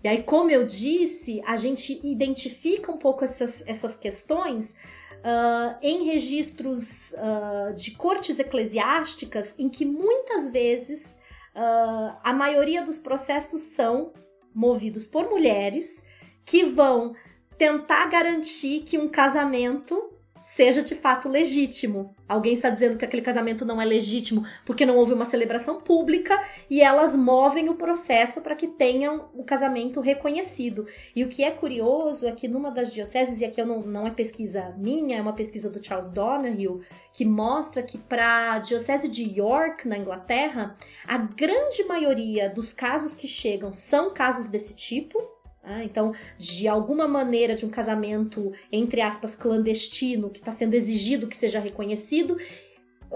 E 0.03 0.07
aí, 0.07 0.23
como 0.23 0.49
eu 0.49 0.65
disse, 0.65 1.41
a 1.45 1.55
gente 1.55 2.01
identifica 2.03 2.91
um 2.91 2.97
pouco 2.97 3.23
essas, 3.23 3.63
essas 3.67 3.95
questões 3.95 4.75
uh, 5.21 5.77
em 5.81 6.05
registros 6.05 7.13
uh, 7.13 7.73
de 7.75 7.91
cortes 7.91 8.39
eclesiásticas, 8.39 9.55
em 9.59 9.69
que 9.69 9.85
muitas 9.85 10.49
vezes 10.49 11.17
uh, 11.55 12.17
a 12.23 12.33
maioria 12.33 12.83
dos 12.83 12.99
processos 12.99 13.61
são 13.61 14.13
movidos 14.53 15.05
por 15.05 15.29
mulheres 15.29 16.05
que 16.45 16.63
vão 16.65 17.15
tentar 17.57 18.07
garantir 18.07 18.81
que 18.81 18.97
um 18.97 19.07
casamento 19.07 20.10
seja 20.41 20.81
de 20.81 20.95
fato 20.95 21.29
legítimo. 21.29 22.15
Alguém 22.27 22.53
está 22.53 22.69
dizendo 22.69 22.97
que 22.97 23.05
aquele 23.05 23.21
casamento 23.21 23.63
não 23.63 23.81
é 23.81 23.85
legítimo 23.85 24.43
porque 24.65 24.85
não 24.85 24.97
houve 24.97 25.13
uma 25.13 25.25
celebração 25.25 25.79
pública 25.79 26.41
e 26.69 26.81
elas 26.81 27.15
movem 27.15 27.69
o 27.69 27.75
processo 27.75 28.41
para 28.41 28.55
que 28.55 28.67
tenham 28.67 29.29
o 29.35 29.43
casamento 29.43 29.99
reconhecido. 29.99 30.87
E 31.15 31.23
o 31.23 31.29
que 31.29 31.43
é 31.43 31.51
curioso 31.51 32.27
é 32.27 32.31
que 32.31 32.47
numa 32.47 32.71
das 32.71 32.91
dioceses, 32.91 33.39
e 33.39 33.45
aqui 33.45 33.63
não, 33.63 33.81
não 33.81 34.07
é 34.07 34.11
pesquisa 34.11 34.73
minha, 34.77 35.17
é 35.17 35.21
uma 35.21 35.33
pesquisa 35.33 35.69
do 35.69 35.85
Charles 35.85 36.09
Donoghue, 36.09 36.81
que 37.13 37.23
mostra 37.23 37.83
que 37.83 37.97
para 37.97 38.53
a 38.53 38.59
diocese 38.59 39.07
de 39.07 39.23
York, 39.37 39.87
na 39.87 39.97
Inglaterra, 39.97 40.75
a 41.07 41.17
grande 41.17 41.83
maioria 41.83 42.49
dos 42.49 42.73
casos 42.73 43.15
que 43.15 43.27
chegam 43.27 43.71
são 43.71 44.11
casos 44.11 44.47
desse 44.47 44.73
tipo 44.75 45.40
ah, 45.63 45.83
então, 45.83 46.13
de 46.37 46.67
alguma 46.67 47.07
maneira, 47.07 47.55
de 47.55 47.65
um 47.65 47.69
casamento, 47.69 48.51
entre 48.71 48.99
aspas, 48.99 49.35
clandestino, 49.35 50.29
que 50.29 50.39
está 50.39 50.51
sendo 50.51 50.73
exigido 50.73 51.27
que 51.27 51.35
seja 51.35 51.59
reconhecido, 51.59 52.37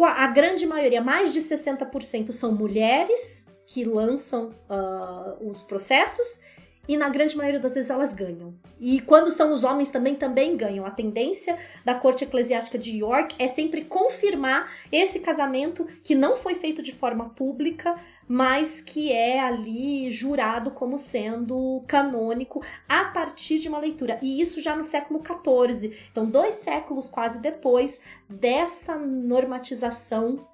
a 0.03 0.27
grande 0.27 0.65
maioria, 0.65 1.01
mais 1.01 1.33
de 1.33 1.41
60%, 1.41 2.31
são 2.31 2.51
mulheres 2.51 3.47
que 3.65 3.83
lançam 3.83 4.53
uh, 4.69 5.49
os 5.49 5.63
processos 5.63 6.41
e 6.87 6.95
na 6.95 7.09
grande 7.09 7.35
maioria 7.35 7.59
das 7.59 7.73
vezes 7.73 7.89
elas 7.89 8.13
ganham. 8.13 8.53
E 8.79 9.01
quando 9.01 9.31
são 9.31 9.51
os 9.53 9.63
homens 9.63 9.89
também 9.89 10.15
também 10.15 10.55
ganham. 10.55 10.85
A 10.85 10.91
tendência 10.91 11.57
da 11.83 11.95
Corte 11.95 12.23
Eclesiástica 12.23 12.77
de 12.77 12.97
York 12.97 13.35
é 13.39 13.47
sempre 13.47 13.85
confirmar 13.85 14.71
esse 14.91 15.19
casamento 15.19 15.85
que 16.03 16.13
não 16.13 16.35
foi 16.35 16.53
feito 16.55 16.81
de 16.81 16.91
forma 16.91 17.29
pública, 17.29 17.95
mas 18.27 18.81
que 18.81 19.11
é 19.11 19.39
ali 19.39 20.09
jurado 20.09 20.71
como 20.71 20.97
sendo 20.97 21.83
canônico 21.87 22.63
a 22.87 23.05
partir 23.05 23.59
de 23.59 23.69
uma 23.69 23.79
leitura. 23.79 24.19
E 24.21 24.41
isso 24.41 24.61
já 24.61 24.75
no 24.75 24.83
século 24.83 25.21
XIV. 25.23 25.95
Então, 26.11 26.25
dois 26.25 26.55
séculos 26.55 27.07
quase 27.07 27.39
depois 27.41 28.01
dessa 28.29 28.97
normatização 28.97 30.47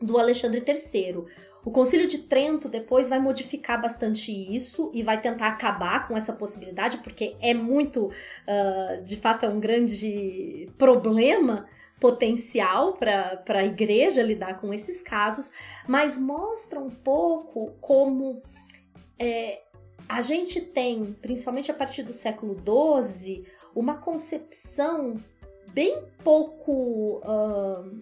do 0.00 0.18
Alexandre 0.18 0.62
III. 0.66 1.24
O 1.64 1.70
Concílio 1.70 2.06
de 2.06 2.18
Trento 2.18 2.68
depois 2.68 3.08
vai 3.08 3.18
modificar 3.18 3.80
bastante 3.80 4.32
isso 4.32 4.90
e 4.94 5.02
vai 5.02 5.20
tentar 5.20 5.48
acabar 5.48 6.06
com 6.06 6.16
essa 6.16 6.32
possibilidade, 6.32 6.98
porque 6.98 7.36
é 7.40 7.52
muito, 7.52 8.06
uh, 8.06 9.04
de 9.04 9.16
fato, 9.16 9.44
é 9.44 9.48
um 9.48 9.60
grande 9.60 10.70
problema 10.78 11.66
potencial 12.00 12.94
para 12.94 13.42
a 13.46 13.64
igreja 13.64 14.22
lidar 14.22 14.60
com 14.60 14.72
esses 14.72 15.02
casos, 15.02 15.52
mas 15.86 16.16
mostra 16.18 16.78
um 16.78 16.90
pouco 16.90 17.72
como 17.80 18.42
é, 19.18 19.62
a 20.08 20.20
gente 20.20 20.60
tem, 20.60 21.16
principalmente 21.20 21.70
a 21.70 21.74
partir 21.74 22.02
do 22.02 22.12
século 22.12 22.56
XII, 22.56 23.44
uma 23.74 23.98
concepção 23.98 25.16
bem 25.72 26.02
pouco 26.24 27.20
uh, 27.24 28.00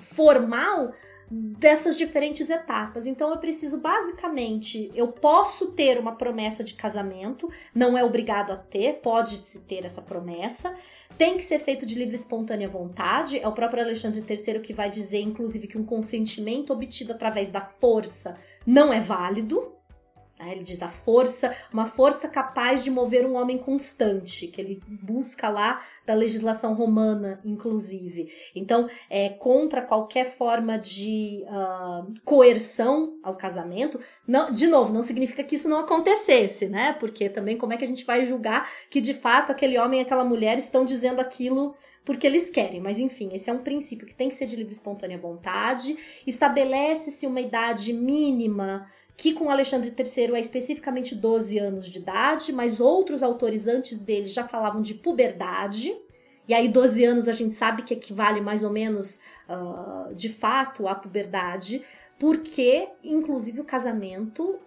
formal 0.00 0.92
dessas 1.30 1.96
diferentes 1.96 2.50
etapas. 2.50 3.06
Então 3.06 3.30
eu 3.30 3.38
preciso 3.38 3.78
basicamente, 3.78 4.90
eu 4.94 5.08
posso 5.08 5.72
ter 5.72 5.98
uma 5.98 6.16
promessa 6.16 6.62
de 6.62 6.74
casamento, 6.74 7.48
não 7.74 7.96
é 7.96 8.04
obrigado 8.04 8.52
a 8.52 8.56
ter, 8.56 9.00
pode 9.00 9.36
se 9.38 9.60
ter 9.60 9.84
essa 9.84 10.02
promessa, 10.02 10.76
tem 11.18 11.36
que 11.36 11.44
ser 11.44 11.58
feito 11.58 11.86
de 11.86 11.94
livre 11.94 12.14
e 12.14 12.18
espontânea 12.18 12.68
vontade. 12.68 13.38
É 13.38 13.46
o 13.46 13.52
próprio 13.52 13.82
Alexandre 13.82 14.24
III 14.28 14.60
que 14.60 14.72
vai 14.72 14.90
dizer, 14.90 15.20
inclusive, 15.20 15.66
que 15.66 15.78
um 15.78 15.84
consentimento 15.84 16.72
obtido 16.72 17.12
através 17.12 17.50
da 17.50 17.60
força 17.60 18.36
não 18.66 18.92
é 18.92 19.00
válido. 19.00 19.73
Né? 20.44 20.52
Ele 20.52 20.62
diz 20.62 20.82
a 20.82 20.88
força, 20.88 21.54
uma 21.72 21.86
força 21.86 22.28
capaz 22.28 22.84
de 22.84 22.90
mover 22.90 23.26
um 23.26 23.34
homem 23.34 23.58
constante, 23.58 24.46
que 24.46 24.60
ele 24.60 24.80
busca 24.86 25.48
lá 25.48 25.82
da 26.06 26.14
legislação 26.14 26.74
romana, 26.74 27.40
inclusive. 27.44 28.30
Então, 28.54 28.88
é 29.08 29.30
contra 29.30 29.82
qualquer 29.82 30.26
forma 30.26 30.78
de 30.78 31.44
uh, 31.46 32.12
coerção 32.24 33.18
ao 33.22 33.36
casamento. 33.36 33.98
Não, 34.26 34.50
de 34.50 34.66
novo, 34.66 34.92
não 34.92 35.02
significa 35.02 35.42
que 35.42 35.56
isso 35.56 35.68
não 35.68 35.80
acontecesse, 35.80 36.68
né? 36.68 36.94
Porque 37.00 37.28
também 37.28 37.56
como 37.56 37.72
é 37.72 37.76
que 37.76 37.84
a 37.84 37.88
gente 37.88 38.04
vai 38.04 38.26
julgar 38.26 38.68
que 38.90 39.00
de 39.00 39.14
fato 39.14 39.50
aquele 39.50 39.78
homem 39.78 40.00
e 40.00 40.02
aquela 40.02 40.24
mulher 40.24 40.58
estão 40.58 40.84
dizendo 40.84 41.20
aquilo 41.20 41.74
porque 42.04 42.26
eles 42.26 42.50
querem. 42.50 42.80
Mas 42.80 42.98
enfim, 42.98 43.30
esse 43.32 43.48
é 43.48 43.52
um 43.52 43.62
princípio 43.62 44.06
que 44.06 44.14
tem 44.14 44.28
que 44.28 44.34
ser 44.34 44.46
de 44.46 44.56
livre 44.56 44.72
e 44.72 44.76
espontânea 44.76 45.18
vontade. 45.18 45.96
Estabelece-se 46.26 47.26
uma 47.26 47.40
idade 47.40 47.92
mínima 47.92 48.86
que 49.16 49.32
com 49.32 49.48
Alexandre 49.48 49.94
III 49.96 50.34
é 50.34 50.40
especificamente 50.40 51.14
12 51.14 51.58
anos 51.58 51.86
de 51.86 51.98
idade, 51.98 52.52
mas 52.52 52.80
outros 52.80 53.22
autores 53.22 53.66
antes 53.66 54.00
dele 54.00 54.26
já 54.26 54.46
falavam 54.46 54.82
de 54.82 54.94
puberdade. 54.94 55.96
E 56.46 56.52
aí, 56.52 56.68
12 56.68 57.04
anos 57.04 57.28
a 57.28 57.32
gente 57.32 57.54
sabe 57.54 57.82
que 57.82 57.94
equivale 57.94 58.40
mais 58.40 58.64
ou 58.64 58.70
menos, 58.70 59.20
uh, 59.48 60.14
de 60.14 60.28
fato, 60.28 60.86
à 60.86 60.94
puberdade, 60.94 61.82
porque, 62.18 62.88
inclusive, 63.02 63.60
o 63.60 63.64
casamento 63.64 64.58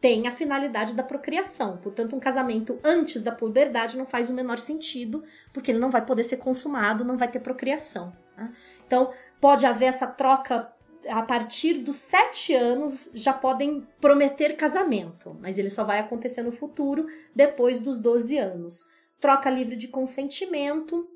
tem 0.00 0.26
a 0.26 0.30
finalidade 0.30 0.94
da 0.94 1.02
procriação. 1.02 1.78
Portanto, 1.78 2.14
um 2.14 2.20
casamento 2.20 2.78
antes 2.84 3.22
da 3.22 3.32
puberdade 3.32 3.96
não 3.96 4.04
faz 4.04 4.28
o 4.28 4.34
menor 4.34 4.58
sentido, 4.58 5.24
porque 5.52 5.70
ele 5.70 5.78
não 5.78 5.90
vai 5.90 6.04
poder 6.04 6.24
ser 6.24 6.38
consumado, 6.38 7.04
não 7.04 7.16
vai 7.16 7.28
ter 7.28 7.40
procriação. 7.40 8.12
Né? 8.36 8.52
Então, 8.86 9.12
pode 9.40 9.64
haver 9.64 9.86
essa 9.86 10.06
troca 10.06 10.70
a 11.08 11.22
partir 11.22 11.74
dos 11.74 11.96
sete 11.96 12.54
anos 12.54 13.10
já 13.14 13.32
podem 13.32 13.86
prometer 14.00 14.56
casamento, 14.56 15.36
mas 15.40 15.58
ele 15.58 15.70
só 15.70 15.84
vai 15.84 15.98
acontecer 15.98 16.42
no 16.42 16.52
futuro, 16.52 17.06
depois 17.34 17.80
dos 17.80 17.98
12 17.98 18.38
anos. 18.38 18.88
Troca 19.20 19.50
livre 19.50 19.76
de 19.76 19.88
consentimento. 19.88 21.08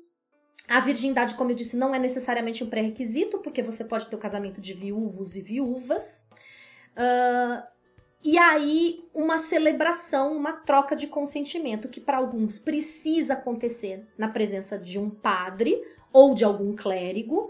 A 0.67 0.79
virgindade, 0.79 1.35
como 1.35 1.51
eu 1.51 1.55
disse, 1.55 1.75
não 1.75 1.93
é 1.93 1.99
necessariamente 1.99 2.63
um 2.63 2.69
pré-requisito, 2.69 3.39
porque 3.39 3.63
você 3.63 3.83
pode 3.83 4.07
ter 4.07 4.15
o 4.15 4.19
casamento 4.19 4.61
de 4.61 4.73
viúvos 4.73 5.35
e 5.35 5.41
viúvas. 5.41 6.27
Uh, 6.91 7.63
e 8.23 8.37
aí, 8.37 9.05
uma 9.13 9.37
celebração, 9.37 10.35
uma 10.35 10.53
troca 10.53 10.95
de 10.95 11.07
consentimento, 11.07 11.87
que 11.87 12.01
para 12.01 12.17
alguns 12.17 12.59
precisa 12.59 13.33
acontecer 13.33 14.05
na 14.17 14.27
presença 14.27 14.77
de 14.77 14.99
um 14.99 15.09
padre 15.09 15.81
ou 16.11 16.33
de 16.33 16.43
algum 16.43 16.75
clérigo, 16.75 17.49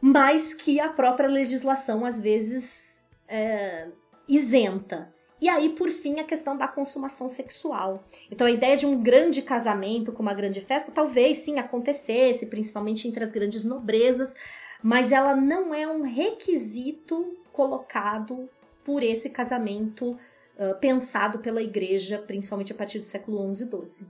mas 0.00 0.54
que 0.54 0.80
a 0.80 0.88
própria 0.88 1.28
legislação 1.28 2.04
às 2.04 2.20
vezes 2.20 3.04
é, 3.28 3.88
isenta. 4.28 5.12
E 5.40 5.48
aí, 5.48 5.70
por 5.70 5.88
fim, 5.88 6.20
a 6.20 6.24
questão 6.24 6.56
da 6.56 6.68
consumação 6.68 7.28
sexual. 7.28 8.04
Então, 8.30 8.46
a 8.46 8.50
ideia 8.50 8.76
de 8.76 8.84
um 8.84 9.02
grande 9.02 9.40
casamento 9.40 10.12
com 10.12 10.22
uma 10.22 10.34
grande 10.34 10.60
festa 10.60 10.92
talvez 10.92 11.38
sim 11.38 11.58
acontecesse, 11.58 12.46
principalmente 12.46 13.08
entre 13.08 13.24
as 13.24 13.32
grandes 13.32 13.64
nobrezas, 13.64 14.34
mas 14.82 15.12
ela 15.12 15.34
não 15.34 15.72
é 15.74 15.86
um 15.86 16.02
requisito 16.02 17.38
colocado 17.52 18.48
por 18.84 19.02
esse 19.02 19.30
casamento 19.30 20.12
uh, 20.12 20.78
pensado 20.78 21.38
pela 21.38 21.62
igreja, 21.62 22.18
principalmente 22.18 22.72
a 22.72 22.76
partir 22.76 22.98
do 22.98 23.06
século 23.06 23.52
XI 23.52 23.64
e 23.64 23.66
XII. 23.66 24.06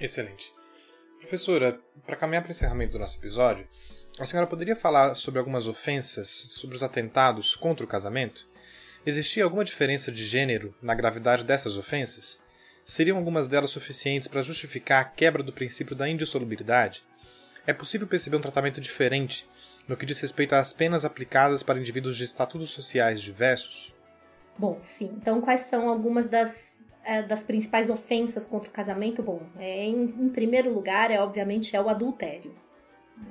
Excelente. 0.00 0.52
Professora, 1.18 1.78
para 2.06 2.16
caminhar 2.16 2.42
para 2.42 2.48
o 2.48 2.52
encerramento 2.52 2.92
do 2.92 2.98
nosso 2.98 3.18
episódio, 3.18 3.68
a 4.22 4.26
senhora 4.26 4.46
poderia 4.46 4.76
falar 4.76 5.14
sobre 5.14 5.38
algumas 5.38 5.66
ofensas, 5.66 6.28
sobre 6.28 6.76
os 6.76 6.82
atentados 6.82 7.56
contra 7.56 7.84
o 7.84 7.88
casamento? 7.88 8.46
Existia 9.06 9.44
alguma 9.44 9.64
diferença 9.64 10.12
de 10.12 10.26
gênero 10.26 10.74
na 10.82 10.94
gravidade 10.94 11.42
dessas 11.42 11.78
ofensas? 11.78 12.42
Seriam 12.84 13.16
algumas 13.16 13.48
delas 13.48 13.70
suficientes 13.70 14.28
para 14.28 14.42
justificar 14.42 15.00
a 15.00 15.04
quebra 15.04 15.42
do 15.42 15.54
princípio 15.54 15.96
da 15.96 16.06
indissolubilidade? 16.06 17.02
É 17.66 17.72
possível 17.72 18.06
perceber 18.06 18.36
um 18.36 18.42
tratamento 18.42 18.78
diferente 18.78 19.48
no 19.88 19.96
que 19.96 20.04
diz 20.04 20.20
respeito 20.20 20.54
às 20.54 20.70
penas 20.70 21.04
aplicadas 21.04 21.62
para 21.62 21.78
indivíduos 21.78 22.16
de 22.16 22.24
estatutos 22.24 22.70
sociais 22.70 23.22
diversos? 23.22 23.94
Bom, 24.58 24.76
sim. 24.82 25.14
Então, 25.16 25.40
quais 25.40 25.60
são 25.60 25.88
algumas 25.88 26.26
das, 26.26 26.84
é, 27.04 27.22
das 27.22 27.42
principais 27.42 27.88
ofensas 27.88 28.46
contra 28.46 28.68
o 28.68 28.72
casamento? 28.72 29.22
Bom, 29.22 29.40
é, 29.58 29.84
em, 29.84 30.02
em 30.02 30.28
primeiro 30.28 30.70
lugar, 30.70 31.10
é 31.10 31.18
obviamente 31.18 31.74
é 31.74 31.80
o 31.80 31.88
adultério 31.88 32.54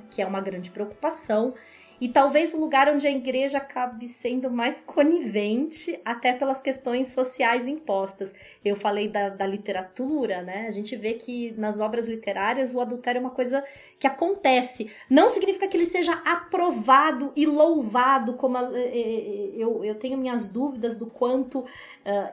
que 0.10 0.22
é 0.22 0.26
uma 0.26 0.42
grande 0.42 0.70
preocupação 0.70 1.54
e 2.02 2.08
talvez 2.08 2.54
o 2.54 2.60
lugar 2.60 2.88
onde 2.88 3.08
a 3.08 3.12
igreja 3.12 3.58
acabe 3.58 4.08
sendo 4.08 4.50
mais 4.50 4.82
conivente, 4.82 6.00
até 6.06 6.34
pelas 6.34 6.62
questões 6.62 7.10
sociais 7.10 7.68
impostas. 7.68 8.34
Eu 8.64 8.76
falei 8.76 9.08
da, 9.08 9.30
da 9.30 9.46
literatura, 9.46 10.42
né? 10.42 10.66
A 10.68 10.72
gente 10.72 10.96
vê 10.96 11.14
que 11.14 11.54
nas 11.58 11.80
obras 11.80 12.08
literárias 12.08 12.74
o 12.74 12.80
adultério 12.80 13.20
é 13.20 13.22
uma 13.22 13.30
coisa 13.30 13.64
que 14.00 14.08
acontece. 14.08 14.90
Não 15.10 15.30
significa 15.30 15.68
que 15.68 15.76
ele 15.76 15.86
seja 15.86 16.14
aprovado 16.26 17.34
e 17.36 17.46
louvado, 17.46 18.34
como 18.34 18.58
a, 18.58 18.64
eh, 18.74 18.78
eh, 18.78 19.00
eh, 19.00 19.52
eu, 19.58 19.84
eu 19.84 19.96
tenho 19.96 20.18
minhas 20.18 20.48
dúvidas 20.48 20.96
do 20.96 21.06
quanto 21.08 21.60
uh, 21.60 21.66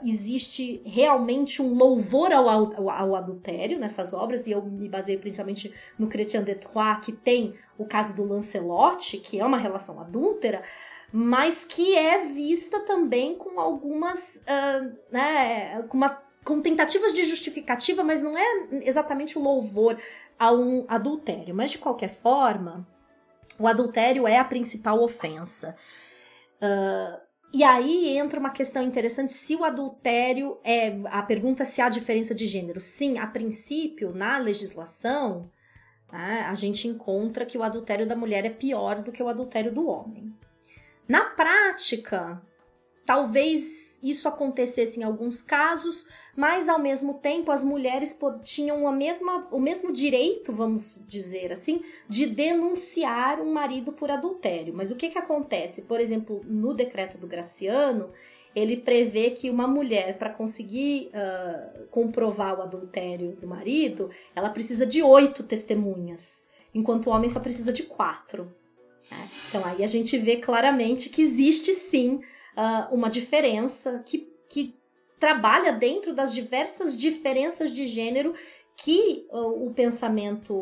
existe 0.05 0.81
realmente 0.85 1.61
um 1.61 1.75
louvor 1.75 2.33
ao, 2.33 2.49
ao, 2.49 2.91
ao 2.91 3.14
adultério 3.17 3.79
nessas 3.79 4.14
obras, 4.14 4.47
e 4.47 4.53
eu 4.53 4.62
me 4.62 4.89
baseio 4.89 5.19
principalmente 5.19 5.73
no 5.99 6.07
Chrétien 6.07 6.43
de 6.43 6.55
Troyes, 6.55 6.99
que 7.03 7.12
tem 7.12 7.55
o 7.79 7.85
caso 7.85 8.14
do 8.14 8.24
Lancelot, 8.24 9.18
que 9.18 9.41
é 9.41 9.45
uma 9.45 9.59
relação 9.59 10.01
adúltera, 10.01 10.62
mas 11.12 11.64
que 11.64 11.97
é 11.97 12.27
vista 12.27 12.81
também 12.81 13.37
com 13.37 13.61
algumas, 13.61 14.43
uh, 14.43 14.97
né, 15.11 15.83
com, 15.89 15.97
uma, 15.97 16.22
com 16.45 16.61
tentativas 16.61 17.12
de 17.12 17.24
justificativa, 17.24 18.03
mas 18.03 18.22
não 18.22 18.37
é 18.37 18.68
exatamente 18.83 19.39
o 19.39 19.43
louvor 19.43 19.99
a 20.39 20.53
um 20.53 20.85
adultério. 20.89 21.55
Mas 21.55 21.70
de 21.70 21.79
qualquer 21.79 22.09
forma, 22.09 22.87
o 23.59 23.66
adultério 23.66 24.27
é 24.27 24.39
a 24.39 24.45
principal 24.45 25.03
ofensa. 25.03 25.77
Uh, 26.61 27.27
e 27.55 27.64
aí 27.64 28.18
entra 28.18 28.41
uma 28.41 28.51
questão 28.51 28.83
interessante: 28.83 29.33
se 29.33 29.55
o 29.57 29.64
adultério 29.64 30.59
é. 30.64 30.89
A 31.07 31.22
pergunta 31.22 31.64
se 31.64 31.81
há 31.81 31.89
diferença 31.89 32.35
de 32.35 32.47
gênero. 32.47 32.81
Sim, 32.81 33.18
a 33.18 33.27
princípio, 33.27 34.12
na 34.14 34.39
legislação, 34.39 35.51
a 36.09 36.55
gente 36.55 36.87
encontra 36.87 37.45
que 37.45 37.59
o 37.59 37.63
adultério 37.63 38.07
da 38.07 38.17
mulher 38.17 38.45
é 38.45 38.51
pior 38.51 39.03
do 39.03 39.13
que 39.13 39.23
o 39.23 39.29
adultério 39.29 39.73
do 39.73 39.87
homem. 39.89 40.33
Na 41.09 41.25
prática, 41.25 42.41
talvez 43.05 43.99
isso 44.03 44.29
acontecesse 44.29 45.01
em 45.01 45.05
alguns 45.05 45.41
casos, 45.41 46.07
mas 46.37 46.69
ao 46.69 46.79
mesmo 46.79 47.15
tempo 47.15 47.53
as 47.53 47.63
mulheres 47.63 48.19
tinham 48.43 48.87
a 48.87 48.93
mesma, 48.93 49.47
o 49.51 49.61
mesmo 49.61 49.93
direito, 49.93 50.53
vamos 50.53 50.99
dizer 51.07 51.53
assim, 51.53 51.83
de 52.09 52.27
denunciar 52.27 53.41
um 53.41 53.53
marido 53.53 53.93
por 53.93 54.11
adultério. 54.11 54.75
Mas 54.75 54.91
o 54.91 54.97
que, 54.97 55.11
que 55.11 55.19
acontece? 55.19 55.83
Por 55.83 56.01
exemplo, 56.01 56.43
no 56.45 56.75
decreto 56.75 57.17
do 57.17 57.27
Graciano, 57.27 58.11
ele 58.57 58.79
prevê 58.79 59.31
que 59.31 59.51
uma 59.51 59.69
mulher, 59.69 60.17
para 60.17 60.31
conseguir 60.31 61.11
uh, 61.13 61.87
comprovar 61.89 62.59
o 62.59 62.63
adultério 62.63 63.37
do 63.37 63.47
marido, 63.47 64.11
ela 64.35 64.49
precisa 64.49 64.87
de 64.87 65.03
oito 65.03 65.43
testemunhas, 65.43 66.51
enquanto 66.75 67.09
o 67.09 67.11
homem 67.11 67.29
só 67.29 67.39
precisa 67.39 67.71
de 67.71 67.83
quatro. 67.83 68.51
Né? 69.11 69.29
Então 69.49 69.63
aí 69.63 69.85
a 69.85 69.87
gente 69.87 70.17
vê 70.17 70.37
claramente 70.37 71.11
que 71.11 71.21
existe 71.21 71.75
sim 71.75 72.15
uh, 72.57 72.95
uma 72.95 73.11
diferença 73.11 74.03
que, 74.07 74.27
que 74.49 74.75
trabalha 75.21 75.71
dentro 75.71 76.15
das 76.15 76.33
diversas 76.33 76.97
diferenças 76.97 77.71
de 77.71 77.87
gênero 77.87 78.35
que 78.77 79.27
o 79.31 79.72
pensamento 79.74 80.55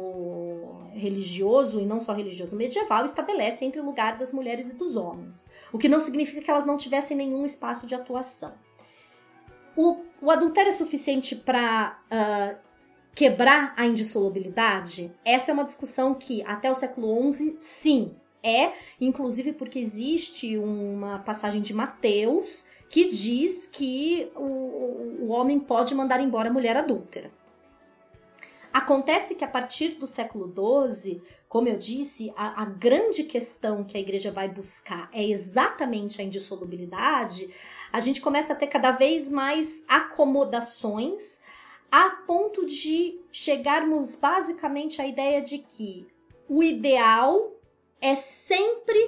religioso, 0.92 1.80
e 1.80 1.84
não 1.84 1.98
só 1.98 2.12
religioso 2.12 2.56
medieval, 2.56 3.04
estabelece 3.04 3.64
entre 3.64 3.80
o 3.80 3.84
lugar 3.84 4.16
das 4.16 4.32
mulheres 4.32 4.70
e 4.70 4.74
dos 4.74 4.96
homens. 4.96 5.48
O 5.72 5.78
que 5.78 5.88
não 5.88 6.00
significa 6.00 6.40
que 6.40 6.50
elas 6.50 6.64
não 6.64 6.76
tivessem 6.76 7.16
nenhum 7.16 7.44
espaço 7.44 7.86
de 7.86 7.94
atuação. 7.94 8.54
O, 9.76 9.96
o 10.22 10.30
adultério 10.30 10.70
é 10.70 10.72
suficiente 10.72 11.34
para 11.34 11.98
uh, 12.04 12.08
ah, 12.12 12.54
quebrar 13.12 13.74
a 13.76 13.84
indissolubilidade? 13.84 15.12
Essa 15.24 15.50
é 15.50 15.54
uma 15.54 15.64
discussão 15.64 16.14
que, 16.14 16.44
até 16.44 16.70
o 16.70 16.74
século 16.76 17.32
XI, 17.32 17.56
sim, 17.58 18.14
é, 18.40 18.72
inclusive 19.00 19.52
porque 19.52 19.80
existe 19.80 20.56
uma 20.56 21.18
passagem 21.18 21.60
de 21.60 21.74
Mateus 21.74 22.66
que 22.88 23.08
diz 23.08 23.66
que 23.66 24.30
o, 24.36 25.24
o 25.24 25.28
homem 25.30 25.58
pode 25.58 25.92
mandar 25.94 26.20
embora 26.20 26.48
a 26.48 26.52
mulher 26.52 26.76
adúltera. 26.76 27.32
Acontece 28.74 29.36
que 29.36 29.44
a 29.44 29.48
partir 29.48 29.90
do 29.90 30.04
século 30.04 30.52
XII, 30.52 31.22
como 31.48 31.68
eu 31.68 31.78
disse, 31.78 32.32
a, 32.36 32.62
a, 32.62 32.64
grande 32.64 33.22
questão 33.22 33.84
que 33.84 33.96
a 33.96 34.00
igreja 34.00 34.32
vai 34.32 34.48
buscar 34.48 35.08
é 35.12 35.22
exatamente 35.22 36.20
a 36.20 36.24
indissolubilidade. 36.24 37.48
A 37.92 38.00
gente 38.00 38.20
começa 38.20 38.52
a 38.52 38.56
ter 38.56 38.66
cada 38.66 38.90
vez 38.90 39.30
mais 39.30 39.84
acomodações 39.86 41.40
a 41.88 42.10
ponto 42.26 42.66
de 42.66 43.20
chegarmos 43.30 44.16
basicamente 44.16 45.00
à 45.00 45.06
ideia 45.06 45.40
de 45.40 45.58
que 45.58 46.08
o 46.48 46.60
ideal 46.60 47.52
é 48.00 48.16
sempre 48.16 48.98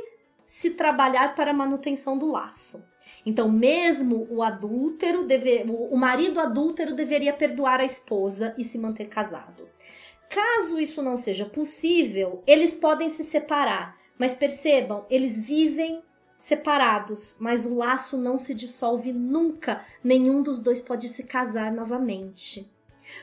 se 0.46 0.74
trabalhar 0.74 1.34
para 1.34 1.50
a 1.50 1.54
manutenção 1.54 2.16
do 2.16 2.30
laço. 2.30 2.84
Então, 3.26 3.50
mesmo 3.50 4.28
o 4.30 4.40
adúltero, 4.40 5.24
deve, 5.24 5.64
o 5.66 5.96
marido 5.96 6.38
adúltero 6.38 6.94
deveria 6.94 7.32
perdoar 7.32 7.80
a 7.80 7.84
esposa 7.84 8.54
e 8.56 8.62
se 8.62 8.78
manter 8.78 9.08
casado. 9.08 9.68
Caso 10.30 10.78
isso 10.78 11.02
não 11.02 11.16
seja 11.16 11.44
possível, 11.44 12.42
eles 12.46 12.76
podem 12.76 13.08
se 13.08 13.24
separar, 13.24 13.98
mas 14.16 14.34
percebam, 14.34 15.04
eles 15.10 15.40
vivem 15.40 16.02
separados, 16.36 17.36
mas 17.40 17.64
o 17.66 17.74
laço 17.74 18.16
não 18.16 18.38
se 18.38 18.54
dissolve 18.54 19.12
nunca. 19.12 19.84
Nenhum 20.04 20.42
dos 20.42 20.60
dois 20.60 20.80
pode 20.80 21.08
se 21.08 21.24
casar 21.24 21.72
novamente. 21.72 22.70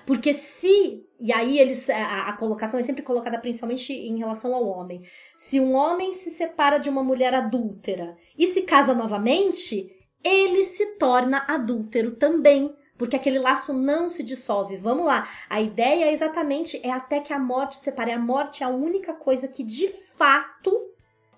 Porque 0.06 0.34
se, 0.34 1.06
e 1.24 1.32
aí 1.32 1.58
eles 1.58 1.90
a, 1.90 2.28
a, 2.28 2.34
colocação 2.34 2.78
é 2.78 2.84
sempre 2.84 3.02
colocada 3.02 3.40
principalmente 3.40 3.94
em 3.94 4.18
relação 4.18 4.54
ao 4.54 4.68
homem. 4.68 5.02
Se 5.38 5.58
um 5.58 5.74
homem 5.74 6.12
se 6.12 6.30
separa 6.32 6.78
de 6.78 6.90
uma 6.90 7.02
mulher 7.02 7.34
adúltera 7.34 8.18
e 8.38 8.46
se 8.46 8.64
casa 8.64 8.94
novamente, 8.94 9.90
ele 10.22 10.66
se 10.66 10.98
torna 10.98 11.46
adúltero 11.48 12.18
também, 12.18 12.76
porque 12.98 13.16
aquele 13.16 13.40
laço 13.40 13.72
não 13.72 14.10
se 14.10 14.22
dissolve. 14.22 14.76
Vamos 14.76 15.06
lá. 15.06 15.26
A 15.50 15.62
ideia 15.62 16.06
é 16.08 16.12
exatamente 16.12 16.86
é 16.86 16.92
até 16.92 17.22
que 17.22 17.32
a 17.32 17.40
morte 17.40 17.78
separe. 17.78 18.12
A 18.12 18.20
morte 18.20 18.62
é 18.62 18.66
a 18.66 18.70
única 18.70 19.14
coisa 19.14 19.48
que 19.48 19.64
de 19.64 19.88
fato 20.18 20.92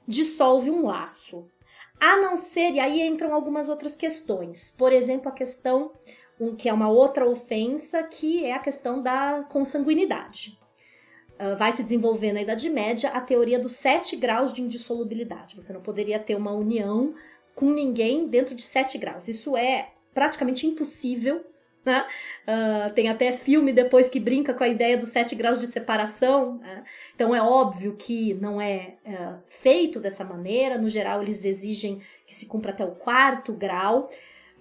dissolve 0.08 0.72
um 0.72 0.88
laço. 0.88 1.48
A 2.02 2.18
não 2.18 2.36
ser, 2.36 2.72
e 2.72 2.80
aí 2.80 3.04
entram 3.04 3.36
algumas 3.36 3.70
outras 3.70 3.96
questões. 3.96 4.74
Por 4.76 4.92
exemplo, 4.92 5.30
a 5.30 5.32
questão 5.32 5.92
um, 6.40 6.56
que 6.56 6.70
é 6.70 6.74
uma 6.74 6.90
outra 6.90 7.28
ofensa, 7.28 8.04
que 8.04 8.46
é 8.46 8.54
a 8.54 8.60
questão 8.60 9.02
da 9.02 9.46
consanguinidade. 9.50 10.58
Uh, 11.40 11.58
vai 11.58 11.74
se 11.74 11.84
desenvolver 11.84 12.32
na 12.32 12.42
Idade 12.42 12.70
Média 12.70 13.10
a 13.10 13.20
teoria 13.20 13.60
dos 13.60 13.74
sete 13.74 14.16
graus 14.16 14.54
de 14.54 14.62
indissolubilidade. 14.62 15.56
Você 15.56 15.74
não 15.74 15.82
poderia 15.82 16.18
ter 16.18 16.36
uma 16.36 16.52
união 16.52 17.14
com 17.54 17.70
ninguém 17.72 18.28
dentro 18.28 18.56
de 18.56 18.62
sete 18.62 18.98
graus. 18.98 19.28
Isso 19.28 19.56
é 19.58 19.90
praticamente 20.14 20.66
impossível. 20.66 21.46
Né? 21.84 22.04
Uh, 22.48 22.94
tem 22.94 23.10
até 23.10 23.32
filme 23.32 23.72
depois 23.72 24.10
que 24.10 24.20
brinca 24.20 24.54
com 24.54 24.64
a 24.64 24.68
ideia 24.68 24.98
dos 24.98 25.10
sete 25.10 25.36
graus 25.36 25.60
de 25.60 25.68
separação. 25.68 26.58
Né? 26.58 26.84
Então 27.14 27.36
é 27.36 27.42
óbvio 27.42 27.96
que 27.96 28.34
não 28.36 28.60
é 28.60 28.96
uh, 29.06 29.38
feito 29.48 30.00
dessa 30.00 30.24
maneira. 30.24 30.78
No 30.78 30.90
geral, 30.90 31.22
eles 31.22 31.46
exigem 31.46 32.02
que 32.26 32.34
se 32.34 32.48
cumpra 32.48 32.72
até 32.72 32.84
o 32.84 32.96
quarto 32.96 33.54
grau. 33.54 34.10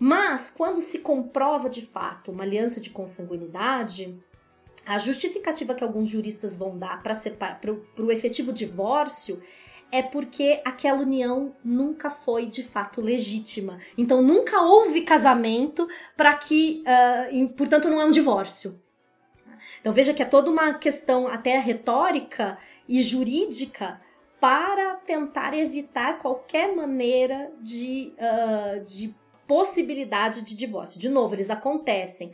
Mas, 0.07 0.51
quando 0.51 0.83
se 0.83 0.99
comprova 0.99 1.71
de 1.71 1.81
fato 1.81 2.31
uma 2.31 2.43
aliança 2.43 2.79
de 2.79 2.91
consanguinidade, 2.91 4.23
a 4.85 4.99
justificativa 4.99 5.75
que 5.75 5.83
alguns 5.83 6.11
juristas 6.11 6.55
vão 6.55 6.77
dar 6.77 7.03
para 7.03 7.17
o 7.99 8.13
efetivo 8.13 8.53
divórcio 8.53 9.43
é 9.91 10.03
porque 10.03 10.61
aquela 10.63 11.01
união 11.01 11.57
nunca 11.65 12.11
foi 12.11 12.45
de 12.45 12.63
fato 12.63 13.01
legítima. 13.01 13.79
Então 13.97 14.21
nunca 14.21 14.61
houve 14.61 15.01
casamento 15.01 15.89
para 16.15 16.35
que, 16.35 16.85
uh, 17.33 17.49
portanto, 17.55 17.89
não 17.89 17.99
é 17.99 18.05
um 18.05 18.11
divórcio. 18.11 18.79
Então 19.81 19.95
veja 19.95 20.13
que 20.13 20.23
é 20.23 20.27
toda 20.27 20.51
uma 20.51 20.75
questão 20.75 21.27
até 21.29 21.59
retórica 21.59 22.59
e 22.87 23.03
jurídica 23.03 24.03
para 24.39 24.97
tentar 24.97 25.57
evitar 25.57 26.19
qualquer 26.19 26.77
maneira 26.77 27.51
de, 27.63 28.13
uh, 28.19 28.85
de 28.85 29.24
possibilidade 29.47 30.43
de 30.43 30.57
divórcio. 30.57 30.99
De 30.99 31.09
novo, 31.09 31.35
eles 31.35 31.51
acontecem. 31.51 32.33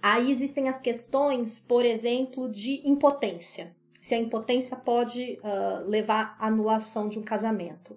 Aí 0.00 0.30
existem 0.30 0.68
as 0.68 0.80
questões, 0.80 1.60
por 1.60 1.84
exemplo, 1.84 2.48
de 2.50 2.82
impotência. 2.88 3.74
Se 4.00 4.14
a 4.14 4.18
impotência 4.18 4.76
pode 4.76 5.38
uh, 5.42 5.88
levar 5.88 6.36
à 6.38 6.48
anulação 6.48 7.08
de 7.08 7.18
um 7.18 7.22
casamento. 7.22 7.96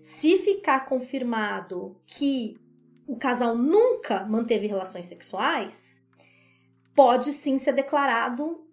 Se 0.00 0.36
ficar 0.38 0.86
confirmado 0.86 1.96
que 2.06 2.58
o 3.06 3.16
casal 3.16 3.56
nunca 3.56 4.24
manteve 4.24 4.66
relações 4.66 5.06
sexuais, 5.06 6.06
pode 6.94 7.32
sim 7.32 7.56
ser 7.58 7.72
declarado 7.72 8.64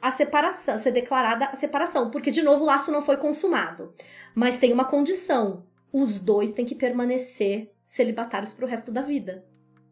a 0.00 0.10
separação, 0.10 0.78
ser 0.78 0.92
declarada 0.92 1.46
a 1.46 1.56
separação, 1.56 2.10
porque 2.10 2.30
de 2.30 2.42
novo 2.42 2.62
o 2.62 2.66
laço 2.66 2.92
não 2.92 3.02
foi 3.02 3.16
consumado. 3.16 3.92
Mas 4.34 4.58
tem 4.58 4.72
uma 4.72 4.84
condição: 4.84 5.64
os 5.92 6.18
dois 6.18 6.52
têm 6.52 6.64
que 6.64 6.74
permanecer 6.74 7.72
celibatários 7.88 8.52
para 8.52 8.66
o 8.66 8.68
resto 8.68 8.92
da 8.92 9.00
vida. 9.00 9.44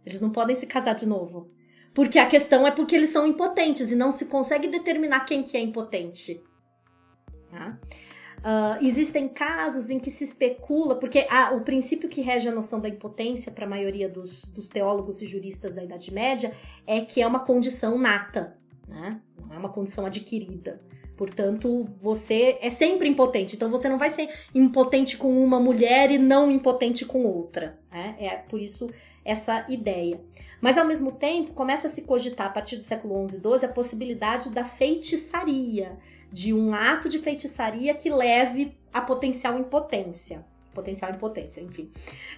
Eles 0.04 0.20
não 0.20 0.30
podem 0.30 0.54
se 0.54 0.66
casar 0.66 0.94
de 0.94 1.06
novo. 1.06 1.50
Porque 1.94 2.18
a 2.18 2.26
questão 2.26 2.66
é 2.66 2.70
porque 2.70 2.94
eles 2.94 3.08
são 3.08 3.26
impotentes 3.26 3.90
e 3.90 3.96
não 3.96 4.12
se 4.12 4.26
consegue 4.26 4.68
determinar 4.68 5.20
quem 5.20 5.42
que 5.42 5.56
é 5.56 5.60
impotente. 5.60 6.44
Tá? 7.48 7.80
Uh, 8.38 8.84
existem 8.84 9.26
casos 9.26 9.90
em 9.90 9.98
que 9.98 10.10
se 10.10 10.22
especula, 10.22 11.00
porque 11.00 11.26
o 11.54 11.60
princípio 11.62 12.08
que 12.08 12.20
rege 12.20 12.48
a 12.48 12.52
noção 12.52 12.80
da 12.80 12.88
impotência 12.88 13.50
para 13.50 13.64
a 13.64 13.68
maioria 13.68 14.08
dos, 14.08 14.44
dos, 14.44 14.68
teólogos 14.68 15.22
e 15.22 15.26
juristas 15.26 15.74
da 15.74 15.82
Idade 15.82 16.12
Média 16.12 16.54
é 16.86 17.00
que 17.00 17.22
é 17.22 17.26
uma 17.26 17.40
condição 17.40 17.98
nata, 17.98 18.58
né? 18.86 19.20
Uma 19.66 19.72
condição 19.72 20.06
adquirida. 20.06 20.80
Portanto, 21.16 21.88
você 22.00 22.58
é 22.60 22.68
sempre 22.68 23.08
impotente. 23.08 23.56
Então, 23.56 23.70
você 23.70 23.88
não 23.88 23.98
vai 23.98 24.10
ser 24.10 24.28
impotente 24.54 25.16
com 25.16 25.42
uma 25.42 25.58
mulher 25.58 26.10
e 26.10 26.18
não 26.18 26.50
impotente 26.50 27.04
com 27.06 27.24
outra. 27.24 27.78
Né? 27.90 28.16
É 28.18 28.36
por 28.36 28.60
isso 28.60 28.90
essa 29.24 29.66
ideia. 29.68 30.20
Mas, 30.60 30.78
ao 30.78 30.86
mesmo 30.86 31.12
tempo, 31.12 31.52
começa 31.52 31.86
a 31.86 31.90
se 31.90 32.02
cogitar, 32.02 32.48
a 32.48 32.50
partir 32.50 32.76
do 32.76 32.82
século 32.82 33.28
XI 33.28 33.38
e 33.38 33.40
XII, 33.40 33.64
a 33.64 33.72
possibilidade 33.72 34.50
da 34.50 34.64
feitiçaria 34.64 35.98
de 36.30 36.52
um 36.52 36.74
ato 36.74 37.08
de 37.08 37.18
feitiçaria 37.18 37.94
que 37.94 38.10
leve 38.10 38.76
a 38.92 39.00
potencial 39.00 39.58
impotência. 39.58 40.44
Potencial 40.74 41.10
impotência, 41.10 41.62
enfim. 41.62 41.90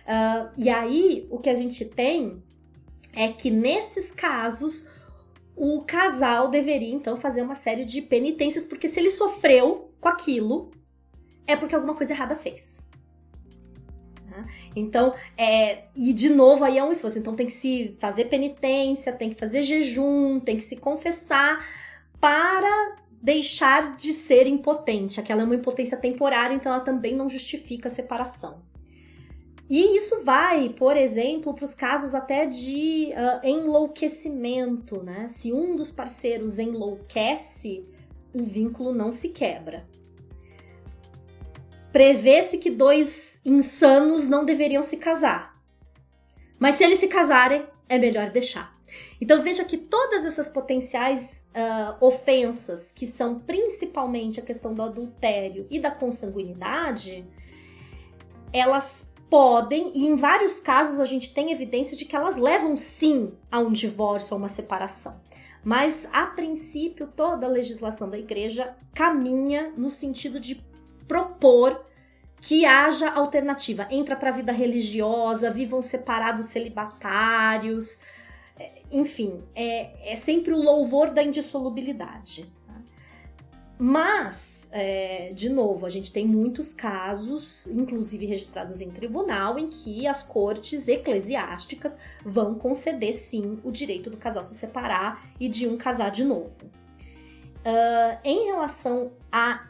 Uh, 0.07 0.51
e 0.57 0.69
aí, 0.69 1.27
o 1.31 1.39
que 1.39 1.51
a 1.51 1.55
gente 1.55 1.85
tem 1.85 2.43
é 3.13 3.29
que 3.29 3.51
nesses 3.51 4.13
casos, 4.13 4.89
o 5.59 5.83
casal 5.85 6.49
deveria 6.49 6.95
então 6.95 7.17
fazer 7.17 7.43
uma 7.43 7.57
série 7.57 7.85
de 7.85 8.01
penitências, 8.01 8.65
porque 8.65 8.87
se 8.87 9.01
ele 9.01 9.11
sofreu 9.11 9.93
com 10.01 10.09
aquilo, 10.09 10.71
é 11.47 11.57
porque 11.57 11.75
alguma 11.75 11.95
coisa 11.95 12.13
errada 12.13 12.37
fez. 12.37 12.87
Tá? 14.31 14.47
Então, 14.77 15.15
é, 15.37 15.85
e 15.97 16.13
de 16.13 16.29
novo 16.29 16.65
aí 16.65 16.79
é 16.79 16.85
um 16.85 16.93
esforço. 16.93 17.19
Então 17.19 17.35
tem 17.35 17.47
que 17.47 17.53
se 17.53 17.97
fazer 17.99 18.27
penitência, 18.27 19.13
tem 19.13 19.31
que 19.31 19.41
fazer 19.41 19.63
jejum, 19.63 20.39
tem 20.39 20.57
que 20.57 20.63
se 20.63 20.77
confessar 20.77 21.59
para 22.21 22.97
deixar 23.21 23.97
de 23.97 24.13
ser 24.13 24.47
impotente. 24.47 25.19
Aquela 25.19 25.43
é 25.43 25.45
uma 25.45 25.57
impotência 25.57 25.99
temporária, 25.99 26.55
então 26.55 26.73
ela 26.73 26.85
também 26.85 27.17
não 27.17 27.29
justifica 27.29 27.89
a 27.89 27.91
separação. 27.91 28.63
E 29.71 29.97
isso 29.97 30.25
vai, 30.25 30.71
por 30.71 30.97
exemplo, 30.97 31.53
para 31.53 31.65
os 31.65 31.75
casos 31.75 32.15
até 32.15 32.47
de 32.47 33.13
uh, 33.13 33.47
enlouquecimento, 33.47 35.03
né? 35.03 35.29
Se 35.29 35.53
um 35.53 35.77
dos 35.77 35.91
parceiros 35.91 36.59
enlouquece, 36.59 37.83
o 38.33 38.43
vínculo 38.43 38.95
não 38.95 39.13
se 39.13 39.29
quebra. 39.29 39.87
Prevê-se 41.93 42.59
que 42.59 42.71
dois 42.71 43.43
insanos 43.45 44.27
não 44.27 44.45
deveriam 44.45 44.83
se 44.83 44.97
casar. 44.97 45.53
Mas 46.59 46.77
se 46.77 46.85
eles 46.85 46.99
se 46.99 47.09
casarem, 47.09 47.67
é 47.89 47.99
melhor 47.99 48.31
deixar. 48.31 48.79
Então 49.21 49.43
veja 49.43 49.65
que 49.65 49.77
todas 49.77 50.25
essas 50.25 50.49
potenciais 50.49 51.47
uh, 51.51 52.05
ofensas, 52.05 52.91
que 52.91 53.07
são 53.07 53.39
principalmente 53.39 54.41
a 54.41 54.43
questão 54.43 54.73
do 54.73 54.83
adultério 54.83 55.67
e 55.71 55.79
da 55.79 55.91
consanguinidade, 55.91 57.27
elas 58.53 59.07
podem, 59.31 59.93
e 59.95 60.07
em 60.07 60.17
vários 60.17 60.61
casos 60.61 61.01
a 61.01 61.05
gente 61.05 61.33
tem 61.33 61.53
evidência 61.53 61.97
de 61.97 62.05
que 62.05 62.17
elas 62.17 62.37
levam 62.37 62.77
sim 62.77 63.33
a 63.51 63.59
um 63.59 63.73
divórcio, 63.73 64.35
a 64.35 64.39
uma 64.39 64.49
separação. 64.49 65.21
Mas, 65.65 66.09
a 66.13 66.27
princípio, 66.27 67.09
toda 67.15 67.47
a 67.47 67.51
legislação 67.51 68.09
da 68.09 68.19
igreja 68.19 68.77
caminha 68.95 69.73
no 69.77 69.91
sentido 69.91 70.41
de 70.41 70.65
propor 71.07 71.85
que 72.41 72.65
haja 72.65 73.11
alternativa. 73.11 73.87
Entra 73.91 74.17
para 74.17 74.31
a 74.31 74.33
vida 74.33 74.53
religiosa, 74.53 75.51
vivam 75.51 75.83
separados 75.83 76.47
celibatários, 76.47 78.01
enfim, 78.91 79.39
é, 79.55 80.13
é 80.13 80.17
sempre 80.17 80.53
o 80.53 80.59
louvor 80.59 81.11
da 81.11 81.23
indissolubilidade. 81.23 82.51
Mas, 83.81 84.69
é, 84.73 85.31
de 85.33 85.49
novo, 85.49 85.87
a 85.87 85.89
gente 85.89 86.13
tem 86.13 86.27
muitos 86.27 86.75
casos, 86.75 87.69
inclusive 87.69 88.27
registrados 88.27 88.81
em 88.81 88.91
tribunal, 88.91 89.57
em 89.57 89.69
que 89.69 90.07
as 90.09 90.25
cortes 90.25 90.89
eclesiásticas 90.89 91.97
vão 92.25 92.57
conceder 92.57 93.15
sim 93.15 93.61
o 93.63 93.71
direito 93.71 94.11
do 94.11 94.17
casal 94.17 94.43
se 94.43 94.57
separar 94.57 95.25
e 95.39 95.49
de 95.49 95.69
um 95.69 95.77
casar 95.77 96.11
de 96.11 96.25
novo. 96.25 96.65
Uh, 96.65 98.19
em 98.25 98.47
relação 98.47 99.13
a 99.31 99.69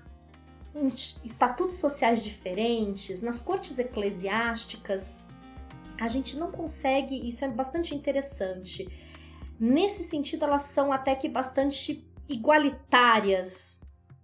estatutos 1.24 1.76
sociais 1.76 2.22
diferentes, 2.22 3.20
nas 3.20 3.40
cortes 3.40 3.78
eclesiásticas, 3.78 5.26
a 6.00 6.08
gente 6.08 6.36
não 6.36 6.50
consegue, 6.50 7.28
isso 7.28 7.44
é 7.44 7.48
bastante 7.48 7.94
interessante. 7.94 8.88
Nesse 9.58 10.04
sentido, 10.04 10.44
elas 10.44 10.64
são 10.64 10.92
até 10.92 11.14
que 11.14 11.28
bastante 11.28 12.08
igualitárias. 12.28 13.80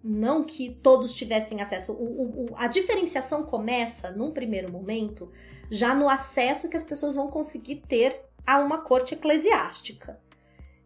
Não 0.06 0.44
que 0.44 0.70
todos 0.82 1.14
tivessem 1.14 1.62
acesso. 1.62 1.94
O, 1.94 2.44
o, 2.44 2.46
a 2.56 2.66
diferenciação 2.66 3.44
começa, 3.44 4.10
num 4.10 4.32
primeiro 4.32 4.70
momento, 4.70 5.32
já 5.70 5.94
no 5.94 6.10
acesso 6.10 6.68
que 6.68 6.76
as 6.76 6.84
pessoas 6.84 7.14
vão 7.14 7.28
conseguir 7.28 7.76
ter 7.88 8.20
a 8.46 8.58
uma 8.58 8.78
corte 8.78 9.14
eclesiástica. 9.14 10.20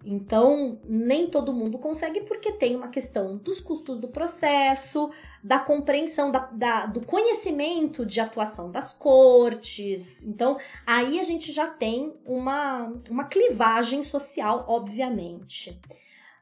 Então, 0.04 0.80
nem 0.84 1.28
todo 1.28 1.52
mundo 1.52 1.78
consegue, 1.78 2.20
porque 2.20 2.52
tem 2.52 2.76
uma 2.76 2.88
questão 2.88 3.36
dos 3.36 3.60
custos 3.60 3.98
do 3.98 4.08
processo, 4.08 5.10
da 5.42 5.58
compreensão, 5.58 6.30
da, 6.30 6.46
da, 6.52 6.86
do 6.86 7.04
conhecimento 7.04 8.06
de 8.06 8.20
atuação 8.20 8.70
das 8.70 8.94
cortes. 8.94 10.22
Então, 10.22 10.56
aí 10.86 11.18
a 11.18 11.22
gente 11.24 11.50
já 11.50 11.66
tem 11.66 12.14
uma, 12.24 12.92
uma 13.10 13.24
clivagem 13.24 14.04
social, 14.04 14.64
obviamente. 14.68 15.78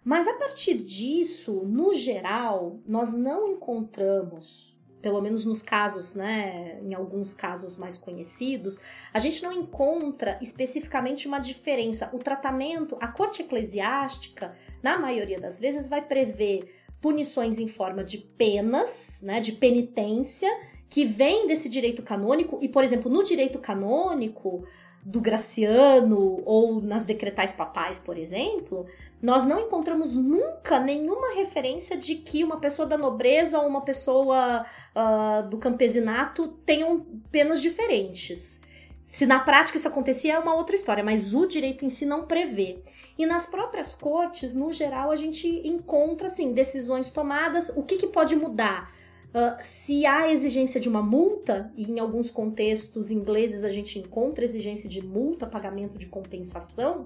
Mas 0.06 0.28
a 0.28 0.34
partir 0.34 0.74
disso, 0.74 1.64
no 1.66 1.92
geral, 1.92 2.78
nós 2.86 3.12
não 3.12 3.48
encontramos 3.48 4.76
pelo 5.02 5.20
menos 5.20 5.44
nos 5.44 5.62
casos, 5.62 6.14
né, 6.14 6.80
em 6.82 6.94
alguns 6.94 7.34
casos 7.34 7.76
mais 7.76 7.98
conhecidos, 7.98 8.80
a 9.12 9.20
gente 9.20 9.40
não 9.42 9.52
encontra 9.52 10.38
especificamente 10.40 11.28
uma 11.28 11.38
diferença. 11.38 12.10
O 12.12 12.18
tratamento, 12.18 12.96
a 13.00 13.06
corte 13.06 13.42
eclesiástica, 13.42 14.56
na 14.82 14.98
maioria 14.98 15.40
das 15.40 15.60
vezes, 15.60 15.88
vai 15.88 16.02
prever 16.02 16.74
punições 17.00 17.58
em 17.58 17.68
forma 17.68 18.02
de 18.02 18.18
penas, 18.18 19.22
né, 19.24 19.38
de 19.38 19.52
penitência, 19.52 20.50
que 20.88 21.04
vem 21.04 21.46
desse 21.46 21.68
direito 21.68 22.02
canônico, 22.02 22.58
e, 22.62 22.68
por 22.68 22.82
exemplo, 22.82 23.10
no 23.10 23.22
direito 23.22 23.58
canônico, 23.58 24.64
do 25.06 25.20
Graciano 25.20 26.42
ou 26.44 26.82
nas 26.82 27.04
decretais 27.04 27.52
papais, 27.52 28.00
por 28.00 28.18
exemplo, 28.18 28.86
nós 29.22 29.44
não 29.44 29.60
encontramos 29.60 30.12
nunca 30.12 30.80
nenhuma 30.80 31.32
referência 31.32 31.96
de 31.96 32.16
que 32.16 32.42
uma 32.42 32.56
pessoa 32.56 32.88
da 32.88 32.98
nobreza 32.98 33.56
ou 33.60 33.68
uma 33.68 33.82
pessoa 33.82 34.66
uh, 34.96 35.48
do 35.48 35.58
campesinato 35.58 36.48
tenham 36.66 37.06
penas 37.30 37.62
diferentes. 37.62 38.60
Se 39.04 39.24
na 39.26 39.38
prática 39.38 39.78
isso 39.78 39.86
acontecia 39.86 40.34
é 40.34 40.38
uma 40.40 40.56
outra 40.56 40.74
história, 40.74 41.04
mas 41.04 41.32
o 41.32 41.46
direito 41.46 41.84
em 41.84 41.88
si 41.88 42.04
não 42.04 42.26
prevê. 42.26 42.80
E 43.16 43.24
nas 43.26 43.46
próprias 43.46 43.94
cortes, 43.94 44.56
no 44.56 44.72
geral, 44.72 45.12
a 45.12 45.16
gente 45.16 45.46
encontra 45.64 46.26
assim 46.26 46.52
decisões 46.52 47.12
tomadas. 47.12 47.68
O 47.76 47.84
que, 47.84 47.96
que 47.96 48.08
pode 48.08 48.34
mudar? 48.34 48.90
Uh, 49.36 49.54
se 49.60 50.06
há 50.06 50.32
exigência 50.32 50.80
de 50.80 50.88
uma 50.88 51.02
multa, 51.02 51.70
e 51.76 51.84
em 51.84 52.00
alguns 52.00 52.30
contextos 52.30 53.10
ingleses 53.10 53.64
a 53.64 53.70
gente 53.70 53.98
encontra 53.98 54.42
exigência 54.42 54.88
de 54.88 55.04
multa, 55.04 55.46
pagamento 55.46 55.98
de 55.98 56.06
compensação, 56.06 57.04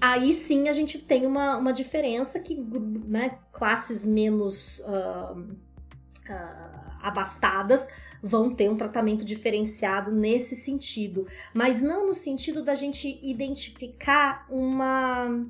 aí 0.00 0.32
sim 0.32 0.68
a 0.68 0.72
gente 0.72 0.98
tem 0.98 1.24
uma, 1.24 1.56
uma 1.56 1.72
diferença 1.72 2.40
que 2.40 2.56
né, 2.56 3.38
classes 3.52 4.04
menos 4.04 4.80
uh, 4.80 5.38
uh, 5.38 6.86
abastadas 7.00 7.86
vão 8.20 8.52
ter 8.52 8.68
um 8.68 8.76
tratamento 8.76 9.24
diferenciado 9.24 10.10
nesse 10.10 10.56
sentido, 10.56 11.28
mas 11.54 11.80
não 11.80 12.08
no 12.08 12.14
sentido 12.14 12.60
da 12.60 12.74
gente 12.74 13.20
identificar 13.22 14.44
uma, 14.50 15.46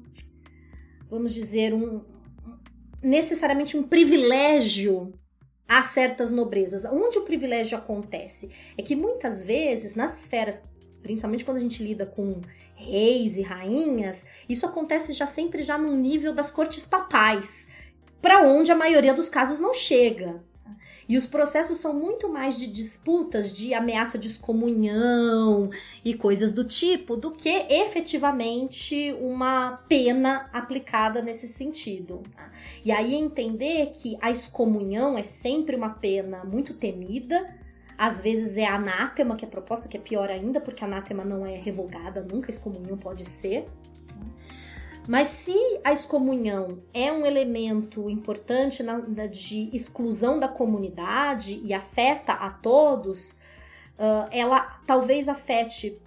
vamos 1.09 1.32
dizer, 1.32 1.72
um 1.72 2.05
necessariamente 3.03 3.78
um 3.78 3.82
privilégio 3.82 5.14
há 5.68 5.82
certas 5.82 6.30
nobrezas. 6.30 6.84
Onde 6.84 7.18
o 7.18 7.24
privilégio 7.24 7.76
acontece? 7.76 8.50
É 8.76 8.82
que 8.82 8.96
muitas 8.96 9.42
vezes, 9.42 9.94
nas 9.94 10.20
esferas, 10.20 10.62
principalmente 11.02 11.44
quando 11.44 11.58
a 11.58 11.60
gente 11.60 11.82
lida 11.82 12.06
com 12.06 12.40
reis 12.74 13.38
e 13.38 13.42
rainhas, 13.42 14.26
isso 14.48 14.66
acontece 14.66 15.12
já 15.12 15.26
sempre 15.26 15.62
já 15.62 15.78
no 15.78 15.96
nível 15.96 16.34
das 16.34 16.50
cortes 16.50 16.84
papais, 16.84 17.68
para 18.20 18.42
onde 18.42 18.70
a 18.70 18.76
maioria 18.76 19.14
dos 19.14 19.28
casos 19.28 19.58
não 19.58 19.72
chega. 19.72 20.42
E 21.08 21.16
os 21.16 21.26
processos 21.26 21.78
são 21.78 21.94
muito 21.94 22.28
mais 22.28 22.58
de 22.58 22.66
disputas 22.66 23.52
de 23.52 23.72
ameaça 23.74 24.18
de 24.18 24.26
excomunhão 24.26 25.70
e 26.04 26.14
coisas 26.14 26.52
do 26.52 26.64
tipo 26.64 27.16
do 27.16 27.30
que 27.30 27.66
efetivamente 27.70 29.14
uma 29.20 29.78
pena 29.88 30.48
aplicada 30.52 31.22
nesse 31.22 31.46
sentido. 31.46 32.22
E 32.84 32.90
aí 32.90 33.14
entender 33.14 33.92
que 33.94 34.16
a 34.20 34.30
excomunhão 34.30 35.16
é 35.16 35.22
sempre 35.22 35.76
uma 35.76 35.90
pena 35.90 36.44
muito 36.44 36.74
temida. 36.74 37.46
Às 37.96 38.20
vezes 38.20 38.56
é 38.56 38.66
anátema 38.66 39.36
que 39.36 39.44
é 39.44 39.48
proposta, 39.48 39.88
que 39.88 39.96
é 39.96 40.00
pior 40.00 40.30
ainda, 40.30 40.60
porque 40.60 40.84
anátema 40.84 41.24
não 41.24 41.46
é 41.46 41.56
revogada, 41.56 42.22
nunca 42.22 42.50
excomunhão 42.50 42.96
pode 42.98 43.24
ser. 43.24 43.64
Mas 45.09 45.28
se 45.28 45.57
a 45.84 45.92
excomunhão 45.92 46.82
é 46.92 47.12
um 47.12 47.24
elemento 47.24 48.11
importante 48.11 48.82
na, 48.82 48.98
de 49.26 49.70
exclusão 49.72 50.38
da 50.40 50.48
comunidade 50.48 51.61
e 51.62 51.72
afeta 51.72 52.32
a 52.32 52.50
todos, 52.50 53.40
uh, 53.98 54.28
ela 54.32 54.80
talvez 54.86 55.28
afete 55.28 56.00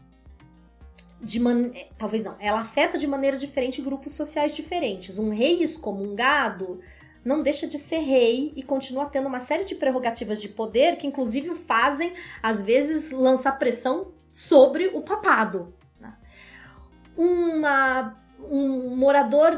de 1.22 1.39
man... 1.39 1.72
talvez 1.97 2.24
não, 2.24 2.36
ela 2.39 2.60
afeta 2.60 2.97
de 2.97 3.08
maneira 3.08 3.38
diferente 3.38 3.82
grupos 3.82 4.14
sociais 4.14 4.56
diferentes. 4.56 5.18
Um 5.18 5.34
rei 5.34 5.64
excomungado 5.64 6.82
não 7.24 7.41
deixa 7.41 7.68
de 7.68 7.78
ser 7.78 8.00
rei 8.00 8.54
e 8.56 8.64
continua 8.64 9.06
tendo 9.06 9.28
uma 9.28 9.39
série 9.39 9.64
de 9.64 9.76
prerrogativas 9.76 10.41
de 10.41 10.50
poder 10.50 10.97
que 10.97 11.08
inclusive 11.08 11.56
fazem 11.56 12.14
às 12.41 12.64
vezes 12.64 13.12
lançar 13.12 13.54
pressão 13.60 14.12
sobre 14.34 14.88
o 14.88 15.02
papado. 15.02 15.74
Né? 16.00 16.14
Uma 17.18 18.14
um 18.50 18.96
morador 18.96 19.54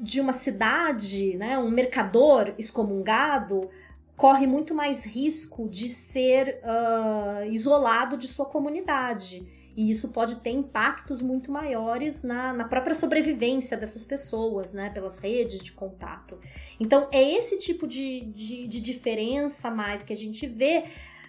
de 0.00 0.20
uma 0.20 0.32
cidade, 0.32 1.36
né, 1.36 1.58
um 1.58 1.70
mercador 1.70 2.54
excomungado, 2.58 3.68
corre 4.16 4.46
muito 4.46 4.74
mais 4.74 5.04
risco 5.04 5.68
de 5.68 5.88
ser 5.88 6.60
uh, 6.62 7.50
isolado 7.50 8.16
de 8.16 8.26
sua 8.26 8.46
comunidade. 8.46 9.46
E 9.76 9.90
isso 9.90 10.08
pode 10.08 10.36
ter 10.36 10.50
impactos 10.50 11.20
muito 11.20 11.52
maiores 11.52 12.22
na, 12.22 12.50
na 12.50 12.64
própria 12.64 12.94
sobrevivência 12.94 13.76
dessas 13.76 14.06
pessoas, 14.06 14.72
né? 14.72 14.88
Pelas 14.88 15.18
redes 15.18 15.60
de 15.60 15.72
contato. 15.72 16.38
Então, 16.80 17.08
é 17.12 17.22
esse 17.22 17.58
tipo 17.58 17.86
de, 17.86 18.22
de, 18.22 18.66
de 18.66 18.80
diferença 18.80 19.70
mais 19.70 20.02
que 20.02 20.14
a 20.14 20.16
gente 20.16 20.46
vê 20.46 20.84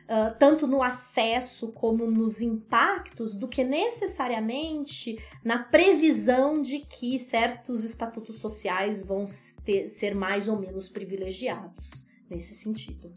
uh, 0.07 0.37
tanto 0.39 0.65
no 0.65 0.81
acesso 0.81 1.71
como 1.73 2.09
nos 2.09 2.41
impactos, 2.41 3.35
do 3.35 3.47
que 3.47 3.63
necessariamente 3.63 5.17
na 5.43 5.59
previsão 5.59 6.61
de 6.61 6.79
que 6.79 7.19
certos 7.19 7.83
estatutos 7.83 8.39
sociais 8.39 9.05
vão 9.05 9.25
ter, 9.63 9.89
ser 9.89 10.15
mais 10.15 10.47
ou 10.47 10.59
menos 10.59 10.89
privilegiados 10.89 12.05
nesse 12.29 12.55
sentido. 12.55 13.11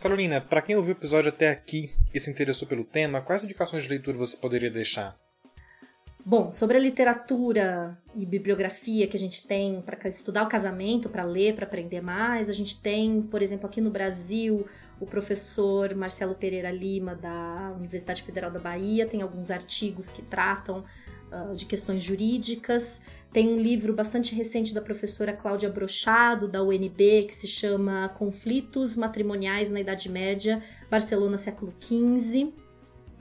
Carolina, 0.00 0.40
para 0.40 0.62
quem 0.62 0.76
ouviu 0.76 0.94
o 0.94 0.96
episódio 0.96 1.28
até 1.28 1.50
aqui 1.50 1.92
e 2.14 2.20
se 2.20 2.30
interessou 2.30 2.68
pelo 2.68 2.84
tema, 2.84 3.20
quais 3.20 3.42
indicações 3.42 3.82
de 3.82 3.90
leitura 3.90 4.16
você 4.16 4.36
poderia 4.36 4.70
deixar? 4.70 5.18
Bom, 6.28 6.52
sobre 6.52 6.76
a 6.76 6.80
literatura 6.80 7.96
e 8.14 8.26
bibliografia 8.26 9.08
que 9.08 9.16
a 9.16 9.18
gente 9.18 9.46
tem 9.46 9.80
para 9.80 10.10
estudar 10.10 10.42
o 10.42 10.46
casamento, 10.46 11.08
para 11.08 11.24
ler, 11.24 11.54
para 11.54 11.64
aprender 11.64 12.02
mais, 12.02 12.50
a 12.50 12.52
gente 12.52 12.82
tem, 12.82 13.22
por 13.22 13.40
exemplo, 13.40 13.66
aqui 13.66 13.80
no 13.80 13.90
Brasil, 13.90 14.66
o 15.00 15.06
professor 15.06 15.94
Marcelo 15.94 16.34
Pereira 16.34 16.70
Lima, 16.70 17.14
da 17.14 17.72
Universidade 17.74 18.22
Federal 18.22 18.50
da 18.50 18.60
Bahia, 18.60 19.06
tem 19.06 19.22
alguns 19.22 19.50
artigos 19.50 20.10
que 20.10 20.20
tratam 20.20 20.84
uh, 21.32 21.54
de 21.54 21.64
questões 21.64 22.02
jurídicas. 22.02 23.00
Tem 23.32 23.48
um 23.48 23.58
livro 23.58 23.94
bastante 23.94 24.34
recente 24.34 24.74
da 24.74 24.82
professora 24.82 25.32
Cláudia 25.32 25.70
Brochado, 25.70 26.46
da 26.46 26.62
UNB, 26.62 27.24
que 27.26 27.34
se 27.34 27.48
chama 27.48 28.06
Conflitos 28.10 28.96
Matrimoniais 28.96 29.70
na 29.70 29.80
Idade 29.80 30.10
Média, 30.10 30.62
Barcelona, 30.90 31.38
século 31.38 31.72
XV. 31.80 32.52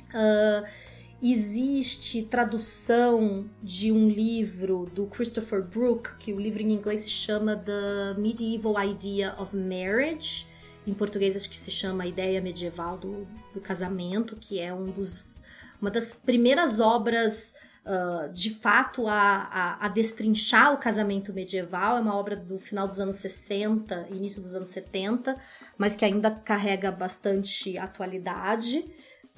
Uh, 0.09 0.96
existe 1.21 2.23
tradução 2.23 3.49
de 3.61 3.91
um 3.91 4.07
livro 4.07 4.89
do 4.93 5.07
Christopher 5.07 5.63
Brooke, 5.63 6.15
que 6.17 6.33
o 6.33 6.39
livro 6.39 6.61
em 6.61 6.71
inglês 6.71 7.01
se 7.01 7.09
chama 7.09 7.55
The 7.55 8.19
Medieval 8.19 8.75
Idea 8.83 9.35
of 9.39 9.55
Marriage. 9.55 10.47
Em 10.85 10.93
português 10.93 11.35
acho 11.35 11.49
que 11.49 11.57
se 11.57 11.71
chama 11.71 12.03
A 12.03 12.07
Ideia 12.07 12.39
Medieval 12.39 12.97
do, 12.97 13.27
do 13.53 13.59
Casamento, 13.59 14.35
que 14.35 14.59
é 14.59 14.73
um 14.73 14.85
dos, 14.85 15.43
uma 15.81 15.89
das 15.89 16.15
primeiras 16.15 16.79
obras 16.79 17.55
uh, 17.87 18.31
de 18.31 18.51
fato 18.51 19.07
a, 19.07 19.13
a, 19.13 19.85
a, 19.85 19.87
destrinchar 19.87 20.73
o 20.73 20.77
casamento 20.77 21.33
medieval. 21.33 21.97
É 21.97 22.01
uma 22.01 22.15
obra 22.15 22.35
do 22.35 22.59
final 22.59 22.85
dos 22.85 22.99
anos 22.99 23.15
60, 23.15 24.09
início 24.11 24.41
dos 24.41 24.53
anos 24.53 24.69
70, 24.69 25.35
mas 25.77 25.95
que 25.95 26.05
ainda 26.05 26.29
carrega 26.29 26.91
bastante 26.91 27.77
atualidade. 27.77 28.85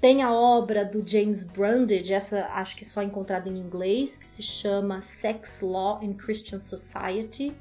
Tem 0.01 0.23
a 0.23 0.33
obra 0.33 0.85
do 0.85 1.03
James 1.05 1.43
Brundage, 1.43 2.13
essa 2.13 2.45
acho 2.53 2.77
que 2.77 2.85
só 2.85 3.03
encontrada 3.03 3.49
em 3.49 3.57
inglês, 3.57 4.17
que 4.17 4.25
se 4.25 4.41
chama 4.41 5.01
Sex 5.01 5.61
Law 5.61 6.01
in 6.01 6.13
Christian 6.13 6.57
Society 6.57 7.53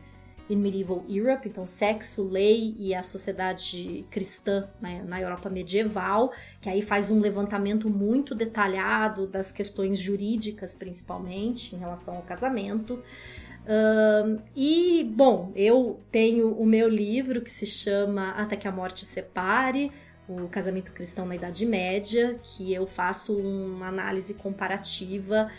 in 0.49 0.57
Medieval 0.57 1.05
Europe, 1.09 1.49
então 1.49 1.66
sexo, 1.66 2.26
lei 2.26 2.74
e 2.78 2.95
a 2.95 3.03
sociedade 3.03 4.07
cristã 4.11 4.68
né, 4.80 5.03
na 5.07 5.20
Europa 5.20 5.51
medieval, 5.51 6.32
que 6.61 6.68
aí 6.70 6.80
faz 6.80 7.11
um 7.11 7.20
levantamento 7.20 7.91
muito 7.91 8.34
detalhado 8.34 9.26
das 9.26 9.53
questões 9.53 9.99
jurídicas, 9.99 10.74
principalmente 10.74 11.76
em 11.76 11.78
relação 11.78 12.16
ao 12.16 12.22
casamento. 12.22 13.03
Um, 13.68 14.39
e, 14.57 15.05
bom, 15.14 15.53
eu 15.55 16.01
tenho 16.11 16.53
o 16.53 16.64
meu 16.64 16.89
livro 16.89 17.43
que 17.43 17.51
se 17.51 17.66
chama 17.66 18.30
Até 18.30 18.57
que 18.57 18.66
a 18.66 18.72
Morte 18.72 19.05
Separe, 19.05 19.93
o 20.29 20.47
casamento 20.49 20.93
cristão 20.93 21.24
na 21.24 21.35
Idade 21.35 21.64
Média, 21.64 22.39
que 22.43 22.72
eu 22.72 22.87
faço 22.87 23.37
uma 23.37 23.89
análise 23.89 24.35
comparativa 24.35 25.51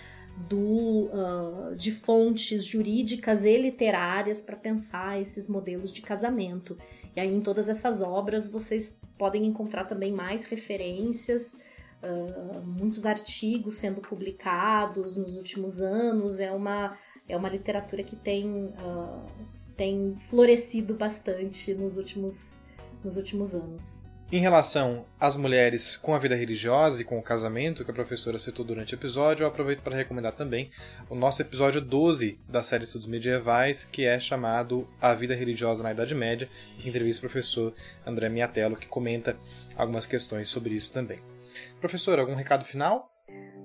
do, 0.47 1.09
uh, 1.11 1.75
de 1.75 1.91
fontes 1.91 2.63
jurídicas 2.63 3.43
e 3.43 3.57
literárias 3.57 4.41
para 4.41 4.55
pensar 4.55 5.19
esses 5.19 5.47
modelos 5.49 5.91
de 5.91 6.01
casamento. 6.01 6.77
E 7.15 7.19
aí, 7.19 7.33
em 7.33 7.41
todas 7.41 7.69
essas 7.69 8.01
obras, 8.01 8.47
vocês 8.47 8.99
podem 9.17 9.45
encontrar 9.45 9.85
também 9.85 10.13
mais 10.13 10.45
referências, 10.45 11.59
uh, 12.03 12.61
muitos 12.61 13.05
artigos 13.05 13.75
sendo 13.75 14.01
publicados 14.01 15.17
nos 15.17 15.35
últimos 15.35 15.81
anos. 15.81 16.39
É 16.39 16.51
uma, 16.51 16.97
é 17.27 17.35
uma 17.35 17.49
literatura 17.49 18.03
que 18.03 18.15
tem, 18.15 18.65
uh, 18.65 19.25
tem 19.75 20.15
florescido 20.19 20.93
bastante 20.93 21.73
nos 21.73 21.97
últimos, 21.97 22.61
nos 23.03 23.17
últimos 23.17 23.55
anos. 23.55 24.08
Em 24.31 24.39
relação 24.39 25.07
às 25.19 25.35
mulheres 25.35 25.97
com 25.97 26.13
a 26.13 26.19
vida 26.19 26.35
religiosa 26.35 27.01
e 27.01 27.03
com 27.03 27.17
o 27.17 27.23
casamento, 27.23 27.83
que 27.83 27.89
a 27.89 27.93
professora 27.93 28.37
citou 28.37 28.63
durante 28.63 28.93
o 28.93 28.95
episódio, 28.95 29.43
eu 29.43 29.47
aproveito 29.47 29.81
para 29.81 29.95
recomendar 29.95 30.33
também 30.33 30.69
o 31.09 31.15
nosso 31.15 31.41
episódio 31.41 31.81
12 31.81 32.39
da 32.47 32.61
série 32.61 32.83
Estudos 32.83 33.07
Medievais, 33.07 33.83
que 33.85 34.05
é 34.05 34.19
chamado 34.19 34.87
A 35.01 35.15
Vida 35.15 35.33
Religiosa 35.33 35.81
na 35.81 35.93
Idade 35.93 36.13
Média, 36.13 36.47
que 36.77 36.87
entrevista 36.87 37.25
o 37.25 37.27
professor 37.27 37.73
André 38.05 38.29
Miatello, 38.29 38.75
que 38.75 38.87
comenta 38.87 39.35
algumas 39.75 40.05
questões 40.05 40.47
sobre 40.47 40.75
isso 40.75 40.93
também. 40.93 41.17
Professor, 41.81 42.19
algum 42.19 42.35
recado 42.35 42.63
final? 42.63 43.11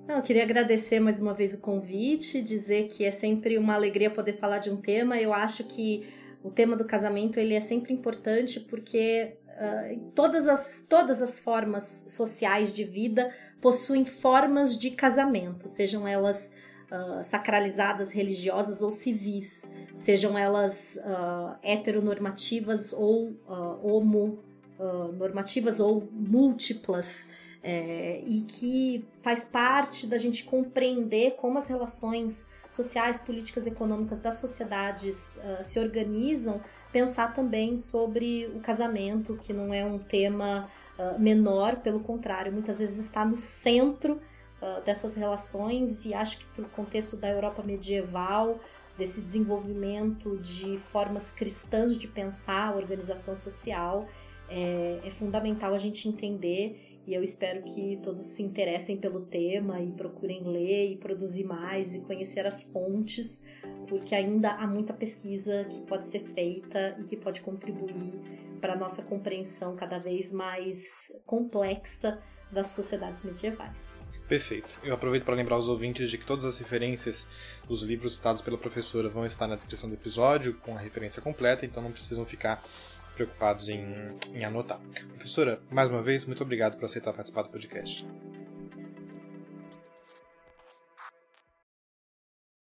Não, 0.09 0.17
eu 0.17 0.23
queria 0.23 0.45
agradecer 0.45 0.99
mais 0.99 1.21
uma 1.21 1.35
vez 1.35 1.53
o 1.53 1.59
convite, 1.59 2.41
dizer 2.41 2.89
que 2.89 3.05
é 3.05 3.11
sempre 3.11 3.59
uma 3.59 3.75
alegria 3.75 4.09
poder 4.09 4.39
falar 4.39 4.61
de 4.61 4.71
um 4.71 4.79
tema. 4.79 5.21
Eu 5.21 5.35
acho 5.35 5.63
que 5.65 6.09
o 6.43 6.51
tema 6.51 6.75
do 6.75 6.87
casamento 6.87 7.39
ele 7.39 7.53
é 7.53 7.61
sempre 7.61 7.93
importante 7.93 8.61
porque 8.61 9.37
Uh, 9.55 10.11
todas, 10.17 10.49
as, 10.49 10.85
todas 10.89 11.23
as 11.23 11.39
formas 11.39 12.07
sociais 12.09 12.75
de 12.75 12.83
vida 12.83 13.33
possuem 13.61 14.05
formas 14.05 14.77
de 14.77 14.91
casamento, 14.91 15.69
sejam 15.69 16.09
elas 16.09 16.53
uh, 16.91 17.23
sacralizadas, 17.23 18.11
religiosas 18.11 18.83
ou 18.83 18.91
civis, 18.91 19.71
sejam 19.97 20.37
elas 20.37 20.99
uh, 21.05 21.57
heteronormativas 21.63 22.93
ou 22.93 23.37
homonormativas 23.81 25.79
ou 25.79 26.09
múltiplas, 26.11 27.29
é, 27.67 28.23
e 28.27 28.43
que 28.43 29.07
faz 29.23 29.45
parte 29.45 30.07
da 30.07 30.19
gente 30.19 30.45
compreender 30.45 31.37
como 31.37 31.57
as 31.59 31.69
relações 31.69 32.47
sociais, 32.71 33.19
políticas, 33.21 33.67
econômicas 33.67 34.21
das 34.21 34.35
sociedades 34.35 35.41
se 35.63 35.79
organizam 35.79 36.61
pensar 36.95 37.35
também 37.35 37.77
sobre 37.77 38.47
o 38.55 38.61
casamento, 38.61 39.37
que 39.37 39.53
não 39.53 39.75
é 39.75 39.85
um 39.85 39.99
tema 39.99 40.71
uh, 40.97 41.21
menor, 41.21 41.81
pelo 41.81 41.99
contrário, 41.99 42.53
muitas 42.53 42.79
vezes 42.79 43.01
está 43.01 43.25
no 43.25 43.37
centro 43.37 44.21
uh, 44.63 44.81
dessas 44.85 45.17
relações 45.17 46.05
e 46.05 46.15
acho 46.15 46.39
que 46.39 46.45
pelo 46.55 46.69
contexto 46.69 47.17
da 47.17 47.29
Europa 47.29 47.65
medieval, 47.65 48.61
desse 48.97 49.21
desenvolvimento 49.21 50.39
de 50.39 50.79
formas 50.79 51.33
cristãs 51.33 51.99
de 51.99 52.07
pensar 52.07 52.69
a 52.69 52.77
organização 52.77 53.37
social, 53.37 54.07
é, 54.49 55.01
é 55.05 55.11
fundamental 55.11 55.75
a 55.75 55.79
gente 55.79 56.09
entender 56.09 56.94
e 57.07 57.15
eu 57.15 57.23
espero 57.23 57.63
que 57.63 57.99
todos 58.03 58.27
se 58.27 58.43
interessem 58.43 58.97
pelo 58.97 59.27
tema 59.27 59.81
e 59.81 59.93
procurem 59.93 60.43
ler 60.45 60.93
e 60.93 60.97
produzir 60.97 61.45
mais 61.45 61.95
e 61.95 62.01
conhecer 62.01 62.47
as 62.47 62.63
fontes, 62.63 63.43
porque 63.89 64.15
ainda 64.15 64.53
há 64.53 64.67
muita 64.67 64.93
pesquisa 64.93 65.65
que 65.65 65.81
pode 65.83 66.07
ser 66.07 66.21
feita 66.21 66.97
e 66.99 67.05
que 67.05 67.17
pode 67.17 67.41
contribuir 67.41 68.19
para 68.61 68.73
a 68.73 68.77
nossa 68.77 69.03
compreensão 69.03 69.77
cada 69.77 69.99
vez 69.99 70.33
mais 70.33 71.13
complexa 71.27 72.23
das 72.51 72.69
sociedades 72.69 73.23
medievais. 73.23 74.05
Perfeito. 74.29 74.81
Eu 74.83 74.95
aproveito 74.95 75.25
para 75.25 75.35
lembrar 75.35 75.59
os 75.59 75.69
ouvintes 75.69 76.11
de 76.11 76.17
que 76.17 76.25
todas 76.25 76.47
as 76.47 76.57
referências 76.57 77.29
dos 77.69 77.83
livros 77.83 78.17
citados 78.17 78.41
pela 78.41 78.57
professora 78.57 79.09
vão 79.11 79.27
estar 79.27 79.47
na 79.47 79.55
descrição 79.55 79.89
do 79.89 79.95
episódio, 79.95 80.55
com 80.55 80.75
a 80.75 80.81
referência 80.81 81.21
completa, 81.21 81.67
então 81.67 81.83
não 81.83 81.93
precisam 81.93 82.25
ficar 82.25 82.65
preocupados 83.15 83.69
em, 83.69 83.85
em 84.33 84.45
anotar. 84.45 84.81
Professora, 85.15 85.61
mais 85.71 85.89
uma 85.89 86.03
vez, 86.03 86.25
muito 86.27 86.43
obrigado 86.43 86.77
por 86.77 86.85
aceitar 86.85 87.13
participar 87.13 87.43
do 87.43 87.51
podcast. 87.51 88.07